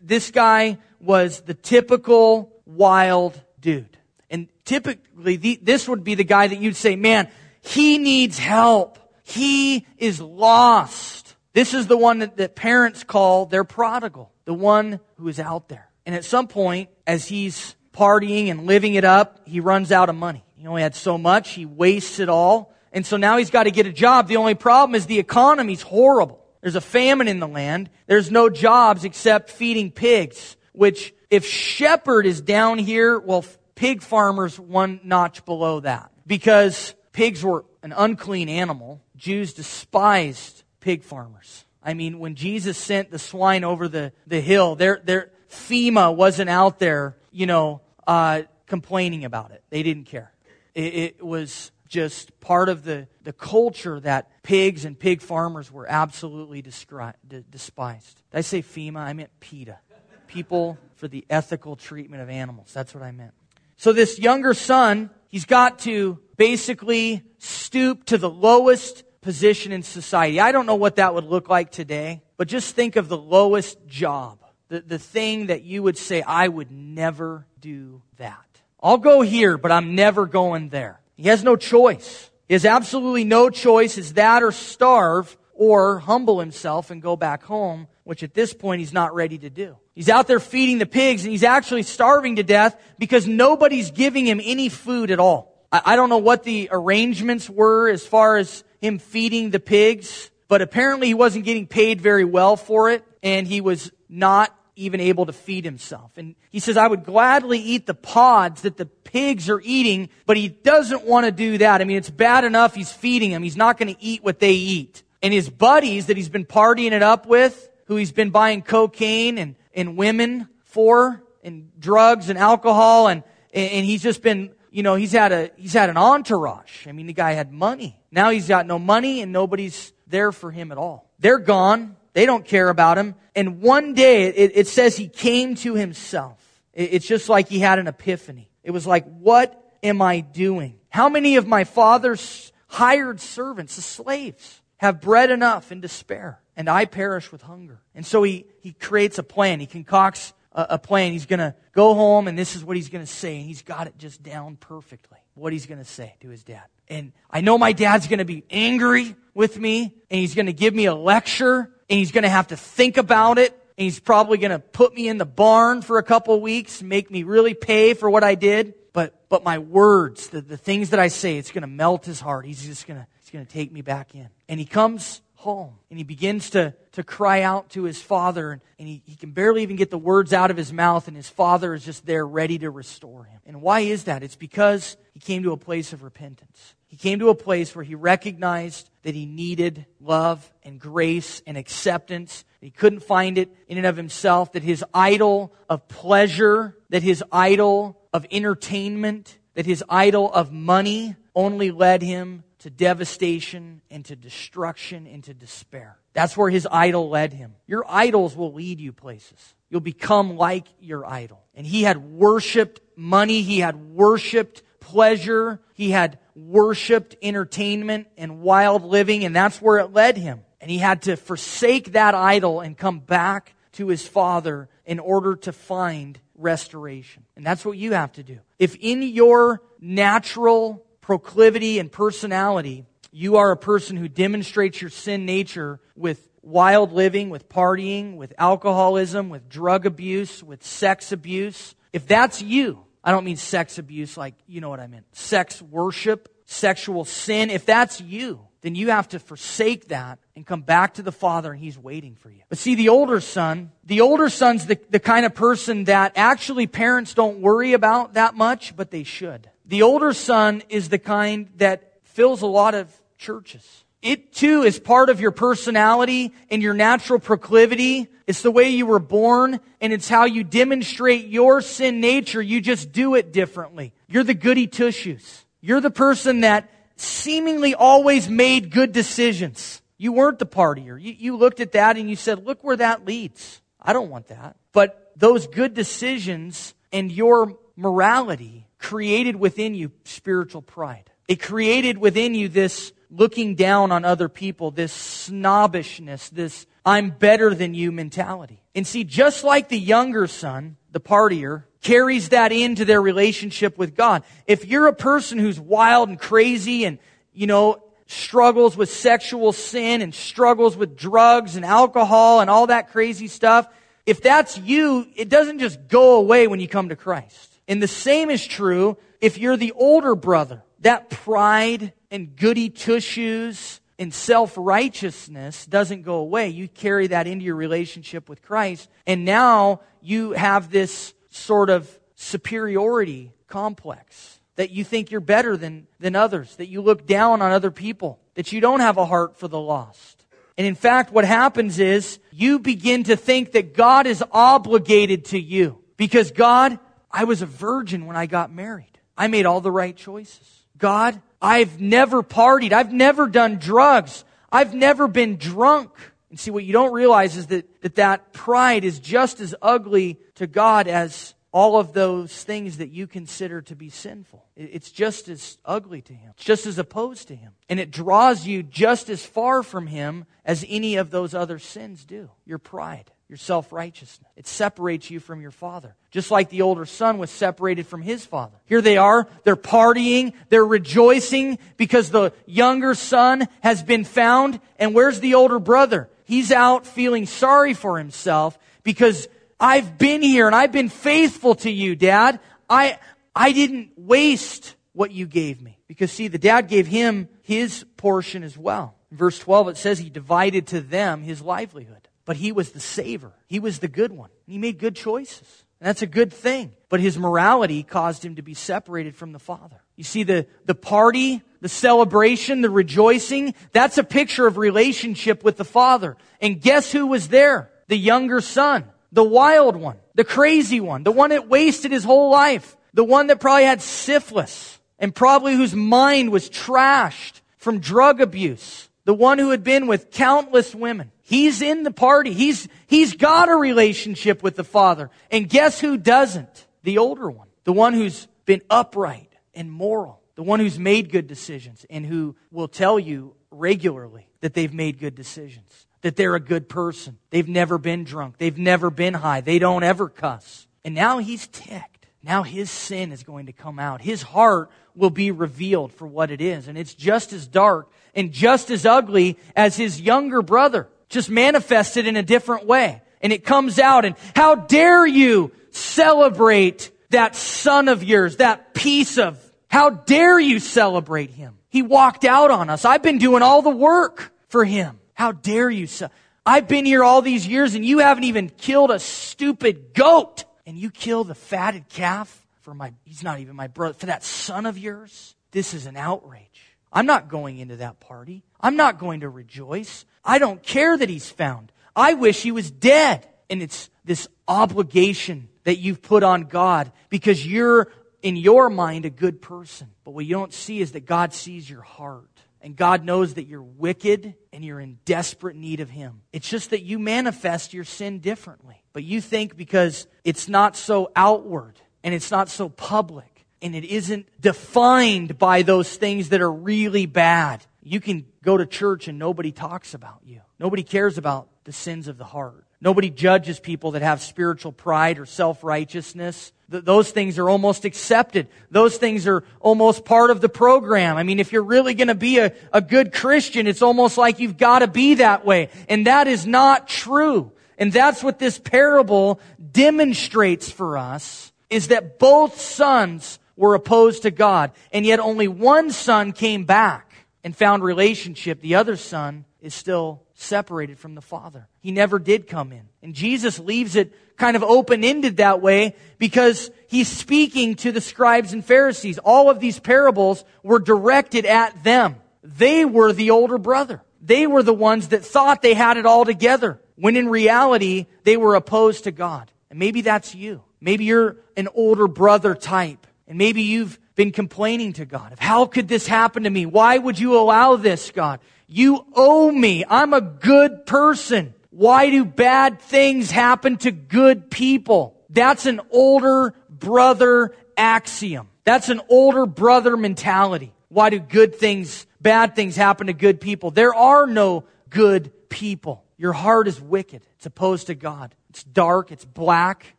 This 0.00 0.30
guy 0.30 0.78
was 1.00 1.40
the 1.42 1.54
typical 1.54 2.52
wild 2.64 3.40
dude. 3.60 3.98
And 4.30 4.48
typically, 4.64 5.36
this 5.56 5.88
would 5.88 6.04
be 6.04 6.14
the 6.14 6.24
guy 6.24 6.46
that 6.46 6.58
you'd 6.58 6.76
say, 6.76 6.96
man, 6.96 7.28
he 7.60 7.98
needs 7.98 8.38
help. 8.38 8.98
He 9.24 9.86
is 9.98 10.20
lost. 10.20 11.34
This 11.52 11.74
is 11.74 11.88
the 11.88 11.96
one 11.96 12.20
that, 12.20 12.36
that 12.36 12.54
parents 12.54 13.02
call 13.02 13.46
their 13.46 13.64
prodigal, 13.64 14.32
the 14.44 14.54
one 14.54 15.00
who 15.16 15.28
is 15.28 15.40
out 15.40 15.68
there. 15.68 15.88
And 16.06 16.14
at 16.14 16.24
some 16.24 16.46
point, 16.46 16.90
as 17.06 17.26
he's 17.26 17.74
partying 17.92 18.50
and 18.50 18.66
living 18.66 18.94
it 18.94 19.04
up, 19.04 19.46
he 19.46 19.60
runs 19.60 19.90
out 19.92 20.08
of 20.08 20.14
money. 20.14 20.44
He 20.56 20.66
only 20.66 20.82
had 20.82 20.94
so 20.94 21.18
much, 21.18 21.50
he 21.50 21.66
wastes 21.66 22.20
it 22.20 22.28
all. 22.28 22.74
And 22.92 23.06
so 23.06 23.16
now 23.16 23.36
he's 23.36 23.50
got 23.50 23.64
to 23.64 23.70
get 23.70 23.86
a 23.86 23.92
job. 23.92 24.28
The 24.28 24.36
only 24.36 24.54
problem 24.54 24.94
is 24.94 25.06
the 25.06 25.18
economy's 25.18 25.82
horrible. 25.82 26.39
There's 26.60 26.74
a 26.74 26.80
famine 26.80 27.28
in 27.28 27.40
the 27.40 27.48
land. 27.48 27.90
There's 28.06 28.30
no 28.30 28.50
jobs 28.50 29.04
except 29.04 29.50
feeding 29.50 29.90
pigs, 29.90 30.56
which 30.72 31.14
if 31.30 31.46
shepherd 31.46 32.26
is 32.26 32.40
down 32.40 32.78
here, 32.78 33.18
well, 33.18 33.44
pig 33.74 34.02
farmers 34.02 34.58
one 34.58 35.00
notch 35.04 35.44
below 35.44 35.80
that. 35.80 36.10
Because 36.26 36.94
pigs 37.12 37.42
were 37.42 37.64
an 37.82 37.92
unclean 37.96 38.48
animal. 38.48 39.00
Jews 39.16 39.54
despised 39.54 40.64
pig 40.80 41.02
farmers. 41.02 41.64
I 41.82 41.94
mean, 41.94 42.18
when 42.18 42.34
Jesus 42.34 42.76
sent 42.76 43.10
the 43.10 43.18
swine 43.18 43.64
over 43.64 43.88
the, 43.88 44.12
the 44.26 44.40
hill, 44.40 44.76
their, 44.76 45.00
their 45.02 45.30
FEMA 45.48 46.14
wasn't 46.14 46.50
out 46.50 46.78
there 46.78 47.16
you 47.30 47.46
know, 47.46 47.80
uh, 48.06 48.42
complaining 48.66 49.24
about 49.24 49.50
it. 49.52 49.62
They 49.70 49.82
didn't 49.82 50.04
care. 50.04 50.32
It, 50.74 50.94
it 50.94 51.24
was 51.24 51.72
just 51.88 52.38
part 52.40 52.68
of 52.68 52.84
the, 52.84 53.08
the 53.22 53.32
culture 53.32 54.00
that 54.00 54.42
pigs 54.42 54.84
and 54.84 54.98
pig 54.98 55.22
farmers 55.22 55.70
were 55.70 55.86
absolutely 55.88 56.62
descri- 56.62 57.14
despised. 57.50 58.22
Did 58.30 58.38
I 58.38 58.40
say 58.40 58.62
FEMA? 58.62 58.98
I 58.98 59.12
meant 59.12 59.30
PETA. 59.40 59.78
People 60.26 60.78
for 60.94 61.08
the 61.08 61.24
ethical 61.28 61.76
treatment 61.76 62.22
of 62.22 62.30
animals. 62.30 62.72
That's 62.72 62.94
what 62.94 63.02
I 63.02 63.10
meant. 63.10 63.32
So 63.76 63.92
this 63.92 64.18
younger 64.18 64.54
son, 64.54 65.10
he's 65.28 65.44
got 65.44 65.80
to 65.80 66.18
basically 66.36 67.22
stoop 67.38 68.04
to 68.06 68.18
the 68.18 68.30
lowest 68.30 69.04
position 69.22 69.72
in 69.72 69.82
society. 69.82 70.40
I 70.40 70.52
don't 70.52 70.66
know 70.66 70.76
what 70.76 70.96
that 70.96 71.14
would 71.14 71.24
look 71.24 71.48
like 71.48 71.70
today, 71.70 72.22
but 72.36 72.48
just 72.48 72.74
think 72.74 72.96
of 72.96 73.08
the 73.08 73.18
lowest 73.18 73.86
job 73.86 74.40
the, 74.70 74.80
the 74.80 74.98
thing 74.98 75.46
that 75.46 75.62
you 75.62 75.82
would 75.82 75.98
say, 75.98 76.22
I 76.22 76.48
would 76.48 76.70
never 76.70 77.46
do 77.60 78.00
that. 78.16 78.46
I'll 78.82 78.98
go 78.98 79.20
here, 79.20 79.58
but 79.58 79.70
I'm 79.70 79.94
never 79.94 80.26
going 80.26 80.70
there. 80.70 81.00
He 81.16 81.28
has 81.28 81.44
no 81.44 81.56
choice. 81.56 82.29
Has 82.50 82.64
absolutely 82.64 83.24
no 83.24 83.48
choice. 83.48 83.96
is 83.96 84.14
that 84.14 84.42
or 84.42 84.50
starve 84.50 85.36
or 85.54 86.00
humble 86.00 86.40
himself 86.40 86.90
and 86.90 87.00
go 87.00 87.14
back 87.14 87.44
home, 87.44 87.86
which 88.02 88.22
at 88.22 88.34
this 88.34 88.52
point 88.52 88.80
he's 88.80 88.92
not 88.92 89.14
ready 89.14 89.38
to 89.38 89.50
do. 89.50 89.76
He's 89.94 90.08
out 90.08 90.26
there 90.26 90.40
feeding 90.40 90.78
the 90.78 90.86
pigs 90.86 91.22
and 91.22 91.30
he's 91.30 91.44
actually 91.44 91.84
starving 91.84 92.36
to 92.36 92.42
death 92.42 92.80
because 92.98 93.28
nobody's 93.28 93.90
giving 93.90 94.26
him 94.26 94.40
any 94.42 94.68
food 94.68 95.10
at 95.10 95.20
all. 95.20 95.64
I, 95.70 95.82
I 95.84 95.96
don't 95.96 96.08
know 96.08 96.18
what 96.18 96.42
the 96.42 96.70
arrangements 96.72 97.48
were 97.48 97.88
as 97.88 98.06
far 98.06 98.36
as 98.36 98.64
him 98.80 98.98
feeding 98.98 99.50
the 99.50 99.60
pigs, 99.60 100.30
but 100.48 100.62
apparently 100.62 101.06
he 101.08 101.14
wasn't 101.14 101.44
getting 101.44 101.66
paid 101.66 102.00
very 102.00 102.24
well 102.24 102.56
for 102.56 102.90
it 102.90 103.04
and 103.22 103.46
he 103.46 103.60
was 103.60 103.92
not 104.08 104.56
even 104.80 105.00
able 105.00 105.26
to 105.26 105.32
feed 105.32 105.64
himself. 105.64 106.12
And 106.16 106.34
he 106.50 106.58
says, 106.58 106.76
I 106.76 106.86
would 106.86 107.04
gladly 107.04 107.58
eat 107.58 107.86
the 107.86 107.94
pods 107.94 108.62
that 108.62 108.76
the 108.76 108.86
pigs 108.86 109.48
are 109.48 109.60
eating, 109.62 110.08
but 110.26 110.36
he 110.36 110.48
doesn't 110.48 111.04
want 111.04 111.26
to 111.26 111.32
do 111.32 111.58
that. 111.58 111.80
I 111.80 111.84
mean, 111.84 111.96
it's 111.96 112.10
bad 112.10 112.44
enough 112.44 112.74
he's 112.74 112.92
feeding 112.92 113.30
them. 113.30 113.42
He's 113.42 113.56
not 113.56 113.78
going 113.78 113.94
to 113.94 114.02
eat 114.02 114.24
what 114.24 114.40
they 114.40 114.52
eat. 114.52 115.02
And 115.22 115.34
his 115.34 115.50
buddies 115.50 116.06
that 116.06 116.16
he's 116.16 116.30
been 116.30 116.46
partying 116.46 116.92
it 116.92 117.02
up 117.02 117.26
with, 117.26 117.68
who 117.86 117.96
he's 117.96 118.12
been 118.12 118.30
buying 118.30 118.62
cocaine 118.62 119.36
and, 119.36 119.54
and 119.74 119.96
women 119.96 120.48
for, 120.64 121.22
and 121.44 121.70
drugs 121.78 122.30
and 122.30 122.38
alcohol, 122.38 123.08
and, 123.08 123.22
and 123.52 123.84
he's 123.84 124.02
just 124.02 124.22
been, 124.22 124.52
you 124.70 124.82
know, 124.82 124.94
he's 124.94 125.12
had 125.12 125.32
a, 125.32 125.50
he's 125.56 125.74
had 125.74 125.90
an 125.90 125.96
entourage. 125.96 126.86
I 126.86 126.92
mean, 126.92 127.06
the 127.06 127.12
guy 127.12 127.32
had 127.32 127.52
money. 127.52 128.00
Now 128.10 128.30
he's 128.30 128.48
got 128.48 128.66
no 128.66 128.78
money 128.78 129.20
and 129.20 129.32
nobody's 129.32 129.92
there 130.06 130.32
for 130.32 130.50
him 130.50 130.72
at 130.72 130.78
all. 130.78 131.10
They're 131.18 131.38
gone. 131.38 131.96
They 132.12 132.26
don't 132.26 132.44
care 132.44 132.68
about 132.68 132.98
him. 132.98 133.14
And 133.34 133.60
one 133.60 133.94
day 133.94 134.26
it, 134.26 134.52
it 134.54 134.66
says 134.66 134.96
he 134.96 135.08
came 135.08 135.54
to 135.56 135.74
himself. 135.74 136.38
It, 136.72 136.94
it's 136.94 137.06
just 137.06 137.28
like 137.28 137.48
he 137.48 137.58
had 137.58 137.78
an 137.78 137.86
epiphany. 137.86 138.50
It 138.62 138.72
was 138.72 138.86
like, 138.86 139.04
what 139.04 139.74
am 139.82 140.02
I 140.02 140.20
doing? 140.20 140.78
How 140.88 141.08
many 141.08 141.36
of 141.36 141.46
my 141.46 141.64
father's 141.64 142.52
hired 142.66 143.20
servants, 143.20 143.76
the 143.76 143.82
slaves, 143.82 144.60
have 144.78 145.00
bread 145.00 145.30
enough 145.30 145.70
and 145.70 145.80
despair? 145.80 146.40
and 146.60 146.68
I 146.68 146.84
perish 146.84 147.32
with 147.32 147.40
hunger. 147.40 147.80
And 147.94 148.04
so 148.04 148.22
he, 148.22 148.44
he 148.60 148.74
creates 148.74 149.18
a 149.18 149.22
plan. 149.22 149.60
He 149.60 149.66
concocts 149.66 150.34
a, 150.52 150.66
a 150.70 150.78
plan. 150.78 151.12
He's 151.12 151.24
going 151.24 151.38
to 151.38 151.54
go 151.72 151.94
home, 151.94 152.28
and 152.28 152.38
this 152.38 152.54
is 152.54 152.62
what 152.62 152.76
he's 152.76 152.90
going 152.90 153.02
to 153.02 153.10
say. 153.10 153.38
And 153.38 153.46
he's 153.46 153.62
got 153.62 153.86
it 153.86 153.96
just 153.96 154.22
down 154.22 154.56
perfectly 154.56 155.16
what 155.32 155.54
he's 155.54 155.64
going 155.64 155.78
to 155.78 155.86
say 155.86 156.16
to 156.20 156.28
his 156.28 156.44
dad. 156.44 156.64
And 156.86 157.12
I 157.30 157.40
know 157.40 157.56
my 157.56 157.72
dad's 157.72 158.08
going 158.08 158.18
to 158.18 158.26
be 158.26 158.44
angry 158.50 159.16
with 159.32 159.58
me, 159.58 159.94
and 160.10 160.20
he's 160.20 160.34
going 160.34 160.46
to 160.46 160.52
give 160.52 160.74
me 160.74 160.84
a 160.84 160.94
lecture, 160.94 161.70
and 161.90 161.98
he's 161.98 162.12
going 162.12 162.22
to 162.22 162.30
have 162.30 162.46
to 162.48 162.56
think 162.56 162.96
about 162.96 163.38
it, 163.38 163.52
and 163.76 163.84
he's 163.84 163.98
probably 163.98 164.38
going 164.38 164.52
to 164.52 164.60
put 164.60 164.94
me 164.94 165.08
in 165.08 165.18
the 165.18 165.26
barn 165.26 165.82
for 165.82 165.98
a 165.98 166.02
couple 166.02 166.40
weeks, 166.40 166.82
make 166.82 167.10
me 167.10 167.24
really 167.24 167.52
pay 167.52 167.94
for 167.94 168.08
what 168.08 168.22
I 168.22 168.36
did. 168.36 168.74
But, 168.92 169.28
but 169.28 169.44
my 169.44 169.58
words, 169.58 170.28
the, 170.28 170.40
the 170.40 170.56
things 170.56 170.90
that 170.90 171.00
I 171.00 171.08
say, 171.08 171.36
it's 171.36 171.50
going 171.50 171.62
to 171.62 171.68
melt 171.68 172.04
his 172.04 172.20
heart. 172.20 172.46
He's 172.46 172.64
just 172.64 172.86
going 172.86 173.00
to, 173.00 173.06
he's 173.20 173.30
going 173.30 173.44
to 173.44 173.52
take 173.52 173.72
me 173.72 173.82
back 173.82 174.14
in. 174.14 174.28
And 174.48 174.58
he 174.58 174.66
comes 174.66 175.20
home. 175.34 175.74
And 175.90 175.98
he 175.98 176.04
begins 176.04 176.50
to, 176.50 176.74
to 176.92 177.02
cry 177.02 177.42
out 177.42 177.70
to 177.70 177.84
his 177.84 178.00
father, 178.00 178.52
and, 178.52 178.60
and 178.78 178.86
he, 178.86 179.02
he 179.06 179.16
can 179.16 179.32
barely 179.32 179.62
even 179.62 179.76
get 179.76 179.90
the 179.90 179.98
words 179.98 180.32
out 180.32 180.50
of 180.50 180.56
his 180.56 180.72
mouth, 180.72 181.08
and 181.08 181.16
his 181.16 181.28
father 181.28 181.74
is 181.74 181.84
just 181.84 182.04
there 182.06 182.26
ready 182.26 182.58
to 182.58 182.70
restore 182.70 183.24
him. 183.24 183.40
And 183.46 183.62
why 183.62 183.80
is 183.80 184.04
that? 184.04 184.22
It's 184.22 184.36
because 184.36 184.96
he 185.12 185.20
came 185.20 185.42
to 185.44 185.52
a 185.52 185.56
place 185.56 185.92
of 185.92 186.02
repentance. 186.02 186.74
He 186.90 186.96
came 186.96 187.20
to 187.20 187.28
a 187.28 187.36
place 187.36 187.74
where 187.74 187.84
he 187.84 187.94
recognized 187.94 188.90
that 189.04 189.14
he 189.14 189.24
needed 189.24 189.86
love 190.00 190.52
and 190.64 190.80
grace 190.80 191.40
and 191.46 191.56
acceptance. 191.56 192.44
He 192.60 192.72
couldn't 192.72 193.04
find 193.04 193.38
it 193.38 193.48
in 193.68 193.78
and 193.78 193.86
of 193.86 193.96
himself, 193.96 194.52
that 194.52 194.64
his 194.64 194.84
idol 194.92 195.54
of 195.68 195.86
pleasure, 195.86 196.76
that 196.88 197.04
his 197.04 197.22
idol 197.30 197.96
of 198.12 198.26
entertainment, 198.32 199.38
that 199.54 199.66
his 199.66 199.84
idol 199.88 200.32
of 200.32 200.50
money 200.50 201.14
only 201.32 201.70
led 201.70 202.02
him 202.02 202.42
to 202.58 202.70
devastation 202.70 203.82
and 203.88 204.04
to 204.06 204.16
destruction 204.16 205.06
and 205.06 205.22
to 205.24 205.32
despair. 205.32 205.96
That's 206.12 206.36
where 206.36 206.50
his 206.50 206.66
idol 206.70 207.08
led 207.08 207.32
him. 207.32 207.54
Your 207.68 207.84
idols 207.88 208.34
will 208.36 208.52
lead 208.52 208.80
you 208.80 208.92
places. 208.92 209.54
You'll 209.70 209.80
become 209.80 210.36
like 210.36 210.66
your 210.80 211.06
idol. 211.06 211.40
And 211.54 211.64
he 211.64 211.84
had 211.84 211.98
worshiped 211.98 212.80
money, 212.96 213.42
he 213.42 213.60
had 213.60 213.76
worshiped 213.76 214.62
pleasure, 214.80 215.60
he 215.74 215.90
had 215.90 216.18
worshiped 216.48 217.16
entertainment 217.22 218.08
and 218.16 218.40
wild 218.40 218.84
living, 218.84 219.24
and 219.24 219.34
that's 219.34 219.60
where 219.60 219.78
it 219.78 219.92
led 219.92 220.16
him. 220.16 220.42
And 220.60 220.70
he 220.70 220.78
had 220.78 221.02
to 221.02 221.16
forsake 221.16 221.92
that 221.92 222.14
idol 222.14 222.60
and 222.60 222.76
come 222.76 222.98
back 223.00 223.54
to 223.72 223.88
his 223.88 224.06
father 224.06 224.68
in 224.84 224.98
order 224.98 225.36
to 225.36 225.52
find 225.52 226.18
restoration. 226.34 227.24
And 227.36 227.44
that's 227.44 227.64
what 227.64 227.78
you 227.78 227.92
have 227.92 228.12
to 228.12 228.22
do. 228.22 228.40
If 228.58 228.76
in 228.76 229.02
your 229.02 229.62
natural 229.80 230.84
proclivity 231.00 231.78
and 231.78 231.90
personality, 231.90 232.84
you 233.12 233.36
are 233.36 233.50
a 233.50 233.56
person 233.56 233.96
who 233.96 234.08
demonstrates 234.08 234.80
your 234.80 234.90
sin 234.90 235.24
nature 235.24 235.80
with 235.96 236.28
wild 236.42 236.92
living, 236.92 237.30
with 237.30 237.48
partying, 237.48 238.16
with 238.16 238.32
alcoholism, 238.38 239.28
with 239.28 239.48
drug 239.48 239.86
abuse, 239.86 240.42
with 240.42 240.64
sex 240.64 241.12
abuse. 241.12 241.74
If 241.92 242.06
that's 242.06 242.40
you, 242.42 242.84
I 243.02 243.12
don't 243.12 243.24
mean 243.24 243.36
sex 243.36 243.78
abuse 243.78 244.16
like, 244.16 244.34
you 244.46 244.60
know 244.60 244.68
what 244.68 244.80
I 244.80 244.86
mean, 244.86 245.04
sex 245.12 245.62
worship, 245.62 246.28
sexual 246.46 247.04
sin. 247.04 247.50
If 247.50 247.64
that's 247.64 248.00
you, 248.00 248.40
then 248.62 248.74
you 248.74 248.90
have 248.90 249.08
to 249.08 249.18
forsake 249.18 249.88
that 249.88 250.18
and 250.36 250.46
come 250.46 250.62
back 250.62 250.94
to 250.94 251.02
the 251.02 251.12
Father, 251.12 251.52
and 251.52 251.60
He's 251.60 251.78
waiting 251.78 252.14
for 252.14 252.30
you. 252.30 252.42
But 252.48 252.58
see, 252.58 252.74
the 252.74 252.90
older 252.90 253.20
son, 253.20 253.72
the 253.84 254.02
older 254.02 254.28
son's 254.28 254.66
the, 254.66 254.78
the 254.90 255.00
kind 255.00 255.24
of 255.24 255.34
person 255.34 255.84
that 255.84 256.12
actually 256.16 256.66
parents 256.66 257.14
don't 257.14 257.40
worry 257.40 257.72
about 257.72 258.14
that 258.14 258.34
much, 258.34 258.76
but 258.76 258.90
they 258.90 259.02
should. 259.02 259.48
The 259.64 259.82
older 259.82 260.12
son 260.12 260.62
is 260.68 260.88
the 260.88 260.98
kind 260.98 261.48
that 261.56 262.00
fills 262.02 262.42
a 262.42 262.46
lot 262.46 262.74
of 262.74 262.92
churches. 263.16 263.84
It 264.02 264.32
too 264.32 264.62
is 264.62 264.78
part 264.78 265.10
of 265.10 265.20
your 265.20 265.30
personality 265.30 266.32
and 266.50 266.62
your 266.62 266.72
natural 266.72 267.18
proclivity. 267.18 268.08
It's 268.26 268.40
the 268.40 268.50
way 268.50 268.70
you 268.70 268.86
were 268.86 268.98
born 268.98 269.60
and 269.80 269.92
it's 269.92 270.08
how 270.08 270.24
you 270.24 270.42
demonstrate 270.42 271.26
your 271.26 271.60
sin 271.60 272.00
nature. 272.00 272.40
You 272.40 272.62
just 272.62 272.92
do 272.92 273.14
it 273.14 273.32
differently. 273.32 273.92
You're 274.08 274.24
the 274.24 274.34
goody 274.34 274.66
two 274.66 274.90
shoes. 274.90 275.44
You're 275.60 275.82
the 275.82 275.90
person 275.90 276.40
that 276.40 276.70
seemingly 276.96 277.74
always 277.74 278.28
made 278.28 278.70
good 278.70 278.92
decisions. 278.92 279.82
You 279.98 280.12
weren't 280.12 280.38
the 280.38 280.46
partier. 280.46 281.00
You, 281.00 281.14
you 281.18 281.36
looked 281.36 281.60
at 281.60 281.72
that 281.72 281.98
and 281.98 282.08
you 282.08 282.16
said, 282.16 282.46
look 282.46 282.64
where 282.64 282.76
that 282.76 283.04
leads. 283.04 283.60
I 283.78 283.92
don't 283.92 284.08
want 284.08 284.28
that. 284.28 284.56
But 284.72 285.12
those 285.16 285.46
good 285.46 285.74
decisions 285.74 286.72
and 286.90 287.12
your 287.12 287.58
morality 287.76 288.66
created 288.78 289.36
within 289.36 289.74
you 289.74 289.92
spiritual 290.04 290.62
pride. 290.62 291.10
It 291.28 291.42
created 291.42 291.98
within 291.98 292.34
you 292.34 292.48
this 292.48 292.92
looking 293.10 293.54
down 293.54 293.92
on 293.92 294.04
other 294.04 294.28
people, 294.28 294.70
this 294.70 294.92
snobbishness, 294.92 296.28
this 296.30 296.66
I'm 296.84 297.10
better 297.10 297.54
than 297.54 297.74
you 297.74 297.92
mentality. 297.92 298.62
And 298.74 298.86
see, 298.86 299.04
just 299.04 299.44
like 299.44 299.68
the 299.68 299.78
younger 299.78 300.26
son, 300.26 300.76
the 300.92 301.00
partier, 301.00 301.64
carries 301.82 302.30
that 302.30 302.52
into 302.52 302.84
their 302.84 303.02
relationship 303.02 303.76
with 303.76 303.94
God. 303.94 304.22
If 304.46 304.66
you're 304.66 304.86
a 304.86 304.94
person 304.94 305.38
who's 305.38 305.58
wild 305.58 306.08
and 306.08 306.18
crazy 306.18 306.84
and, 306.84 306.98
you 307.32 307.46
know, 307.46 307.82
struggles 308.06 308.76
with 308.76 308.90
sexual 308.90 309.52
sin 309.52 310.02
and 310.02 310.14
struggles 310.14 310.76
with 310.76 310.96
drugs 310.96 311.56
and 311.56 311.64
alcohol 311.64 312.40
and 312.40 312.50
all 312.50 312.66
that 312.68 312.90
crazy 312.90 313.28
stuff, 313.28 313.68
if 314.06 314.22
that's 314.22 314.58
you, 314.58 315.06
it 315.16 315.28
doesn't 315.28 315.58
just 315.58 315.88
go 315.88 316.16
away 316.16 316.46
when 316.46 316.60
you 316.60 316.68
come 316.68 316.88
to 316.88 316.96
Christ. 316.96 317.58
And 317.68 317.82
the 317.82 317.88
same 317.88 318.30
is 318.30 318.44
true 318.46 318.96
if 319.20 319.38
you're 319.38 319.56
the 319.56 319.72
older 319.72 320.14
brother. 320.14 320.62
That 320.80 321.10
pride 321.10 321.92
and 322.10 322.36
goody 322.36 322.70
two 322.70 323.00
shoes 323.00 323.80
and 323.98 324.12
self 324.12 324.54
righteousness 324.56 325.66
doesn't 325.66 326.02
go 326.02 326.16
away. 326.16 326.48
You 326.48 326.68
carry 326.68 327.08
that 327.08 327.26
into 327.26 327.44
your 327.44 327.56
relationship 327.56 328.28
with 328.28 328.42
Christ. 328.42 328.88
And 329.06 329.24
now 329.24 329.80
you 330.00 330.32
have 330.32 330.70
this 330.70 331.14
sort 331.30 331.70
of 331.70 331.98
superiority 332.14 333.32
complex 333.46 334.40
that 334.56 334.70
you 334.70 334.84
think 334.84 335.10
you're 335.10 335.20
better 335.20 335.56
than, 335.56 335.86
than 335.98 336.16
others, 336.16 336.56
that 336.56 336.66
you 336.66 336.82
look 336.82 337.06
down 337.06 337.40
on 337.42 337.52
other 337.52 337.70
people, 337.70 338.20
that 338.34 338.52
you 338.52 338.60
don't 338.60 338.80
have 338.80 338.96
a 338.96 339.06
heart 339.06 339.38
for 339.38 339.48
the 339.48 339.60
lost. 339.60 340.24
And 340.58 340.66
in 340.66 340.74
fact, 340.74 341.12
what 341.12 341.24
happens 341.24 341.78
is 341.78 342.18
you 342.32 342.58
begin 342.58 343.04
to 343.04 343.16
think 343.16 343.52
that 343.52 343.74
God 343.74 344.06
is 344.06 344.22
obligated 344.32 345.26
to 345.26 345.40
you 345.40 345.78
because 345.96 346.30
God 346.30 346.78
I 347.10 347.24
was 347.24 347.42
a 347.42 347.46
virgin 347.46 348.06
when 348.06 348.16
I 348.16 348.26
got 348.26 348.52
married. 348.52 348.98
I 349.16 349.26
made 349.26 349.46
all 349.46 349.60
the 349.60 349.72
right 349.72 349.96
choices. 349.96 350.59
God, 350.80 351.20
I've 351.40 351.80
never 351.80 352.22
partied. 352.22 352.72
I've 352.72 352.92
never 352.92 353.28
done 353.28 353.58
drugs. 353.58 354.24
I've 354.50 354.74
never 354.74 355.06
been 355.06 355.36
drunk. 355.36 355.92
And 356.30 356.40
see, 356.40 356.50
what 356.50 356.64
you 356.64 356.72
don't 356.72 356.92
realize 356.92 357.36
is 357.36 357.46
that 357.48 357.82
that, 357.82 357.94
that 357.96 358.32
pride 358.32 358.84
is 358.84 358.98
just 358.98 359.40
as 359.40 359.54
ugly 359.62 360.18
to 360.34 360.46
God 360.46 360.88
as 360.88 361.34
all 361.52 361.78
of 361.78 361.92
those 361.92 362.44
things 362.44 362.78
that 362.78 362.90
you 362.90 363.06
consider 363.06 363.60
to 363.62 363.74
be 363.74 363.90
sinful. 363.90 364.46
It's 364.56 364.90
just 364.90 365.28
as 365.28 365.58
ugly 365.64 366.00
to 366.02 366.12
Him. 366.12 366.32
It's 366.36 366.44
just 366.44 366.66
as 366.66 366.78
opposed 366.78 367.28
to 367.28 367.34
Him. 367.34 367.52
And 367.68 367.80
it 367.80 367.90
draws 367.90 368.46
you 368.46 368.62
just 368.62 369.08
as 369.08 369.24
far 369.24 369.62
from 369.62 369.86
Him 369.88 370.26
as 370.44 370.64
any 370.68 370.96
of 370.96 371.10
those 371.10 371.34
other 371.34 371.58
sins 371.58 372.04
do. 372.04 372.30
Your 372.44 372.58
pride 372.58 373.10
your 373.30 373.36
self 373.36 373.72
righteousness. 373.72 374.28
It 374.36 374.48
separates 374.48 375.08
you 375.08 375.20
from 375.20 375.40
your 375.40 375.52
father. 375.52 375.94
Just 376.10 376.32
like 376.32 376.50
the 376.50 376.62
older 376.62 376.84
son 376.84 377.16
was 377.16 377.30
separated 377.30 377.86
from 377.86 378.02
his 378.02 378.26
father. 378.26 378.56
Here 378.66 378.82
they 378.82 378.96
are, 378.96 379.28
they're 379.44 379.54
partying, 379.54 380.34
they're 380.48 380.66
rejoicing 380.66 381.58
because 381.76 382.10
the 382.10 382.32
younger 382.44 382.94
son 382.94 383.46
has 383.60 383.84
been 383.84 384.02
found. 384.02 384.58
And 384.80 384.94
where's 384.94 385.20
the 385.20 385.34
older 385.34 385.60
brother? 385.60 386.10
He's 386.24 386.50
out 386.50 386.86
feeling 386.86 387.26
sorry 387.26 387.72
for 387.72 387.98
himself 387.98 388.58
because 388.82 389.28
I've 389.60 389.96
been 389.96 390.22
here 390.22 390.46
and 390.48 390.56
I've 390.56 390.72
been 390.72 390.88
faithful 390.88 391.54
to 391.56 391.70
you, 391.70 391.94
dad. 391.94 392.40
I, 392.68 392.98
I 393.34 393.52
didn't 393.52 393.92
waste 393.96 394.74
what 394.92 395.12
you 395.12 395.26
gave 395.26 395.62
me. 395.62 395.78
Because 395.86 396.10
see, 396.10 396.26
the 396.26 396.38
dad 396.38 396.66
gave 396.66 396.88
him 396.88 397.28
his 397.42 397.84
portion 397.96 398.42
as 398.42 398.58
well. 398.58 398.96
Verse 399.12 399.38
12, 399.38 399.68
it 399.68 399.76
says 399.76 400.00
he 400.00 400.10
divided 400.10 400.66
to 400.68 400.80
them 400.80 401.22
his 401.22 401.40
livelihood 401.40 402.08
but 402.30 402.36
he 402.36 402.52
was 402.52 402.70
the 402.70 402.78
saver. 402.78 403.32
He 403.48 403.58
was 403.58 403.80
the 403.80 403.88
good 403.88 404.12
one. 404.12 404.30
He 404.46 404.56
made 404.56 404.78
good 404.78 404.94
choices. 404.94 405.64
And 405.80 405.88
that's 405.88 406.02
a 406.02 406.06
good 406.06 406.32
thing. 406.32 406.70
But 406.88 407.00
his 407.00 407.18
morality 407.18 407.82
caused 407.82 408.24
him 408.24 408.36
to 408.36 408.42
be 408.42 408.54
separated 408.54 409.16
from 409.16 409.32
the 409.32 409.40
Father. 409.40 409.82
You 409.96 410.04
see, 410.04 410.22
the, 410.22 410.46
the 410.64 410.76
party, 410.76 411.42
the 411.60 411.68
celebration, 411.68 412.60
the 412.60 412.70
rejoicing, 412.70 413.56
that's 413.72 413.98
a 413.98 414.04
picture 414.04 414.46
of 414.46 414.58
relationship 414.58 415.42
with 415.42 415.56
the 415.56 415.64
Father. 415.64 416.16
And 416.40 416.60
guess 416.60 416.92
who 416.92 417.08
was 417.08 417.26
there? 417.30 417.68
The 417.88 417.98
younger 417.98 418.40
son, 418.40 418.84
the 419.10 419.24
wild 419.24 419.74
one, 419.74 419.96
the 420.14 420.22
crazy 420.22 420.78
one, 420.78 421.02
the 421.02 421.10
one 421.10 421.30
that 421.30 421.48
wasted 421.48 421.90
his 421.90 422.04
whole 422.04 422.30
life, 422.30 422.76
the 422.94 423.02
one 423.02 423.26
that 423.26 423.40
probably 423.40 423.64
had 423.64 423.82
syphilis 423.82 424.78
and 425.00 425.12
probably 425.12 425.56
whose 425.56 425.74
mind 425.74 426.30
was 426.30 426.48
trashed 426.48 427.40
from 427.56 427.80
drug 427.80 428.20
abuse, 428.20 428.88
the 429.04 429.14
one 429.14 429.40
who 429.40 429.50
had 429.50 429.64
been 429.64 429.88
with 429.88 430.12
countless 430.12 430.76
women. 430.76 431.10
He's 431.30 431.62
in 431.62 431.84
the 431.84 431.92
party. 431.92 432.32
He's, 432.32 432.66
he's 432.88 433.14
got 433.14 433.48
a 433.48 433.54
relationship 433.54 434.42
with 434.42 434.56
the 434.56 434.64
Father. 434.64 435.10
And 435.30 435.48
guess 435.48 435.78
who 435.78 435.96
doesn't? 435.96 436.66
The 436.82 436.98
older 436.98 437.30
one. 437.30 437.46
The 437.62 437.72
one 437.72 437.94
who's 437.94 438.26
been 438.46 438.62
upright 438.68 439.32
and 439.54 439.70
moral. 439.70 440.20
The 440.34 440.42
one 440.42 440.58
who's 440.58 440.76
made 440.76 441.12
good 441.12 441.28
decisions 441.28 441.86
and 441.88 442.04
who 442.04 442.34
will 442.50 442.66
tell 442.66 442.98
you 442.98 443.36
regularly 443.52 444.26
that 444.40 444.54
they've 444.54 444.74
made 444.74 444.98
good 444.98 445.14
decisions. 445.14 445.86
that 446.02 446.16
they're 446.16 446.34
a 446.34 446.40
good 446.40 446.68
person. 446.68 447.18
They've 447.30 447.48
never 447.48 447.78
been 447.78 448.04
drunk. 448.04 448.38
They've 448.38 448.56
never 448.56 448.90
been 448.90 449.14
high. 449.14 449.40
They 449.40 449.58
don't 449.58 449.82
ever 449.82 450.08
cuss. 450.08 450.66
And 450.84 450.94
now 450.94 451.18
he's 451.18 451.46
ticked. 451.48 452.06
Now 452.22 452.42
his 452.42 452.70
sin 452.70 453.12
is 453.12 453.22
going 453.22 453.46
to 453.46 453.52
come 453.52 453.78
out. 453.78 454.02
His 454.02 454.22
heart 454.22 454.70
will 454.94 455.10
be 455.10 455.30
revealed 455.30 455.92
for 455.92 456.06
what 456.06 456.30
it 456.30 456.40
is. 456.40 456.68
And 456.68 456.76
it's 456.76 456.94
just 456.94 457.32
as 457.32 457.46
dark 457.46 457.90
and 458.14 458.32
just 458.32 458.70
as 458.70 458.84
ugly 458.84 459.38
as 459.56 459.76
his 459.76 460.00
younger 460.00 460.42
brother, 460.42 460.88
just 461.10 461.28
manifested 461.28 462.06
in 462.06 462.16
a 462.16 462.22
different 462.22 462.66
way. 462.66 463.02
And 463.20 463.32
it 463.32 463.44
comes 463.44 463.78
out 463.78 464.06
and 464.06 464.16
how 464.34 464.54
dare 464.54 465.06
you 465.06 465.52
celebrate 465.70 466.90
that 467.10 467.36
son 467.36 467.88
of 467.88 468.02
yours, 468.02 468.36
that 468.36 468.72
piece 468.72 469.18
of, 469.18 469.38
how 469.68 469.90
dare 469.90 470.40
you 470.40 470.58
celebrate 470.58 471.30
him? 471.30 471.58
He 471.68 471.82
walked 471.82 472.24
out 472.24 472.50
on 472.50 472.70
us. 472.70 472.84
I've 472.84 473.02
been 473.02 473.18
doing 473.18 473.42
all 473.42 473.60
the 473.62 473.70
work 473.70 474.32
for 474.48 474.64
him. 474.64 474.98
How 475.12 475.32
dare 475.32 475.68
you? 475.68 475.86
Ce- 475.86 476.10
I've 476.46 476.66
been 476.66 476.86
here 476.86 477.04
all 477.04 477.20
these 477.20 477.46
years 477.46 477.74
and 477.74 477.84
you 477.84 477.98
haven't 477.98 478.24
even 478.24 478.48
killed 478.48 478.90
a 478.90 478.98
stupid 478.98 479.92
goat. 479.92 480.44
And 480.66 480.78
you 480.78 480.90
kill 480.90 481.24
the 481.24 481.34
fatted 481.34 481.88
calf 481.88 482.46
for 482.62 482.74
my, 482.74 482.92
he's 483.04 483.22
not 483.22 483.40
even 483.40 483.56
my 483.56 483.66
brother, 483.66 483.94
for 483.94 484.06
that 484.06 484.22
son 484.22 484.66
of 484.66 484.78
yours? 484.78 485.34
This 485.50 485.74
is 485.74 485.86
an 485.86 485.96
outrage. 485.96 486.76
I'm 486.92 487.06
not 487.06 487.28
going 487.28 487.58
into 487.58 487.76
that 487.76 487.98
party. 488.00 488.44
I'm 488.60 488.76
not 488.76 488.98
going 488.98 489.20
to 489.20 489.28
rejoice. 489.28 490.04
I 490.24 490.38
don't 490.38 490.62
care 490.62 490.96
that 490.96 491.08
he's 491.08 491.30
found. 491.30 491.72
I 491.96 492.14
wish 492.14 492.42
he 492.42 492.52
was 492.52 492.70
dead. 492.70 493.26
And 493.48 493.62
it's 493.62 493.90
this 494.04 494.28
obligation 494.46 495.48
that 495.64 495.78
you've 495.78 496.02
put 496.02 496.22
on 496.22 496.44
God 496.44 496.92
because 497.08 497.46
you're, 497.46 497.90
in 498.22 498.36
your 498.36 498.70
mind, 498.70 499.04
a 499.04 499.10
good 499.10 499.42
person. 499.42 499.88
But 500.04 500.12
what 500.12 500.24
you 500.24 500.34
don't 500.34 500.54
see 500.54 500.80
is 500.80 500.92
that 500.92 501.06
God 501.06 501.34
sees 501.34 501.68
your 501.68 501.82
heart. 501.82 502.26
And 502.62 502.76
God 502.76 503.04
knows 503.04 503.34
that 503.34 503.46
you're 503.46 503.62
wicked 503.62 504.34
and 504.52 504.64
you're 504.64 504.80
in 504.80 504.98
desperate 505.06 505.56
need 505.56 505.80
of 505.80 505.88
Him. 505.88 506.20
It's 506.32 506.48
just 506.48 506.70
that 506.70 506.82
you 506.82 506.98
manifest 506.98 507.72
your 507.72 507.84
sin 507.84 508.18
differently. 508.18 508.84
But 508.92 509.02
you 509.02 509.20
think 509.20 509.56
because 509.56 510.06
it's 510.24 510.48
not 510.48 510.76
so 510.76 511.10
outward 511.16 511.80
and 512.04 512.14
it's 512.14 512.30
not 512.30 512.50
so 512.50 512.68
public 512.68 513.46
and 513.62 513.74
it 513.74 513.84
isn't 513.84 514.28
defined 514.40 515.38
by 515.38 515.62
those 515.62 515.96
things 515.96 516.30
that 516.30 516.40
are 516.40 516.52
really 516.52 517.06
bad, 517.06 517.64
you 517.90 517.98
can 517.98 518.24
go 518.44 518.56
to 518.56 518.66
church 518.66 519.08
and 519.08 519.18
nobody 519.18 519.50
talks 519.50 519.94
about 519.94 520.20
you. 520.24 520.40
Nobody 520.60 520.84
cares 520.84 521.18
about 521.18 521.48
the 521.64 521.72
sins 521.72 522.06
of 522.06 522.18
the 522.18 522.24
heart. 522.24 522.64
Nobody 522.80 523.10
judges 523.10 523.58
people 523.58 523.90
that 523.90 524.02
have 524.02 524.22
spiritual 524.22 524.70
pride 524.70 525.18
or 525.18 525.26
self 525.26 525.64
righteousness. 525.64 526.52
Th- 526.70 526.84
those 526.84 527.10
things 527.10 527.36
are 527.36 527.50
almost 527.50 527.84
accepted. 527.84 528.46
Those 528.70 528.96
things 528.96 529.26
are 529.26 529.42
almost 529.58 530.04
part 530.04 530.30
of 530.30 530.40
the 530.40 530.48
program. 530.48 531.16
I 531.16 531.24
mean, 531.24 531.40
if 531.40 531.50
you're 531.50 531.64
really 531.64 531.94
going 531.94 532.06
to 532.06 532.14
be 532.14 532.38
a, 532.38 532.52
a 532.72 532.80
good 532.80 533.12
Christian, 533.12 533.66
it's 533.66 533.82
almost 533.82 534.16
like 534.16 534.38
you've 534.38 534.56
got 534.56 534.78
to 534.78 534.86
be 534.86 535.14
that 535.14 535.44
way. 535.44 535.68
And 535.88 536.06
that 536.06 536.28
is 536.28 536.46
not 536.46 536.86
true. 536.86 537.50
And 537.76 537.92
that's 537.92 538.22
what 538.22 538.38
this 538.38 538.56
parable 538.56 539.40
demonstrates 539.72 540.70
for 540.70 540.96
us 540.96 541.50
is 541.70 541.88
that 541.88 542.20
both 542.20 542.60
sons 542.60 543.40
were 543.56 543.74
opposed 543.74 544.22
to 544.22 544.30
God. 544.30 544.70
And 544.92 545.04
yet 545.04 545.18
only 545.18 545.48
one 545.48 545.90
son 545.90 546.30
came 546.30 546.66
back 546.66 547.09
and 547.42 547.56
found 547.56 547.82
relationship. 547.82 548.60
The 548.60 548.74
other 548.74 548.96
son 548.96 549.44
is 549.60 549.74
still 549.74 550.22
separated 550.34 550.98
from 550.98 551.14
the 551.14 551.20
Father. 551.20 551.68
He 551.80 551.90
never 551.90 552.18
did 552.18 552.46
come 552.46 552.72
in. 552.72 552.88
And 553.02 553.14
Jesus 553.14 553.58
leaves 553.58 553.96
it 553.96 554.14
kind 554.36 554.56
of 554.56 554.62
open 554.62 555.04
ended 555.04 555.36
that 555.36 555.60
way 555.60 555.94
because 556.18 556.70
he's 556.88 557.08
speaking 557.08 557.76
to 557.76 557.92
the 557.92 558.00
scribes 558.00 558.52
and 558.52 558.64
Pharisees. 558.64 559.18
All 559.18 559.50
of 559.50 559.60
these 559.60 559.78
parables 559.78 560.44
were 560.62 560.78
directed 560.78 561.44
at 561.44 561.84
them. 561.84 562.16
They 562.42 562.84
were 562.84 563.12
the 563.12 563.30
older 563.30 563.58
brother. 563.58 564.02
They 564.22 564.46
were 564.46 564.62
the 564.62 564.74
ones 564.74 565.08
that 565.08 565.24
thought 565.24 565.62
they 565.62 565.74
had 565.74 565.98
it 565.98 566.06
all 566.06 566.24
together 566.24 566.80
when 566.96 567.16
in 567.16 567.28
reality 567.28 568.06
they 568.24 568.36
were 568.36 568.54
opposed 568.54 569.04
to 569.04 569.10
God. 569.10 569.50
And 569.68 569.78
maybe 569.78 570.00
that's 570.00 570.34
you. 570.34 570.62
Maybe 570.80 571.04
you're 571.04 571.36
an 571.56 571.68
older 571.74 572.08
brother 572.08 572.54
type. 572.54 573.06
And 573.26 573.38
maybe 573.38 573.62
you've 573.62 573.98
been 574.20 574.32
complaining 574.32 574.92
to 574.92 575.06
God 575.06 575.32
of 575.32 575.38
how 575.38 575.64
could 575.64 575.88
this 575.88 576.06
happen 576.06 576.42
to 576.42 576.50
me? 576.50 576.66
Why 576.66 576.98
would 576.98 577.18
you 577.18 577.38
allow 577.38 577.76
this, 577.76 578.10
God? 578.10 578.40
You 578.66 579.06
owe 579.14 579.50
me. 579.50 579.82
I'm 579.88 580.12
a 580.12 580.20
good 580.20 580.84
person. 580.84 581.54
Why 581.70 582.10
do 582.10 582.26
bad 582.26 582.82
things 582.82 583.30
happen 583.30 583.78
to 583.78 583.90
good 583.90 584.50
people? 584.50 585.16
That's 585.30 585.64
an 585.64 585.80
older 585.90 586.54
brother 586.68 587.54
axiom. 587.78 588.50
That's 588.64 588.90
an 588.90 589.00
older 589.08 589.46
brother 589.46 589.96
mentality. 589.96 590.74
Why 590.90 591.08
do 591.08 591.18
good 591.18 591.54
things, 591.54 592.06
bad 592.20 592.54
things 592.54 592.76
happen 592.76 593.06
to 593.06 593.14
good 593.14 593.40
people? 593.40 593.70
There 593.70 593.94
are 593.94 594.26
no 594.26 594.64
good 594.90 595.32
people. 595.48 596.04
Your 596.18 596.34
heart 596.34 596.68
is 596.68 596.78
wicked. 596.78 597.22
It's 597.36 597.46
opposed 597.46 597.86
to 597.86 597.94
God. 597.94 598.34
It's 598.50 598.64
dark. 598.64 599.12
It's 599.12 599.24
black. 599.24 599.96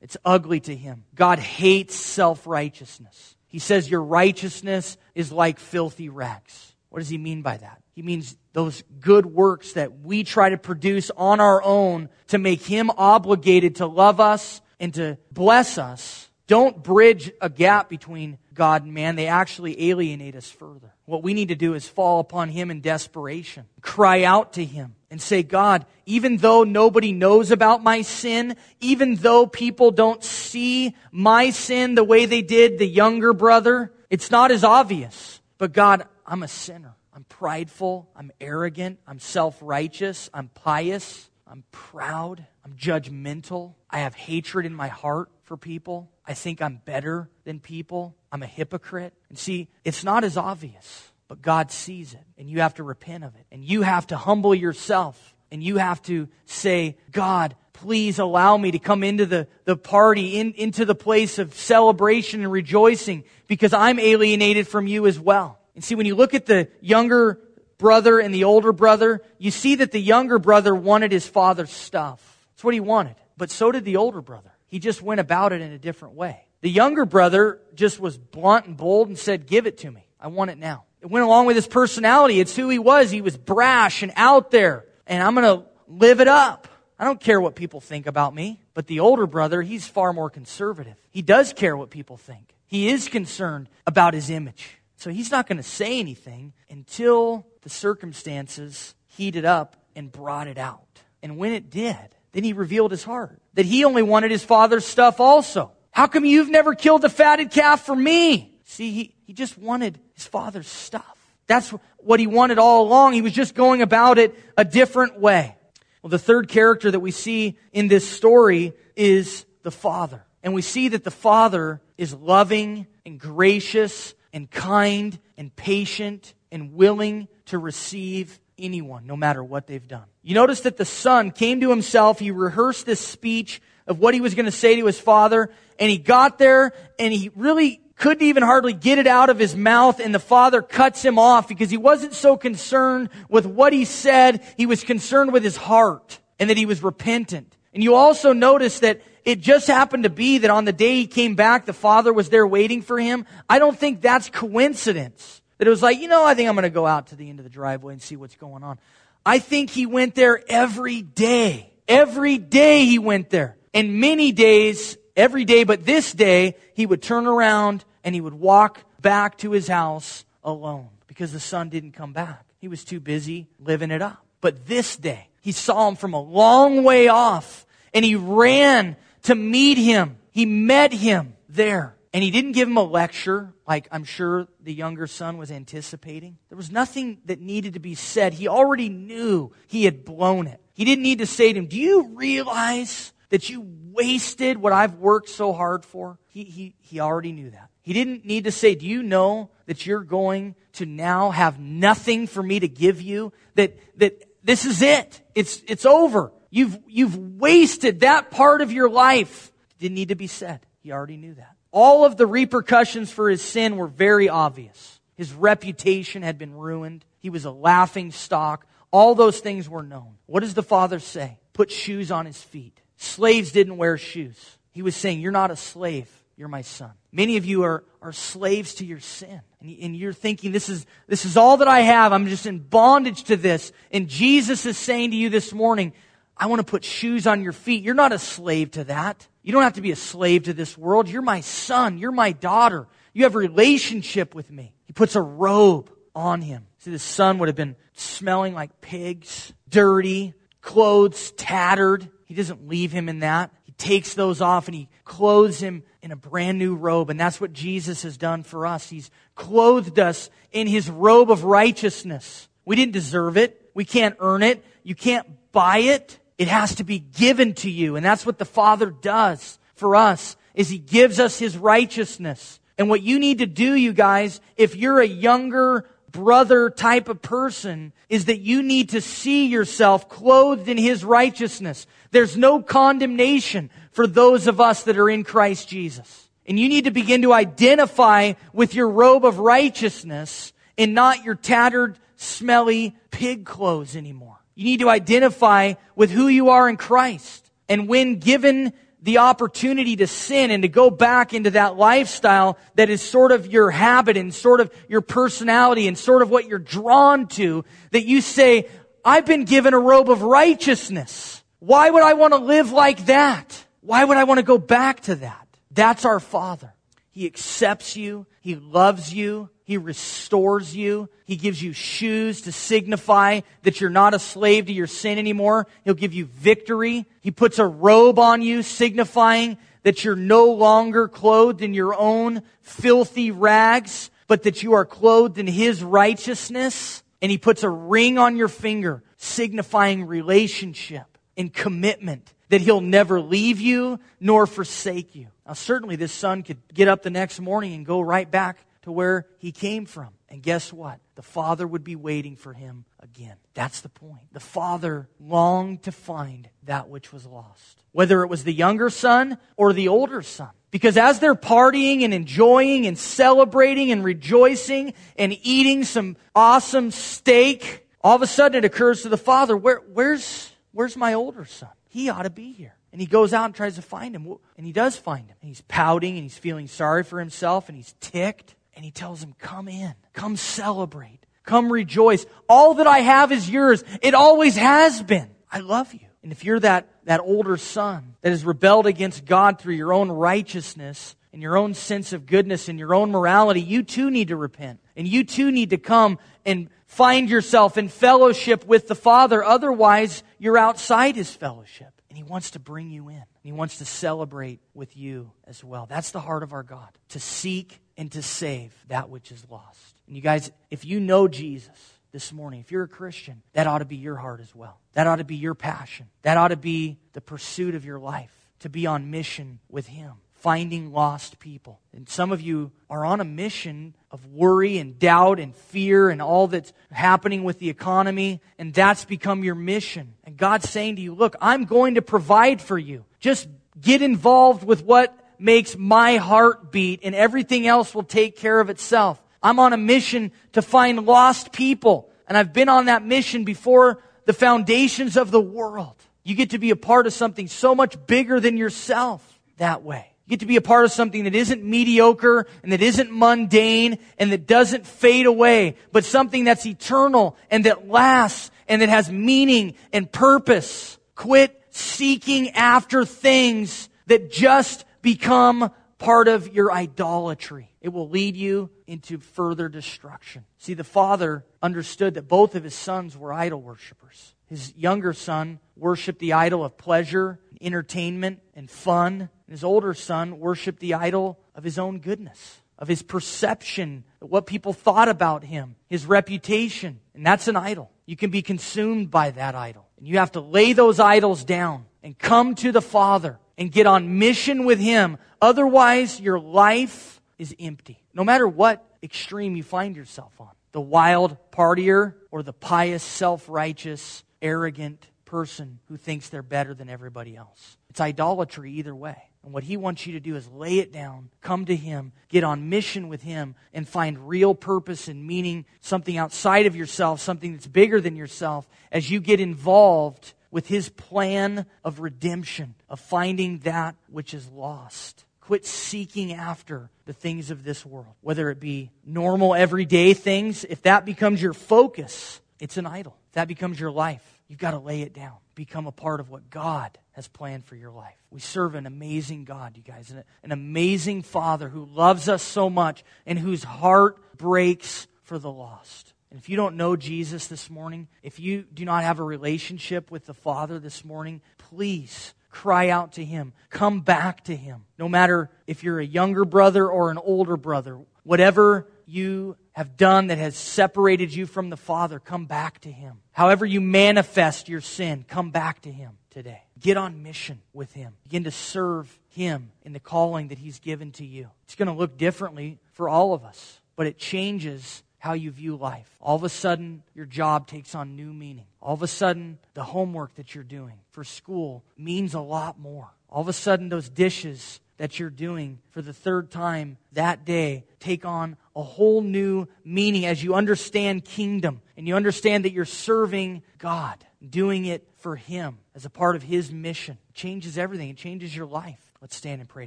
It's 0.00 0.16
ugly 0.24 0.58
to 0.62 0.74
Him. 0.74 1.04
God 1.14 1.38
hates 1.38 1.94
self 1.94 2.44
righteousness. 2.44 3.36
He 3.50 3.58
says 3.58 3.90
your 3.90 4.02
righteousness 4.02 4.96
is 5.14 5.30
like 5.30 5.58
filthy 5.58 6.08
rags. 6.08 6.74
What 6.88 7.00
does 7.00 7.10
He 7.10 7.18
mean 7.18 7.42
by 7.42 7.58
that? 7.58 7.82
He 7.94 8.00
means 8.02 8.36
those 8.54 8.82
good 9.00 9.26
works 9.26 9.74
that 9.74 10.00
we 10.00 10.24
try 10.24 10.48
to 10.48 10.56
produce 10.56 11.10
on 11.16 11.38
our 11.40 11.62
own 11.62 12.08
to 12.28 12.38
make 12.38 12.62
Him 12.62 12.90
obligated 12.96 13.76
to 13.76 13.86
love 13.86 14.20
us 14.20 14.62
and 14.78 14.94
to 14.94 15.18
bless 15.30 15.76
us 15.76 16.30
don't 16.50 16.82
bridge 16.82 17.30
a 17.40 17.48
gap 17.48 17.88
between 17.88 18.36
God 18.60 18.84
and 18.84 18.92
man. 18.92 19.16
They 19.16 19.26
actually 19.26 19.88
alienate 19.88 20.36
us 20.36 20.50
further. 20.50 20.92
What 21.06 21.22
we 21.22 21.32
need 21.32 21.48
to 21.48 21.54
do 21.54 21.72
is 21.72 21.88
fall 21.88 22.20
upon 22.20 22.50
Him 22.50 22.70
in 22.70 22.82
desperation, 22.82 23.64
cry 23.80 24.24
out 24.24 24.52
to 24.52 24.64
Him, 24.66 24.96
and 25.10 25.18
say, 25.18 25.42
God, 25.42 25.86
even 26.04 26.36
though 26.36 26.62
nobody 26.62 27.14
knows 27.14 27.52
about 27.52 27.82
my 27.82 28.02
sin, 28.02 28.56
even 28.78 29.16
though 29.16 29.46
people 29.46 29.92
don't 29.92 30.22
see 30.22 30.94
my 31.10 31.48
sin 31.48 31.94
the 31.94 32.04
way 32.04 32.26
they 32.26 32.42
did 32.42 32.78
the 32.78 32.86
younger 32.86 33.32
brother, 33.32 33.94
it's 34.10 34.30
not 34.30 34.50
as 34.50 34.62
obvious. 34.62 35.40
But 35.56 35.72
God, 35.72 36.06
I'm 36.26 36.42
a 36.42 36.48
sinner. 36.48 36.96
I'm 37.14 37.24
prideful. 37.24 38.10
I'm 38.14 38.30
arrogant. 38.42 38.98
I'm 39.06 39.20
self 39.20 39.56
righteous. 39.62 40.28
I'm 40.34 40.48
pious. 40.48 41.30
I'm 41.46 41.64
proud. 41.72 42.46
I'm 42.62 42.74
judgmental. 42.74 43.72
I 43.88 44.00
have 44.00 44.14
hatred 44.14 44.66
in 44.66 44.74
my 44.74 44.88
heart 44.88 45.30
for 45.44 45.56
people. 45.56 46.10
I 46.26 46.34
think 46.34 46.60
I'm 46.60 46.82
better 46.84 47.30
than 47.44 47.58
people. 47.58 48.14
I'm 48.32 48.42
a 48.42 48.46
hypocrite. 48.46 49.12
And 49.28 49.38
see, 49.38 49.68
it's 49.84 50.04
not 50.04 50.24
as 50.24 50.36
obvious, 50.36 51.10
but 51.28 51.42
God 51.42 51.70
sees 51.70 52.14
it. 52.14 52.24
And 52.38 52.48
you 52.48 52.60
have 52.60 52.74
to 52.74 52.82
repent 52.82 53.24
of 53.24 53.34
it. 53.34 53.46
And 53.50 53.64
you 53.64 53.82
have 53.82 54.06
to 54.08 54.16
humble 54.16 54.54
yourself. 54.54 55.34
And 55.50 55.62
you 55.62 55.78
have 55.78 56.00
to 56.02 56.28
say, 56.46 56.96
God, 57.10 57.56
please 57.72 58.18
allow 58.18 58.56
me 58.56 58.70
to 58.72 58.78
come 58.78 59.02
into 59.02 59.26
the, 59.26 59.48
the 59.64 59.76
party, 59.76 60.38
in, 60.38 60.52
into 60.52 60.84
the 60.84 60.94
place 60.94 61.38
of 61.38 61.54
celebration 61.54 62.42
and 62.42 62.52
rejoicing 62.52 63.24
because 63.46 63.72
I'm 63.72 63.98
alienated 63.98 64.68
from 64.68 64.86
you 64.86 65.06
as 65.06 65.18
well. 65.18 65.58
And 65.74 65.82
see, 65.82 65.94
when 65.94 66.06
you 66.06 66.14
look 66.14 66.34
at 66.34 66.46
the 66.46 66.68
younger 66.80 67.40
brother 67.78 68.20
and 68.20 68.34
the 68.34 68.44
older 68.44 68.72
brother, 68.72 69.22
you 69.38 69.50
see 69.50 69.76
that 69.76 69.90
the 69.90 70.00
younger 70.00 70.38
brother 70.38 70.74
wanted 70.74 71.10
his 71.10 71.26
father's 71.26 71.70
stuff. 71.70 72.38
That's 72.52 72.64
what 72.64 72.74
he 72.74 72.80
wanted. 72.80 73.16
But 73.36 73.50
so 73.50 73.72
did 73.72 73.84
the 73.84 73.96
older 73.96 74.20
brother. 74.20 74.52
He 74.68 74.78
just 74.78 75.02
went 75.02 75.18
about 75.18 75.52
it 75.52 75.62
in 75.62 75.72
a 75.72 75.78
different 75.78 76.14
way. 76.14 76.44
The 76.62 76.70
younger 76.70 77.04
brother 77.04 77.60
just 77.74 77.98
was 77.98 78.18
blunt 78.18 78.66
and 78.66 78.76
bold 78.76 79.08
and 79.08 79.18
said, 79.18 79.46
Give 79.46 79.66
it 79.66 79.78
to 79.78 79.90
me. 79.90 80.06
I 80.20 80.28
want 80.28 80.50
it 80.50 80.58
now. 80.58 80.84
It 81.00 81.06
went 81.06 81.24
along 81.24 81.46
with 81.46 81.56
his 81.56 81.66
personality. 81.66 82.40
It's 82.40 82.54
who 82.54 82.68
he 82.68 82.78
was. 82.78 83.10
He 83.10 83.22
was 83.22 83.36
brash 83.36 84.02
and 84.02 84.12
out 84.16 84.50
there. 84.50 84.84
And 85.06 85.22
I'm 85.22 85.34
going 85.34 85.60
to 85.60 85.66
live 85.88 86.20
it 86.20 86.28
up. 86.28 86.68
I 86.98 87.04
don't 87.04 87.20
care 87.20 87.40
what 87.40 87.54
people 87.54 87.80
think 87.80 88.06
about 88.06 88.34
me. 88.34 88.60
But 88.74 88.86
the 88.86 89.00
older 89.00 89.26
brother, 89.26 89.62
he's 89.62 89.88
far 89.88 90.12
more 90.12 90.28
conservative. 90.28 90.96
He 91.10 91.22
does 91.22 91.54
care 91.54 91.76
what 91.76 91.88
people 91.88 92.18
think. 92.18 92.54
He 92.66 92.90
is 92.90 93.08
concerned 93.08 93.68
about 93.86 94.12
his 94.12 94.28
image. 94.28 94.78
So 94.96 95.10
he's 95.10 95.30
not 95.30 95.46
going 95.46 95.56
to 95.56 95.62
say 95.62 95.98
anything 95.98 96.52
until 96.68 97.46
the 97.62 97.70
circumstances 97.70 98.94
heated 99.06 99.46
up 99.46 99.76
and 99.96 100.12
brought 100.12 100.46
it 100.46 100.58
out. 100.58 100.84
And 101.22 101.38
when 101.38 101.52
it 101.52 101.70
did, 101.70 101.96
then 102.32 102.44
he 102.44 102.52
revealed 102.52 102.90
his 102.90 103.04
heart 103.04 103.40
that 103.54 103.66
he 103.66 103.84
only 103.84 104.02
wanted 104.02 104.30
his 104.30 104.44
father's 104.44 104.84
stuff 104.84 105.18
also. 105.18 105.72
How 105.90 106.06
come 106.06 106.24
you've 106.24 106.50
never 106.50 106.74
killed 106.74 107.02
the 107.02 107.08
fatted 107.08 107.50
calf 107.50 107.84
for 107.84 107.96
me? 107.96 108.58
See, 108.64 108.92
he, 108.92 109.14
he 109.26 109.32
just 109.32 109.58
wanted 109.58 109.98
his 110.14 110.26
father's 110.26 110.68
stuff. 110.68 111.16
That's 111.46 111.70
what 111.98 112.20
he 112.20 112.26
wanted 112.26 112.58
all 112.58 112.86
along. 112.86 113.14
He 113.14 113.22
was 113.22 113.32
just 113.32 113.54
going 113.54 113.82
about 113.82 114.18
it 114.18 114.38
a 114.56 114.64
different 114.64 115.18
way. 115.18 115.56
Well, 116.02 116.10
the 116.10 116.18
third 116.18 116.48
character 116.48 116.90
that 116.90 117.00
we 117.00 117.10
see 117.10 117.58
in 117.72 117.88
this 117.88 118.08
story 118.08 118.72
is 118.94 119.44
the 119.62 119.70
father. 119.70 120.24
And 120.42 120.54
we 120.54 120.62
see 120.62 120.88
that 120.88 121.04
the 121.04 121.10
father 121.10 121.80
is 121.98 122.14
loving 122.14 122.86
and 123.04 123.18
gracious 123.18 124.14
and 124.32 124.50
kind 124.50 125.18
and 125.36 125.54
patient 125.54 126.34
and 126.52 126.72
willing 126.72 127.28
to 127.46 127.58
receive 127.58 128.40
anyone, 128.58 129.06
no 129.06 129.16
matter 129.16 129.42
what 129.42 129.66
they've 129.66 129.86
done. 129.86 130.04
You 130.22 130.34
notice 130.34 130.60
that 130.60 130.76
the 130.76 130.84
son 130.84 131.30
came 131.30 131.60
to 131.60 131.70
himself. 131.70 132.18
He 132.18 132.30
rehearsed 132.30 132.86
this 132.86 133.00
speech 133.00 133.60
of 133.90 133.98
what 133.98 134.14
he 134.14 134.20
was 134.20 134.34
going 134.34 134.46
to 134.46 134.52
say 134.52 134.76
to 134.76 134.86
his 134.86 134.98
father, 134.98 135.50
and 135.78 135.90
he 135.90 135.98
got 135.98 136.38
there 136.38 136.72
and 136.98 137.12
he 137.12 137.30
really 137.34 137.82
couldn't 137.96 138.26
even 138.26 138.42
hardly 138.42 138.72
get 138.72 138.98
it 138.98 139.06
out 139.06 139.28
of 139.28 139.38
his 139.38 139.54
mouth 139.54 140.00
and 140.00 140.14
the 140.14 140.18
father 140.18 140.62
cuts 140.62 141.04
him 141.04 141.18
off 141.18 141.48
because 141.48 141.68
he 141.68 141.76
wasn't 141.76 142.14
so 142.14 142.36
concerned 142.36 143.10
with 143.28 143.44
what 143.44 143.74
he 143.74 143.84
said. 143.84 144.42
He 144.56 144.64
was 144.64 144.84
concerned 144.84 145.32
with 145.32 145.44
his 145.44 145.56
heart 145.56 146.18
and 146.38 146.48
that 146.48 146.56
he 146.56 146.64
was 146.64 146.82
repentant. 146.82 147.54
And 147.74 147.82
you 147.82 147.94
also 147.94 148.32
notice 148.32 148.80
that 148.80 149.02
it 149.24 149.40
just 149.40 149.66
happened 149.66 150.04
to 150.04 150.10
be 150.10 150.38
that 150.38 150.50
on 150.50 150.64
the 150.64 150.72
day 150.72 150.94
he 150.94 151.06
came 151.06 151.34
back, 151.34 151.66
the 151.66 151.74
father 151.74 152.12
was 152.12 152.30
there 152.30 152.46
waiting 152.46 152.80
for 152.80 152.98
him. 152.98 153.26
I 153.50 153.58
don't 153.58 153.78
think 153.78 154.00
that's 154.00 154.30
coincidence. 154.30 155.42
That 155.58 155.66
it 155.66 155.70
was 155.70 155.82
like, 155.82 155.98
you 155.98 156.08
know, 156.08 156.24
I 156.24 156.34
think 156.34 156.48
I'm 156.48 156.54
going 156.54 156.62
to 156.62 156.70
go 156.70 156.86
out 156.86 157.08
to 157.08 157.16
the 157.16 157.28
end 157.28 157.38
of 157.38 157.44
the 157.44 157.50
driveway 157.50 157.92
and 157.92 158.00
see 158.00 158.16
what's 158.16 158.36
going 158.36 158.64
on. 158.64 158.78
I 159.26 159.40
think 159.40 159.68
he 159.68 159.84
went 159.84 160.14
there 160.14 160.42
every 160.48 161.02
day. 161.02 161.74
Every 161.86 162.38
day 162.38 162.86
he 162.86 162.98
went 162.98 163.28
there. 163.28 163.58
And 163.72 164.00
many 164.00 164.32
days, 164.32 164.96
every 165.16 165.44
day, 165.44 165.64
but 165.64 165.84
this 165.84 166.12
day, 166.12 166.56
he 166.74 166.86
would 166.86 167.02
turn 167.02 167.26
around 167.26 167.84
and 168.02 168.14
he 168.14 168.20
would 168.20 168.34
walk 168.34 168.80
back 169.00 169.38
to 169.38 169.52
his 169.52 169.68
house 169.68 170.24
alone 170.42 170.88
because 171.06 171.32
the 171.32 171.40
son 171.40 171.68
didn't 171.68 171.92
come 171.92 172.12
back. 172.12 172.44
He 172.58 172.68
was 172.68 172.84
too 172.84 173.00
busy 173.00 173.48
living 173.58 173.90
it 173.90 174.02
up. 174.02 174.24
But 174.40 174.66
this 174.66 174.96
day, 174.96 175.28
he 175.40 175.52
saw 175.52 175.88
him 175.88 175.96
from 175.96 176.14
a 176.14 176.20
long 176.20 176.82
way 176.82 177.08
off 177.08 177.66
and 177.94 178.04
he 178.04 178.16
ran 178.16 178.96
to 179.22 179.34
meet 179.34 179.78
him. 179.78 180.16
He 180.30 180.46
met 180.46 180.92
him 180.92 181.34
there. 181.48 181.96
And 182.12 182.24
he 182.24 182.32
didn't 182.32 182.52
give 182.52 182.66
him 182.66 182.76
a 182.76 182.82
lecture 182.82 183.52
like 183.68 183.86
I'm 183.92 184.02
sure 184.02 184.48
the 184.60 184.74
younger 184.74 185.06
son 185.06 185.38
was 185.38 185.52
anticipating. 185.52 186.38
There 186.48 186.56
was 186.56 186.70
nothing 186.70 187.18
that 187.26 187.40
needed 187.40 187.74
to 187.74 187.80
be 187.80 187.94
said. 187.94 188.34
He 188.34 188.48
already 188.48 188.88
knew 188.88 189.52
he 189.68 189.84
had 189.84 190.04
blown 190.04 190.48
it. 190.48 190.60
He 190.74 190.84
didn't 190.84 191.04
need 191.04 191.18
to 191.18 191.26
say 191.26 191.52
to 191.52 191.58
him, 191.58 191.66
Do 191.66 191.78
you 191.78 192.08
realize 192.14 193.12
that 193.30 193.48
you 193.48 193.66
wasted 193.92 194.58
what 194.58 194.72
I've 194.72 194.94
worked 194.94 195.28
so 195.28 195.52
hard 195.52 195.84
for? 195.84 196.18
He, 196.28 196.44
he, 196.44 196.74
he 196.78 197.00
already 197.00 197.32
knew 197.32 197.50
that. 197.50 197.70
He 197.82 197.92
didn't 197.92 198.24
need 198.24 198.44
to 198.44 198.52
say, 198.52 198.74
Do 198.74 198.86
you 198.86 199.02
know 199.02 199.50
that 199.66 199.86
you're 199.86 200.04
going 200.04 200.54
to 200.74 200.86
now 200.86 201.30
have 201.30 201.58
nothing 201.58 202.26
for 202.26 202.42
me 202.42 202.60
to 202.60 202.68
give 202.68 203.00
you? 203.00 203.32
That, 203.54 203.76
that 203.98 204.22
this 204.44 204.64
is 204.64 204.82
it. 204.82 205.22
It's, 205.34 205.62
it's 205.66 205.86
over. 205.86 206.32
You've, 206.50 206.78
you've 206.86 207.16
wasted 207.16 208.00
that 208.00 208.30
part 208.30 208.60
of 208.60 208.72
your 208.72 208.90
life. 208.90 209.52
Didn't 209.78 209.94
need 209.94 210.08
to 210.08 210.14
be 210.14 210.26
said. 210.26 210.66
He 210.82 210.92
already 210.92 211.16
knew 211.16 211.34
that. 211.34 211.56
All 211.72 212.04
of 212.04 212.16
the 212.16 212.26
repercussions 212.26 213.10
for 213.10 213.30
his 213.30 213.42
sin 213.42 213.76
were 213.76 213.86
very 213.86 214.28
obvious. 214.28 215.00
His 215.16 215.32
reputation 215.32 216.22
had 216.22 216.38
been 216.38 216.54
ruined. 216.54 217.04
He 217.20 217.30
was 217.30 217.44
a 217.44 217.50
laughing 217.50 218.10
stock. 218.10 218.66
All 218.90 219.14
those 219.14 219.40
things 219.40 219.68
were 219.68 219.82
known. 219.82 220.16
What 220.26 220.40
does 220.40 220.54
the 220.54 220.62
father 220.62 220.98
say? 220.98 221.38
Put 221.52 221.70
shoes 221.70 222.10
on 222.10 222.26
his 222.26 222.42
feet. 222.42 222.80
Slaves 223.02 223.50
didn't 223.50 223.78
wear 223.78 223.96
shoes. 223.96 224.58
He 224.72 224.82
was 224.82 224.94
saying, 224.94 225.20
You're 225.20 225.32
not 225.32 225.50
a 225.50 225.56
slave. 225.56 226.10
You're 226.36 226.48
my 226.48 226.60
son. 226.60 226.92
Many 227.12 227.38
of 227.38 227.46
you 227.46 227.62
are, 227.62 227.82
are 228.02 228.12
slaves 228.12 228.74
to 228.74 228.84
your 228.84 229.00
sin. 229.00 229.40
And 229.62 229.96
you're 229.96 230.12
thinking, 230.12 230.52
this 230.52 230.68
is, 230.68 230.86
this 231.06 231.24
is 231.24 231.36
all 231.36 231.58
that 231.58 231.68
I 231.68 231.80
have. 231.80 232.12
I'm 232.12 232.26
just 232.28 232.46
in 232.46 232.58
bondage 232.60 233.24
to 233.24 233.36
this. 233.36 233.72
And 233.90 234.08
Jesus 234.08 234.64
is 234.64 234.78
saying 234.78 235.10
to 235.10 235.16
you 235.16 235.28
this 235.28 235.52
morning, 235.52 235.92
I 236.36 236.46
want 236.46 236.60
to 236.60 236.64
put 236.64 236.84
shoes 236.84 237.26
on 237.26 237.42
your 237.42 237.52
feet. 237.52 237.84
You're 237.84 237.94
not 237.94 238.12
a 238.12 238.18
slave 238.18 238.70
to 238.72 238.84
that. 238.84 239.26
You 239.42 239.52
don't 239.52 239.64
have 239.64 239.74
to 239.74 239.82
be 239.82 239.92
a 239.92 239.96
slave 239.96 240.44
to 240.44 240.54
this 240.54 240.78
world. 240.78 241.08
You're 241.08 241.20
my 241.20 241.40
son. 241.40 241.98
You're 241.98 242.12
my 242.12 242.32
daughter. 242.32 242.86
You 243.12 243.24
have 243.24 243.34
a 243.34 243.38
relationship 243.38 244.34
with 244.34 244.50
me. 244.50 244.72
He 244.84 244.94
puts 244.94 245.16
a 245.16 245.22
robe 245.22 245.90
on 246.14 246.40
him. 246.40 246.66
See, 246.78 246.90
the 246.90 246.98
son 246.98 247.38
would 247.38 247.48
have 247.48 247.56
been 247.56 247.76
smelling 247.92 248.54
like 248.54 248.80
pigs, 248.80 249.52
dirty, 249.68 250.32
clothes 250.62 251.32
tattered. 251.32 252.10
He 252.30 252.36
doesn't 252.36 252.68
leave 252.68 252.92
him 252.92 253.08
in 253.08 253.18
that. 253.18 253.50
He 253.64 253.72
takes 253.72 254.14
those 254.14 254.40
off 254.40 254.68
and 254.68 254.74
he 254.76 254.88
clothes 255.04 255.58
him 255.58 255.82
in 256.00 256.12
a 256.12 256.16
brand 256.16 256.60
new 256.60 256.76
robe. 256.76 257.10
And 257.10 257.18
that's 257.18 257.40
what 257.40 257.52
Jesus 257.52 258.04
has 258.04 258.16
done 258.16 258.44
for 258.44 258.66
us. 258.66 258.88
He's 258.88 259.10
clothed 259.34 259.98
us 259.98 260.30
in 260.52 260.68
his 260.68 260.88
robe 260.88 261.32
of 261.32 261.42
righteousness. 261.42 262.48
We 262.64 262.76
didn't 262.76 262.92
deserve 262.92 263.36
it. 263.36 263.68
We 263.74 263.84
can't 263.84 264.14
earn 264.20 264.44
it. 264.44 264.64
You 264.84 264.94
can't 264.94 265.26
buy 265.50 265.78
it. 265.78 266.20
It 266.38 266.46
has 266.46 266.76
to 266.76 266.84
be 266.84 267.00
given 267.00 267.54
to 267.54 267.68
you. 267.68 267.96
And 267.96 268.06
that's 268.06 268.24
what 268.24 268.38
the 268.38 268.44
Father 268.44 268.92
does 268.92 269.58
for 269.74 269.96
us, 269.96 270.36
is 270.54 270.68
He 270.68 270.78
gives 270.78 271.18
us 271.18 271.36
His 271.36 271.58
righteousness. 271.58 272.60
And 272.78 272.88
what 272.88 273.02
you 273.02 273.18
need 273.18 273.38
to 273.38 273.46
do, 273.46 273.74
you 273.74 273.92
guys, 273.92 274.40
if 274.56 274.76
you're 274.76 275.00
a 275.00 275.04
younger 275.04 275.88
brother 276.12 276.70
type 276.70 277.08
of 277.08 277.22
person, 277.22 277.92
is 278.08 278.26
that 278.26 278.40
you 278.40 278.62
need 278.62 278.90
to 278.90 279.00
see 279.00 279.46
yourself 279.46 280.08
clothed 280.08 280.68
in 280.68 280.78
His 280.78 281.04
righteousness. 281.04 281.86
There's 282.10 282.36
no 282.36 282.62
condemnation 282.62 283.70
for 283.92 284.06
those 284.06 284.46
of 284.46 284.60
us 284.60 284.84
that 284.84 284.98
are 284.98 285.10
in 285.10 285.24
Christ 285.24 285.68
Jesus. 285.68 286.28
And 286.46 286.58
you 286.58 286.68
need 286.68 286.84
to 286.84 286.90
begin 286.90 287.22
to 287.22 287.32
identify 287.32 288.32
with 288.52 288.74
your 288.74 288.88
robe 288.88 289.24
of 289.24 289.38
righteousness 289.38 290.52
and 290.76 290.94
not 290.94 291.24
your 291.24 291.34
tattered, 291.34 291.98
smelly 292.16 292.96
pig 293.10 293.44
clothes 293.44 293.94
anymore. 293.94 294.38
You 294.54 294.64
need 294.64 294.80
to 294.80 294.90
identify 294.90 295.74
with 295.94 296.10
who 296.10 296.28
you 296.28 296.50
are 296.50 296.68
in 296.68 296.76
Christ. 296.76 297.50
And 297.68 297.88
when 297.88 298.16
given 298.16 298.72
the 299.02 299.18
opportunity 299.18 299.96
to 299.96 300.06
sin 300.06 300.50
and 300.50 300.62
to 300.62 300.68
go 300.68 300.90
back 300.90 301.32
into 301.32 301.50
that 301.52 301.76
lifestyle 301.76 302.58
that 302.74 302.90
is 302.90 303.00
sort 303.00 303.32
of 303.32 303.46
your 303.46 303.70
habit 303.70 304.16
and 304.16 304.34
sort 304.34 304.60
of 304.60 304.72
your 304.88 305.00
personality 305.00 305.88
and 305.88 305.96
sort 305.96 306.22
of 306.22 306.30
what 306.30 306.46
you're 306.46 306.58
drawn 306.58 307.26
to, 307.28 307.64
that 307.92 308.04
you 308.04 308.20
say, 308.20 308.68
I've 309.04 309.26
been 309.26 309.44
given 309.44 309.72
a 309.72 309.78
robe 309.78 310.10
of 310.10 310.22
righteousness. 310.22 311.42
Why 311.58 311.88
would 311.88 312.02
I 312.02 312.14
want 312.14 312.34
to 312.34 312.40
live 312.40 312.72
like 312.72 313.06
that? 313.06 313.64
Why 313.80 314.04
would 314.04 314.16
I 314.16 314.24
want 314.24 314.38
to 314.38 314.44
go 314.44 314.58
back 314.58 315.00
to 315.02 315.14
that? 315.16 315.48
That's 315.70 316.04
our 316.04 316.20
Father. 316.20 316.74
He 317.10 317.26
accepts 317.26 317.96
you. 317.96 318.26
He 318.40 318.54
loves 318.54 319.12
you. 319.14 319.50
He 319.70 319.76
restores 319.76 320.74
you. 320.74 321.08
He 321.26 321.36
gives 321.36 321.62
you 321.62 321.72
shoes 321.72 322.40
to 322.40 322.50
signify 322.50 323.42
that 323.62 323.80
you're 323.80 323.88
not 323.88 324.14
a 324.14 324.18
slave 324.18 324.66
to 324.66 324.72
your 324.72 324.88
sin 324.88 325.16
anymore. 325.16 325.68
He'll 325.84 325.94
give 325.94 326.12
you 326.12 326.24
victory. 326.24 327.06
He 327.20 327.30
puts 327.30 327.60
a 327.60 327.66
robe 327.66 328.18
on 328.18 328.42
you 328.42 328.64
signifying 328.64 329.58
that 329.84 330.02
you're 330.02 330.16
no 330.16 330.46
longer 330.46 331.06
clothed 331.06 331.62
in 331.62 331.72
your 331.72 331.94
own 331.94 332.42
filthy 332.62 333.30
rags, 333.30 334.10
but 334.26 334.42
that 334.42 334.64
you 334.64 334.72
are 334.72 334.84
clothed 334.84 335.38
in 335.38 335.46
His 335.46 335.84
righteousness. 335.84 337.04
And 337.22 337.30
He 337.30 337.38
puts 337.38 337.62
a 337.62 337.70
ring 337.70 338.18
on 338.18 338.34
your 338.34 338.48
finger 338.48 339.04
signifying 339.18 340.04
relationship 340.04 341.16
and 341.36 341.54
commitment 341.54 342.34
that 342.48 342.60
He'll 342.60 342.80
never 342.80 343.20
leave 343.20 343.60
you 343.60 344.00
nor 344.18 344.48
forsake 344.48 345.14
you. 345.14 345.28
Now, 345.46 345.52
certainly 345.52 345.94
this 345.94 346.10
son 346.12 346.42
could 346.42 346.58
get 346.74 346.88
up 346.88 347.04
the 347.04 347.10
next 347.10 347.38
morning 347.38 347.74
and 347.74 347.86
go 347.86 348.00
right 348.00 348.28
back 348.28 348.58
to 348.82 348.92
where 348.92 349.26
he 349.38 349.52
came 349.52 349.86
from. 349.86 350.10
And 350.28 350.42
guess 350.42 350.72
what? 350.72 351.00
The 351.16 351.22
father 351.22 351.66
would 351.66 351.84
be 351.84 351.96
waiting 351.96 352.36
for 352.36 352.52
him 352.52 352.84
again. 353.00 353.36
That's 353.54 353.80
the 353.80 353.88
point. 353.88 354.32
The 354.32 354.40
father 354.40 355.08
longed 355.18 355.82
to 355.82 355.92
find 355.92 356.48
that 356.64 356.88
which 356.88 357.12
was 357.12 357.26
lost, 357.26 357.82
whether 357.92 358.22
it 358.22 358.28
was 358.28 358.44
the 358.44 358.52
younger 358.52 358.90
son 358.90 359.38
or 359.56 359.72
the 359.72 359.88
older 359.88 360.22
son. 360.22 360.50
Because 360.70 360.96
as 360.96 361.18
they're 361.18 361.34
partying 361.34 362.04
and 362.04 362.14
enjoying 362.14 362.86
and 362.86 362.96
celebrating 362.96 363.90
and 363.90 364.04
rejoicing 364.04 364.94
and 365.16 365.36
eating 365.42 365.82
some 365.82 366.16
awesome 366.34 366.92
steak, 366.92 367.88
all 368.00 368.14
of 368.14 368.22
a 368.22 368.26
sudden 368.26 368.58
it 368.58 368.64
occurs 368.64 369.02
to 369.02 369.08
the 369.08 369.16
father, 369.16 369.56
Where, 369.56 369.78
where's, 369.92 370.52
where's 370.70 370.96
my 370.96 371.14
older 371.14 371.44
son? 371.44 371.70
He 371.88 372.08
ought 372.08 372.22
to 372.22 372.30
be 372.30 372.52
here. 372.52 372.76
And 372.92 373.00
he 373.00 373.06
goes 373.06 373.32
out 373.32 373.46
and 373.46 373.54
tries 373.54 373.76
to 373.76 373.82
find 373.82 374.14
him. 374.14 374.36
And 374.56 374.64
he 374.64 374.72
does 374.72 374.96
find 374.96 375.28
him. 375.28 375.36
And 375.42 375.48
he's 375.48 375.60
pouting 375.62 376.14
and 376.14 376.22
he's 376.22 376.38
feeling 376.38 376.68
sorry 376.68 377.02
for 377.02 377.18
himself 377.18 377.68
and 377.68 377.76
he's 377.76 377.94
ticked 378.00 378.54
and 378.74 378.84
he 378.84 378.90
tells 378.90 379.22
him, 379.22 379.34
Come 379.38 379.68
in, 379.68 379.94
come 380.12 380.36
celebrate, 380.36 381.20
come 381.44 381.72
rejoice. 381.72 382.26
All 382.48 382.74
that 382.74 382.86
I 382.86 383.00
have 383.00 383.32
is 383.32 383.48
yours. 383.48 383.84
It 384.02 384.14
always 384.14 384.56
has 384.56 385.02
been. 385.02 385.30
I 385.50 385.60
love 385.60 385.92
you. 385.92 386.06
And 386.22 386.32
if 386.32 386.44
you're 386.44 386.60
that, 386.60 386.88
that 387.04 387.20
older 387.20 387.56
son 387.56 388.14
that 388.20 388.30
has 388.30 388.44
rebelled 388.44 388.86
against 388.86 389.24
God 389.24 389.58
through 389.58 389.74
your 389.74 389.92
own 389.92 390.10
righteousness 390.10 391.16
and 391.32 391.40
your 391.40 391.56
own 391.56 391.74
sense 391.74 392.12
of 392.12 392.26
goodness 392.26 392.68
and 392.68 392.78
your 392.78 392.94
own 392.94 393.10
morality, 393.10 393.60
you 393.60 393.82
too 393.82 394.10
need 394.10 394.28
to 394.28 394.36
repent. 394.36 394.80
And 394.96 395.08
you 395.08 395.24
too 395.24 395.50
need 395.50 395.70
to 395.70 395.78
come 395.78 396.18
and 396.44 396.68
find 396.86 397.30
yourself 397.30 397.78
in 397.78 397.88
fellowship 397.88 398.66
with 398.66 398.86
the 398.88 398.94
Father. 398.94 399.42
Otherwise, 399.42 400.22
you're 400.38 400.58
outside 400.58 401.16
his 401.16 401.34
fellowship. 401.34 401.88
And 402.10 402.18
he 402.18 402.24
wants 402.24 402.50
to 402.50 402.58
bring 402.58 402.90
you 402.90 403.08
in. 403.08 403.14
And 403.14 403.24
he 403.44 403.52
wants 403.52 403.78
to 403.78 403.84
celebrate 403.84 404.60
with 404.74 404.96
you 404.96 405.30
as 405.46 405.64
well. 405.64 405.86
That's 405.86 406.10
the 406.10 406.20
heart 406.20 406.42
of 406.42 406.52
our 406.52 406.64
God. 406.64 406.88
To 407.10 407.20
seek 407.20 407.80
and 408.00 408.10
to 408.12 408.22
save 408.22 408.72
that 408.88 409.10
which 409.10 409.30
is 409.30 409.44
lost. 409.50 409.94
And 410.06 410.16
you 410.16 410.22
guys, 410.22 410.50
if 410.70 410.86
you 410.86 411.00
know 411.00 411.28
Jesus 411.28 411.68
this 412.12 412.32
morning, 412.32 412.60
if 412.60 412.72
you're 412.72 412.84
a 412.84 412.88
Christian, 412.88 413.42
that 413.52 413.66
ought 413.66 413.80
to 413.80 413.84
be 413.84 413.96
your 413.96 414.16
heart 414.16 414.40
as 414.40 414.54
well. 414.54 414.80
That 414.94 415.06
ought 415.06 415.16
to 415.16 415.24
be 415.24 415.36
your 415.36 415.54
passion. 415.54 416.06
That 416.22 416.38
ought 416.38 416.48
to 416.48 416.56
be 416.56 416.96
the 417.12 417.20
pursuit 417.20 417.74
of 417.74 417.84
your 417.84 417.98
life, 417.98 418.32
to 418.60 418.70
be 418.70 418.86
on 418.86 419.10
mission 419.10 419.58
with 419.68 419.86
Him, 419.86 420.14
finding 420.32 420.92
lost 420.92 421.40
people. 421.40 421.78
And 421.92 422.08
some 422.08 422.32
of 422.32 422.40
you 422.40 422.72
are 422.88 423.04
on 423.04 423.20
a 423.20 423.24
mission 423.24 423.94
of 424.10 424.24
worry 424.24 424.78
and 424.78 424.98
doubt 424.98 425.38
and 425.38 425.54
fear 425.54 426.08
and 426.08 426.22
all 426.22 426.46
that's 426.46 426.72
happening 426.90 427.44
with 427.44 427.58
the 427.58 427.68
economy, 427.68 428.40
and 428.58 428.72
that's 428.72 429.04
become 429.04 429.44
your 429.44 429.54
mission. 429.54 430.14
And 430.24 430.38
God's 430.38 430.70
saying 430.70 430.96
to 430.96 431.02
you, 431.02 431.14
Look, 431.14 431.36
I'm 431.38 431.66
going 431.66 431.96
to 431.96 432.02
provide 432.02 432.62
for 432.62 432.78
you. 432.78 433.04
Just 433.18 433.46
get 433.78 434.00
involved 434.00 434.64
with 434.64 434.82
what 434.82 435.14
makes 435.40 435.76
my 435.76 436.16
heart 436.16 436.70
beat 436.70 437.00
and 437.02 437.14
everything 437.14 437.66
else 437.66 437.94
will 437.94 438.02
take 438.02 438.36
care 438.36 438.60
of 438.60 438.70
itself. 438.70 439.20
I'm 439.42 439.58
on 439.58 439.72
a 439.72 439.76
mission 439.76 440.32
to 440.52 440.62
find 440.62 441.06
lost 441.06 441.52
people 441.52 442.10
and 442.26 442.36
I've 442.38 442.52
been 442.52 442.68
on 442.68 442.86
that 442.86 443.04
mission 443.04 443.44
before 443.44 444.02
the 444.24 444.32
foundations 444.32 445.16
of 445.16 445.30
the 445.30 445.40
world. 445.40 445.96
You 446.22 446.34
get 446.34 446.50
to 446.50 446.58
be 446.58 446.70
a 446.70 446.76
part 446.76 447.06
of 447.06 447.12
something 447.12 447.48
so 447.48 447.74
much 447.74 447.96
bigger 448.06 448.38
than 448.38 448.56
yourself 448.56 449.40
that 449.56 449.82
way. 449.82 450.06
You 450.26 450.30
get 450.30 450.40
to 450.40 450.46
be 450.46 450.56
a 450.56 450.60
part 450.60 450.84
of 450.84 450.92
something 450.92 451.24
that 451.24 451.34
isn't 451.34 451.64
mediocre 451.64 452.46
and 452.62 452.70
that 452.70 452.82
isn't 452.82 453.10
mundane 453.10 453.98
and 454.16 454.30
that 454.30 454.46
doesn't 454.46 454.86
fade 454.86 455.26
away, 455.26 455.76
but 455.90 456.04
something 456.04 456.44
that's 456.44 456.66
eternal 456.66 457.36
and 457.50 457.64
that 457.64 457.88
lasts 457.88 458.52
and 458.68 458.80
that 458.80 458.88
has 458.88 459.10
meaning 459.10 459.74
and 459.92 460.10
purpose. 460.10 460.98
Quit 461.16 461.60
seeking 461.70 462.50
after 462.50 463.04
things 463.04 463.88
that 464.06 464.30
just 464.30 464.84
become 465.02 465.70
part 465.98 466.28
of 466.28 466.52
your 466.54 466.72
idolatry. 466.72 467.70
It 467.80 467.90
will 467.90 468.08
lead 468.08 468.36
you 468.36 468.70
into 468.86 469.18
further 469.18 469.68
destruction. 469.68 470.44
See, 470.58 470.74
the 470.74 470.84
father 470.84 471.44
understood 471.62 472.14
that 472.14 472.26
both 472.26 472.54
of 472.54 472.64
his 472.64 472.74
sons 472.74 473.16
were 473.16 473.32
idol 473.32 473.60
worshippers. 473.60 474.34
His 474.46 474.74
younger 474.74 475.12
son 475.12 475.60
worshiped 475.76 476.18
the 476.18 476.32
idol 476.32 476.64
of 476.64 476.76
pleasure, 476.76 477.38
entertainment, 477.60 478.40
and 478.54 478.68
fun. 478.68 479.28
His 479.48 479.62
older 479.62 479.94
son 479.94 480.40
worshiped 480.40 480.80
the 480.80 480.94
idol 480.94 481.38
of 481.54 481.62
his 481.62 481.78
own 481.78 482.00
goodness, 482.00 482.60
of 482.78 482.88
his 482.88 483.02
perception, 483.02 484.04
what 484.18 484.46
people 484.46 484.72
thought 484.72 485.08
about 485.08 485.44
him, 485.44 485.76
his 485.86 486.06
reputation. 486.06 487.00
And 487.14 487.24
that's 487.24 487.46
an 487.46 487.56
idol. 487.56 487.92
You 488.06 488.16
can 488.16 488.30
be 488.30 488.42
consumed 488.42 489.10
by 489.10 489.30
that 489.30 489.54
idol. 489.54 489.86
And 489.98 490.08
you 490.08 490.18
have 490.18 490.32
to 490.32 490.40
lay 490.40 490.72
those 490.72 490.98
idols 490.98 491.44
down 491.44 491.84
and 492.02 492.18
come 492.18 492.54
to 492.56 492.72
the 492.72 492.82
Father 492.82 493.38
and 493.60 493.70
get 493.70 493.86
on 493.86 494.18
mission 494.18 494.64
with 494.64 494.80
Him. 494.80 495.18
Otherwise, 495.40 496.18
your 496.18 496.40
life 496.40 497.20
is 497.38 497.54
empty. 497.60 498.02
No 498.14 498.24
matter 498.24 498.48
what 498.48 498.84
extreme 499.02 499.54
you 499.54 499.62
find 499.62 499.94
yourself 499.94 500.32
on 500.40 500.48
the 500.72 500.80
wild 500.80 501.36
partier 501.52 502.14
or 502.30 502.42
the 502.42 502.52
pious, 502.52 503.02
self 503.02 503.48
righteous, 503.48 504.24
arrogant 504.42 505.06
person 505.24 505.78
who 505.88 505.96
thinks 505.96 506.28
they're 506.28 506.42
better 506.42 506.74
than 506.74 506.88
everybody 506.88 507.36
else. 507.36 507.76
It's 507.90 508.00
idolatry 508.00 508.72
either 508.72 508.94
way. 508.94 509.16
And 509.44 509.52
what 509.54 509.64
he 509.64 509.76
wants 509.76 510.06
you 510.06 510.14
to 510.14 510.20
do 510.20 510.36
is 510.36 510.46
lay 510.48 510.80
it 510.80 510.92
down, 510.92 511.30
come 511.40 511.64
to 511.66 511.76
him, 511.76 512.12
get 512.28 512.44
on 512.44 512.68
mission 512.68 513.08
with 513.08 513.22
him, 513.22 513.54
and 513.72 513.88
find 513.88 514.28
real 514.28 514.54
purpose 514.54 515.08
and 515.08 515.26
meaning, 515.26 515.64
something 515.80 516.16
outside 516.16 516.66
of 516.66 516.76
yourself, 516.76 517.20
something 517.20 517.52
that's 517.52 517.66
bigger 517.66 518.00
than 518.00 518.16
yourself, 518.16 518.68
as 518.92 519.10
you 519.10 519.20
get 519.20 519.40
involved 519.40 520.34
with 520.50 520.66
his 520.66 520.88
plan 520.88 521.66
of 521.84 522.00
redemption, 522.00 522.74
of 522.88 523.00
finding 523.00 523.58
that 523.60 523.96
which 524.08 524.34
is 524.34 524.48
lost. 524.50 525.24
Quit 525.40 525.66
seeking 525.66 526.32
after 526.32 526.90
the 527.06 527.12
things 527.12 527.50
of 527.50 527.64
this 527.64 527.84
world, 527.84 528.14
whether 528.20 528.50
it 528.50 528.60
be 528.60 528.90
normal, 529.04 529.54
everyday 529.54 530.14
things. 530.14 530.64
If 530.64 530.82
that 530.82 531.04
becomes 531.04 531.42
your 531.42 531.54
focus, 531.54 532.40
it's 532.60 532.76
an 532.76 532.86
idol. 532.86 533.16
If 533.28 533.34
that 533.34 533.48
becomes 533.48 533.80
your 533.80 533.90
life, 533.90 534.40
You've 534.50 534.58
got 534.58 534.72
to 534.72 534.80
lay 534.80 535.02
it 535.02 535.14
down. 535.14 535.36
Become 535.54 535.86
a 535.86 535.92
part 535.92 536.18
of 536.18 536.28
what 536.28 536.50
God 536.50 536.98
has 537.12 537.28
planned 537.28 537.64
for 537.66 537.76
your 537.76 537.92
life. 537.92 538.16
We 538.32 538.40
serve 538.40 538.74
an 538.74 538.84
amazing 538.84 539.44
God, 539.44 539.76
you 539.76 539.82
guys, 539.84 540.12
an 540.42 540.50
amazing 540.50 541.22
Father 541.22 541.68
who 541.68 541.84
loves 541.84 542.28
us 542.28 542.42
so 542.42 542.68
much 542.68 543.04
and 543.24 543.38
whose 543.38 543.62
heart 543.62 544.36
breaks 544.36 545.06
for 545.22 545.38
the 545.38 545.52
lost. 545.52 546.14
And 546.30 546.38
if 546.38 546.48
you 546.48 546.56
don't 546.56 546.76
know 546.76 546.94
Jesus 546.94 547.48
this 547.48 547.68
morning, 547.68 548.08
if 548.22 548.38
you 548.38 548.62
do 548.62 548.84
not 548.84 549.02
have 549.02 549.18
a 549.18 549.24
relationship 549.24 550.10
with 550.10 550.26
the 550.26 550.34
Father 550.34 550.78
this 550.78 551.04
morning, 551.04 551.40
please 551.58 552.34
cry 552.50 552.88
out 552.88 553.12
to 553.12 553.24
Him. 553.24 553.52
Come 553.68 554.00
back 554.00 554.44
to 554.44 554.54
Him. 554.54 554.84
No 554.98 555.08
matter 555.08 555.50
if 555.66 555.82
you're 555.82 555.98
a 555.98 556.06
younger 556.06 556.44
brother 556.44 556.88
or 556.88 557.10
an 557.10 557.18
older 557.18 557.56
brother, 557.56 557.98
whatever 558.22 558.86
you 559.06 559.56
have 559.72 559.96
done 559.96 560.28
that 560.28 560.38
has 560.38 560.56
separated 560.56 561.34
you 561.34 561.46
from 561.46 561.70
the 561.70 561.76
Father, 561.76 562.20
come 562.20 562.46
back 562.46 562.80
to 562.80 562.92
Him. 562.92 563.18
However, 563.32 563.66
you 563.66 563.80
manifest 563.80 564.68
your 564.68 564.80
sin, 564.80 565.24
come 565.26 565.50
back 565.50 565.82
to 565.82 565.90
Him 565.90 566.12
today. 566.30 566.62
Get 566.78 566.96
on 566.96 567.24
mission 567.24 567.60
with 567.72 567.92
Him. 567.92 568.14
Begin 568.22 568.44
to 568.44 568.52
serve 568.52 569.18
Him 569.30 569.72
in 569.82 569.92
the 569.92 570.00
calling 570.00 570.48
that 570.48 570.58
He's 570.58 570.78
given 570.78 571.10
to 571.12 571.24
you. 571.24 571.50
It's 571.64 571.74
going 571.74 571.88
to 571.88 571.94
look 571.94 572.16
differently 572.16 572.78
for 572.92 573.08
all 573.08 573.34
of 573.34 573.44
us, 573.44 573.80
but 573.96 574.06
it 574.06 574.16
changes 574.16 575.02
how 575.20 575.34
you 575.34 575.50
view 575.52 575.76
life. 575.76 576.10
All 576.20 576.34
of 576.34 576.42
a 576.42 576.48
sudden, 576.48 577.04
your 577.14 577.26
job 577.26 577.68
takes 577.68 577.94
on 577.94 578.16
new 578.16 578.32
meaning. 578.32 578.66
All 578.82 578.94
of 578.94 579.02
a 579.02 579.06
sudden, 579.06 579.58
the 579.74 579.84
homework 579.84 580.34
that 580.34 580.54
you're 580.54 580.64
doing 580.64 580.98
for 581.12 581.22
school 581.22 581.84
means 581.96 582.34
a 582.34 582.40
lot 582.40 582.80
more. 582.80 583.10
All 583.28 583.42
of 583.42 583.48
a 583.48 583.52
sudden, 583.52 583.90
those 583.90 584.08
dishes 584.08 584.80
that 584.96 585.18
you're 585.18 585.30
doing 585.30 585.78
for 585.92 586.02
the 586.02 586.12
third 586.12 586.50
time 586.50 586.98
that 587.12 587.44
day 587.44 587.84
take 588.00 588.26
on 588.26 588.56
a 588.76 588.82
whole 588.82 589.22
new 589.22 589.66
meaning 589.84 590.26
as 590.26 590.42
you 590.42 590.54
understand 590.54 591.24
kingdom 591.24 591.80
and 591.96 592.08
you 592.08 592.16
understand 592.16 592.64
that 592.64 592.72
you're 592.72 592.84
serving 592.84 593.62
God, 593.78 594.24
doing 594.46 594.84
it 594.84 595.06
for 595.18 595.36
Him 595.36 595.78
as 595.94 596.04
a 596.04 596.10
part 596.10 596.36
of 596.36 596.42
His 596.42 596.70
mission. 596.70 597.18
It 597.30 597.34
changes 597.34 597.78
everything, 597.78 598.08
it 598.08 598.16
changes 598.16 598.54
your 598.54 598.66
life. 598.66 599.12
Let's 599.20 599.36
stand 599.36 599.60
and 599.60 599.68
pray 599.68 599.86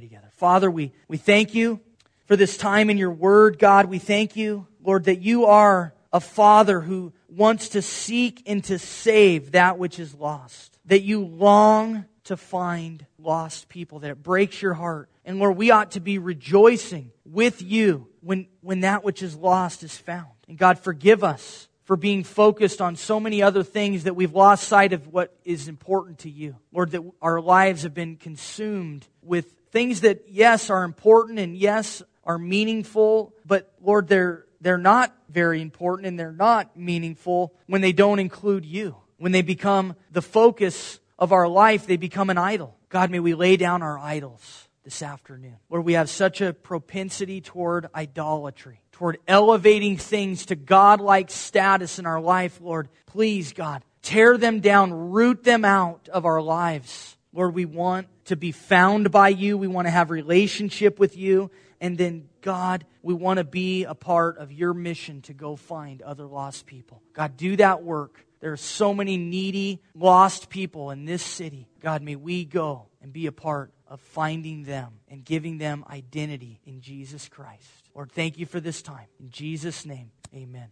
together. 0.00 0.28
Father, 0.32 0.70
we, 0.70 0.92
we 1.08 1.16
thank 1.16 1.54
you 1.54 1.80
for 2.26 2.36
this 2.36 2.56
time 2.56 2.90
in 2.90 2.98
your 2.98 3.10
word, 3.10 3.58
God. 3.58 3.86
We 3.86 3.98
thank 3.98 4.36
you, 4.36 4.66
Lord, 4.84 5.04
that 5.04 5.22
you 5.22 5.46
are 5.46 5.94
a 6.12 6.20
Father 6.20 6.80
who 6.80 7.12
wants 7.28 7.70
to 7.70 7.82
seek 7.82 8.42
and 8.46 8.62
to 8.64 8.78
save 8.78 9.52
that 9.52 9.78
which 9.78 9.98
is 9.98 10.14
lost, 10.14 10.78
that 10.84 11.02
you 11.02 11.24
long 11.24 12.04
to 12.24 12.36
find 12.36 13.04
lost 13.18 13.68
people, 13.68 13.98
that 14.00 14.10
it 14.10 14.22
breaks 14.22 14.62
your 14.62 14.74
heart. 14.74 15.08
And 15.24 15.38
Lord, 15.38 15.56
we 15.56 15.70
ought 15.70 15.92
to 15.92 16.00
be 16.00 16.18
rejoicing 16.18 17.10
with 17.24 17.62
you 17.62 18.06
when, 18.20 18.46
when 18.60 18.80
that 18.80 19.02
which 19.02 19.22
is 19.22 19.34
lost 19.34 19.82
is 19.82 19.96
found. 19.96 20.28
And 20.48 20.56
God, 20.56 20.78
forgive 20.78 21.24
us 21.24 21.68
for 21.84 21.96
being 21.96 22.24
focused 22.24 22.80
on 22.80 22.96
so 22.96 23.20
many 23.20 23.42
other 23.42 23.62
things 23.62 24.04
that 24.04 24.14
we've 24.14 24.34
lost 24.34 24.68
sight 24.68 24.92
of 24.92 25.08
what 25.08 25.36
is 25.44 25.68
important 25.68 26.20
to 26.20 26.30
you. 26.30 26.56
Lord, 26.72 26.92
that 26.92 27.02
our 27.20 27.40
lives 27.40 27.82
have 27.82 27.94
been 27.94 28.16
consumed 28.16 29.06
with 29.22 29.52
things 29.70 30.02
that, 30.02 30.24
yes, 30.28 30.70
are 30.70 30.84
important 30.84 31.38
and 31.38 31.56
yes, 31.56 32.02
are 32.24 32.38
meaningful, 32.38 33.34
but 33.44 33.72
Lord, 33.82 34.08
they're, 34.08 34.46
they're 34.64 34.78
not 34.78 35.14
very 35.28 35.60
important 35.60 36.06
and 36.06 36.18
they're 36.18 36.32
not 36.32 36.76
meaningful 36.76 37.54
when 37.66 37.80
they 37.80 37.92
don't 37.92 38.18
include 38.18 38.64
you. 38.64 38.96
When 39.18 39.32
they 39.32 39.42
become 39.42 39.94
the 40.10 40.22
focus 40.22 40.98
of 41.18 41.32
our 41.32 41.46
life, 41.46 41.86
they 41.86 41.96
become 41.96 42.30
an 42.30 42.38
idol. 42.38 42.76
God, 42.88 43.10
may 43.10 43.20
we 43.20 43.34
lay 43.34 43.56
down 43.56 43.82
our 43.82 43.98
idols 43.98 44.68
this 44.82 45.02
afternoon. 45.02 45.56
Lord, 45.70 45.84
we 45.84 45.94
have 45.94 46.10
such 46.10 46.40
a 46.40 46.52
propensity 46.52 47.40
toward 47.40 47.88
idolatry, 47.94 48.82
toward 48.92 49.18
elevating 49.26 49.96
things 49.96 50.46
to 50.46 50.56
God-like 50.56 51.30
status 51.30 51.98
in 51.98 52.06
our 52.06 52.20
life, 52.20 52.60
Lord. 52.60 52.88
Please, 53.06 53.52
God, 53.52 53.82
tear 54.02 54.36
them 54.36 54.60
down, 54.60 54.92
root 54.92 55.44
them 55.44 55.64
out 55.64 56.08
of 56.12 56.26
our 56.26 56.42
lives. 56.42 57.16
Lord, 57.32 57.54
we 57.54 57.64
want 57.64 58.08
to 58.26 58.36
be 58.36 58.52
found 58.52 59.10
by 59.10 59.28
you. 59.28 59.56
We 59.56 59.68
want 59.68 59.86
to 59.86 59.90
have 59.90 60.10
relationship 60.10 60.98
with 60.98 61.16
you. 61.16 61.50
And 61.84 61.98
then, 61.98 62.28
God, 62.40 62.86
we 63.02 63.12
want 63.12 63.38
to 63.38 63.44
be 63.44 63.84
a 63.84 63.94
part 63.94 64.38
of 64.38 64.50
your 64.50 64.72
mission 64.72 65.20
to 65.22 65.34
go 65.34 65.54
find 65.54 66.00
other 66.00 66.24
lost 66.24 66.64
people. 66.64 67.02
God, 67.12 67.36
do 67.36 67.56
that 67.56 67.82
work 67.82 68.24
there 68.44 68.52
are 68.52 68.58
so 68.58 68.92
many 68.92 69.16
needy, 69.16 69.80
lost 69.94 70.50
people 70.50 70.90
in 70.90 71.06
this 71.06 71.22
city. 71.22 71.66
God, 71.80 72.02
may 72.02 72.14
we 72.14 72.44
go 72.44 72.88
and 73.00 73.10
be 73.10 73.26
a 73.26 73.32
part 73.32 73.72
of 73.88 74.02
finding 74.02 74.64
them 74.64 75.00
and 75.08 75.24
giving 75.24 75.56
them 75.56 75.82
identity 75.88 76.60
in 76.66 76.82
Jesus 76.82 77.26
Christ. 77.26 77.66
Lord, 77.94 78.12
thank 78.12 78.36
you 78.36 78.44
for 78.44 78.60
this 78.60 78.82
time. 78.82 79.06
In 79.18 79.30
Jesus' 79.30 79.86
name, 79.86 80.10
amen. 80.34 80.68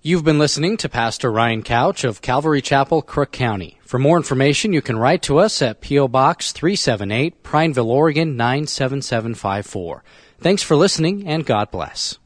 You've 0.00 0.22
been 0.22 0.38
listening 0.38 0.76
to 0.76 0.88
Pastor 0.88 1.28
Ryan 1.28 1.64
Couch 1.64 2.04
of 2.04 2.22
Calvary 2.22 2.62
Chapel, 2.62 3.02
Crook 3.02 3.32
County. 3.32 3.80
For 3.82 3.98
more 3.98 4.16
information, 4.16 4.72
you 4.72 4.80
can 4.80 4.96
write 4.96 5.22
to 5.22 5.38
us 5.38 5.60
at 5.60 5.80
P.O. 5.80 6.06
Box 6.06 6.52
378, 6.52 7.42
Prineville, 7.42 7.90
Oregon 7.90 8.36
97754. 8.36 10.04
Thanks 10.38 10.62
for 10.62 10.76
listening, 10.76 11.26
and 11.26 11.44
God 11.44 11.72
bless. 11.72 12.16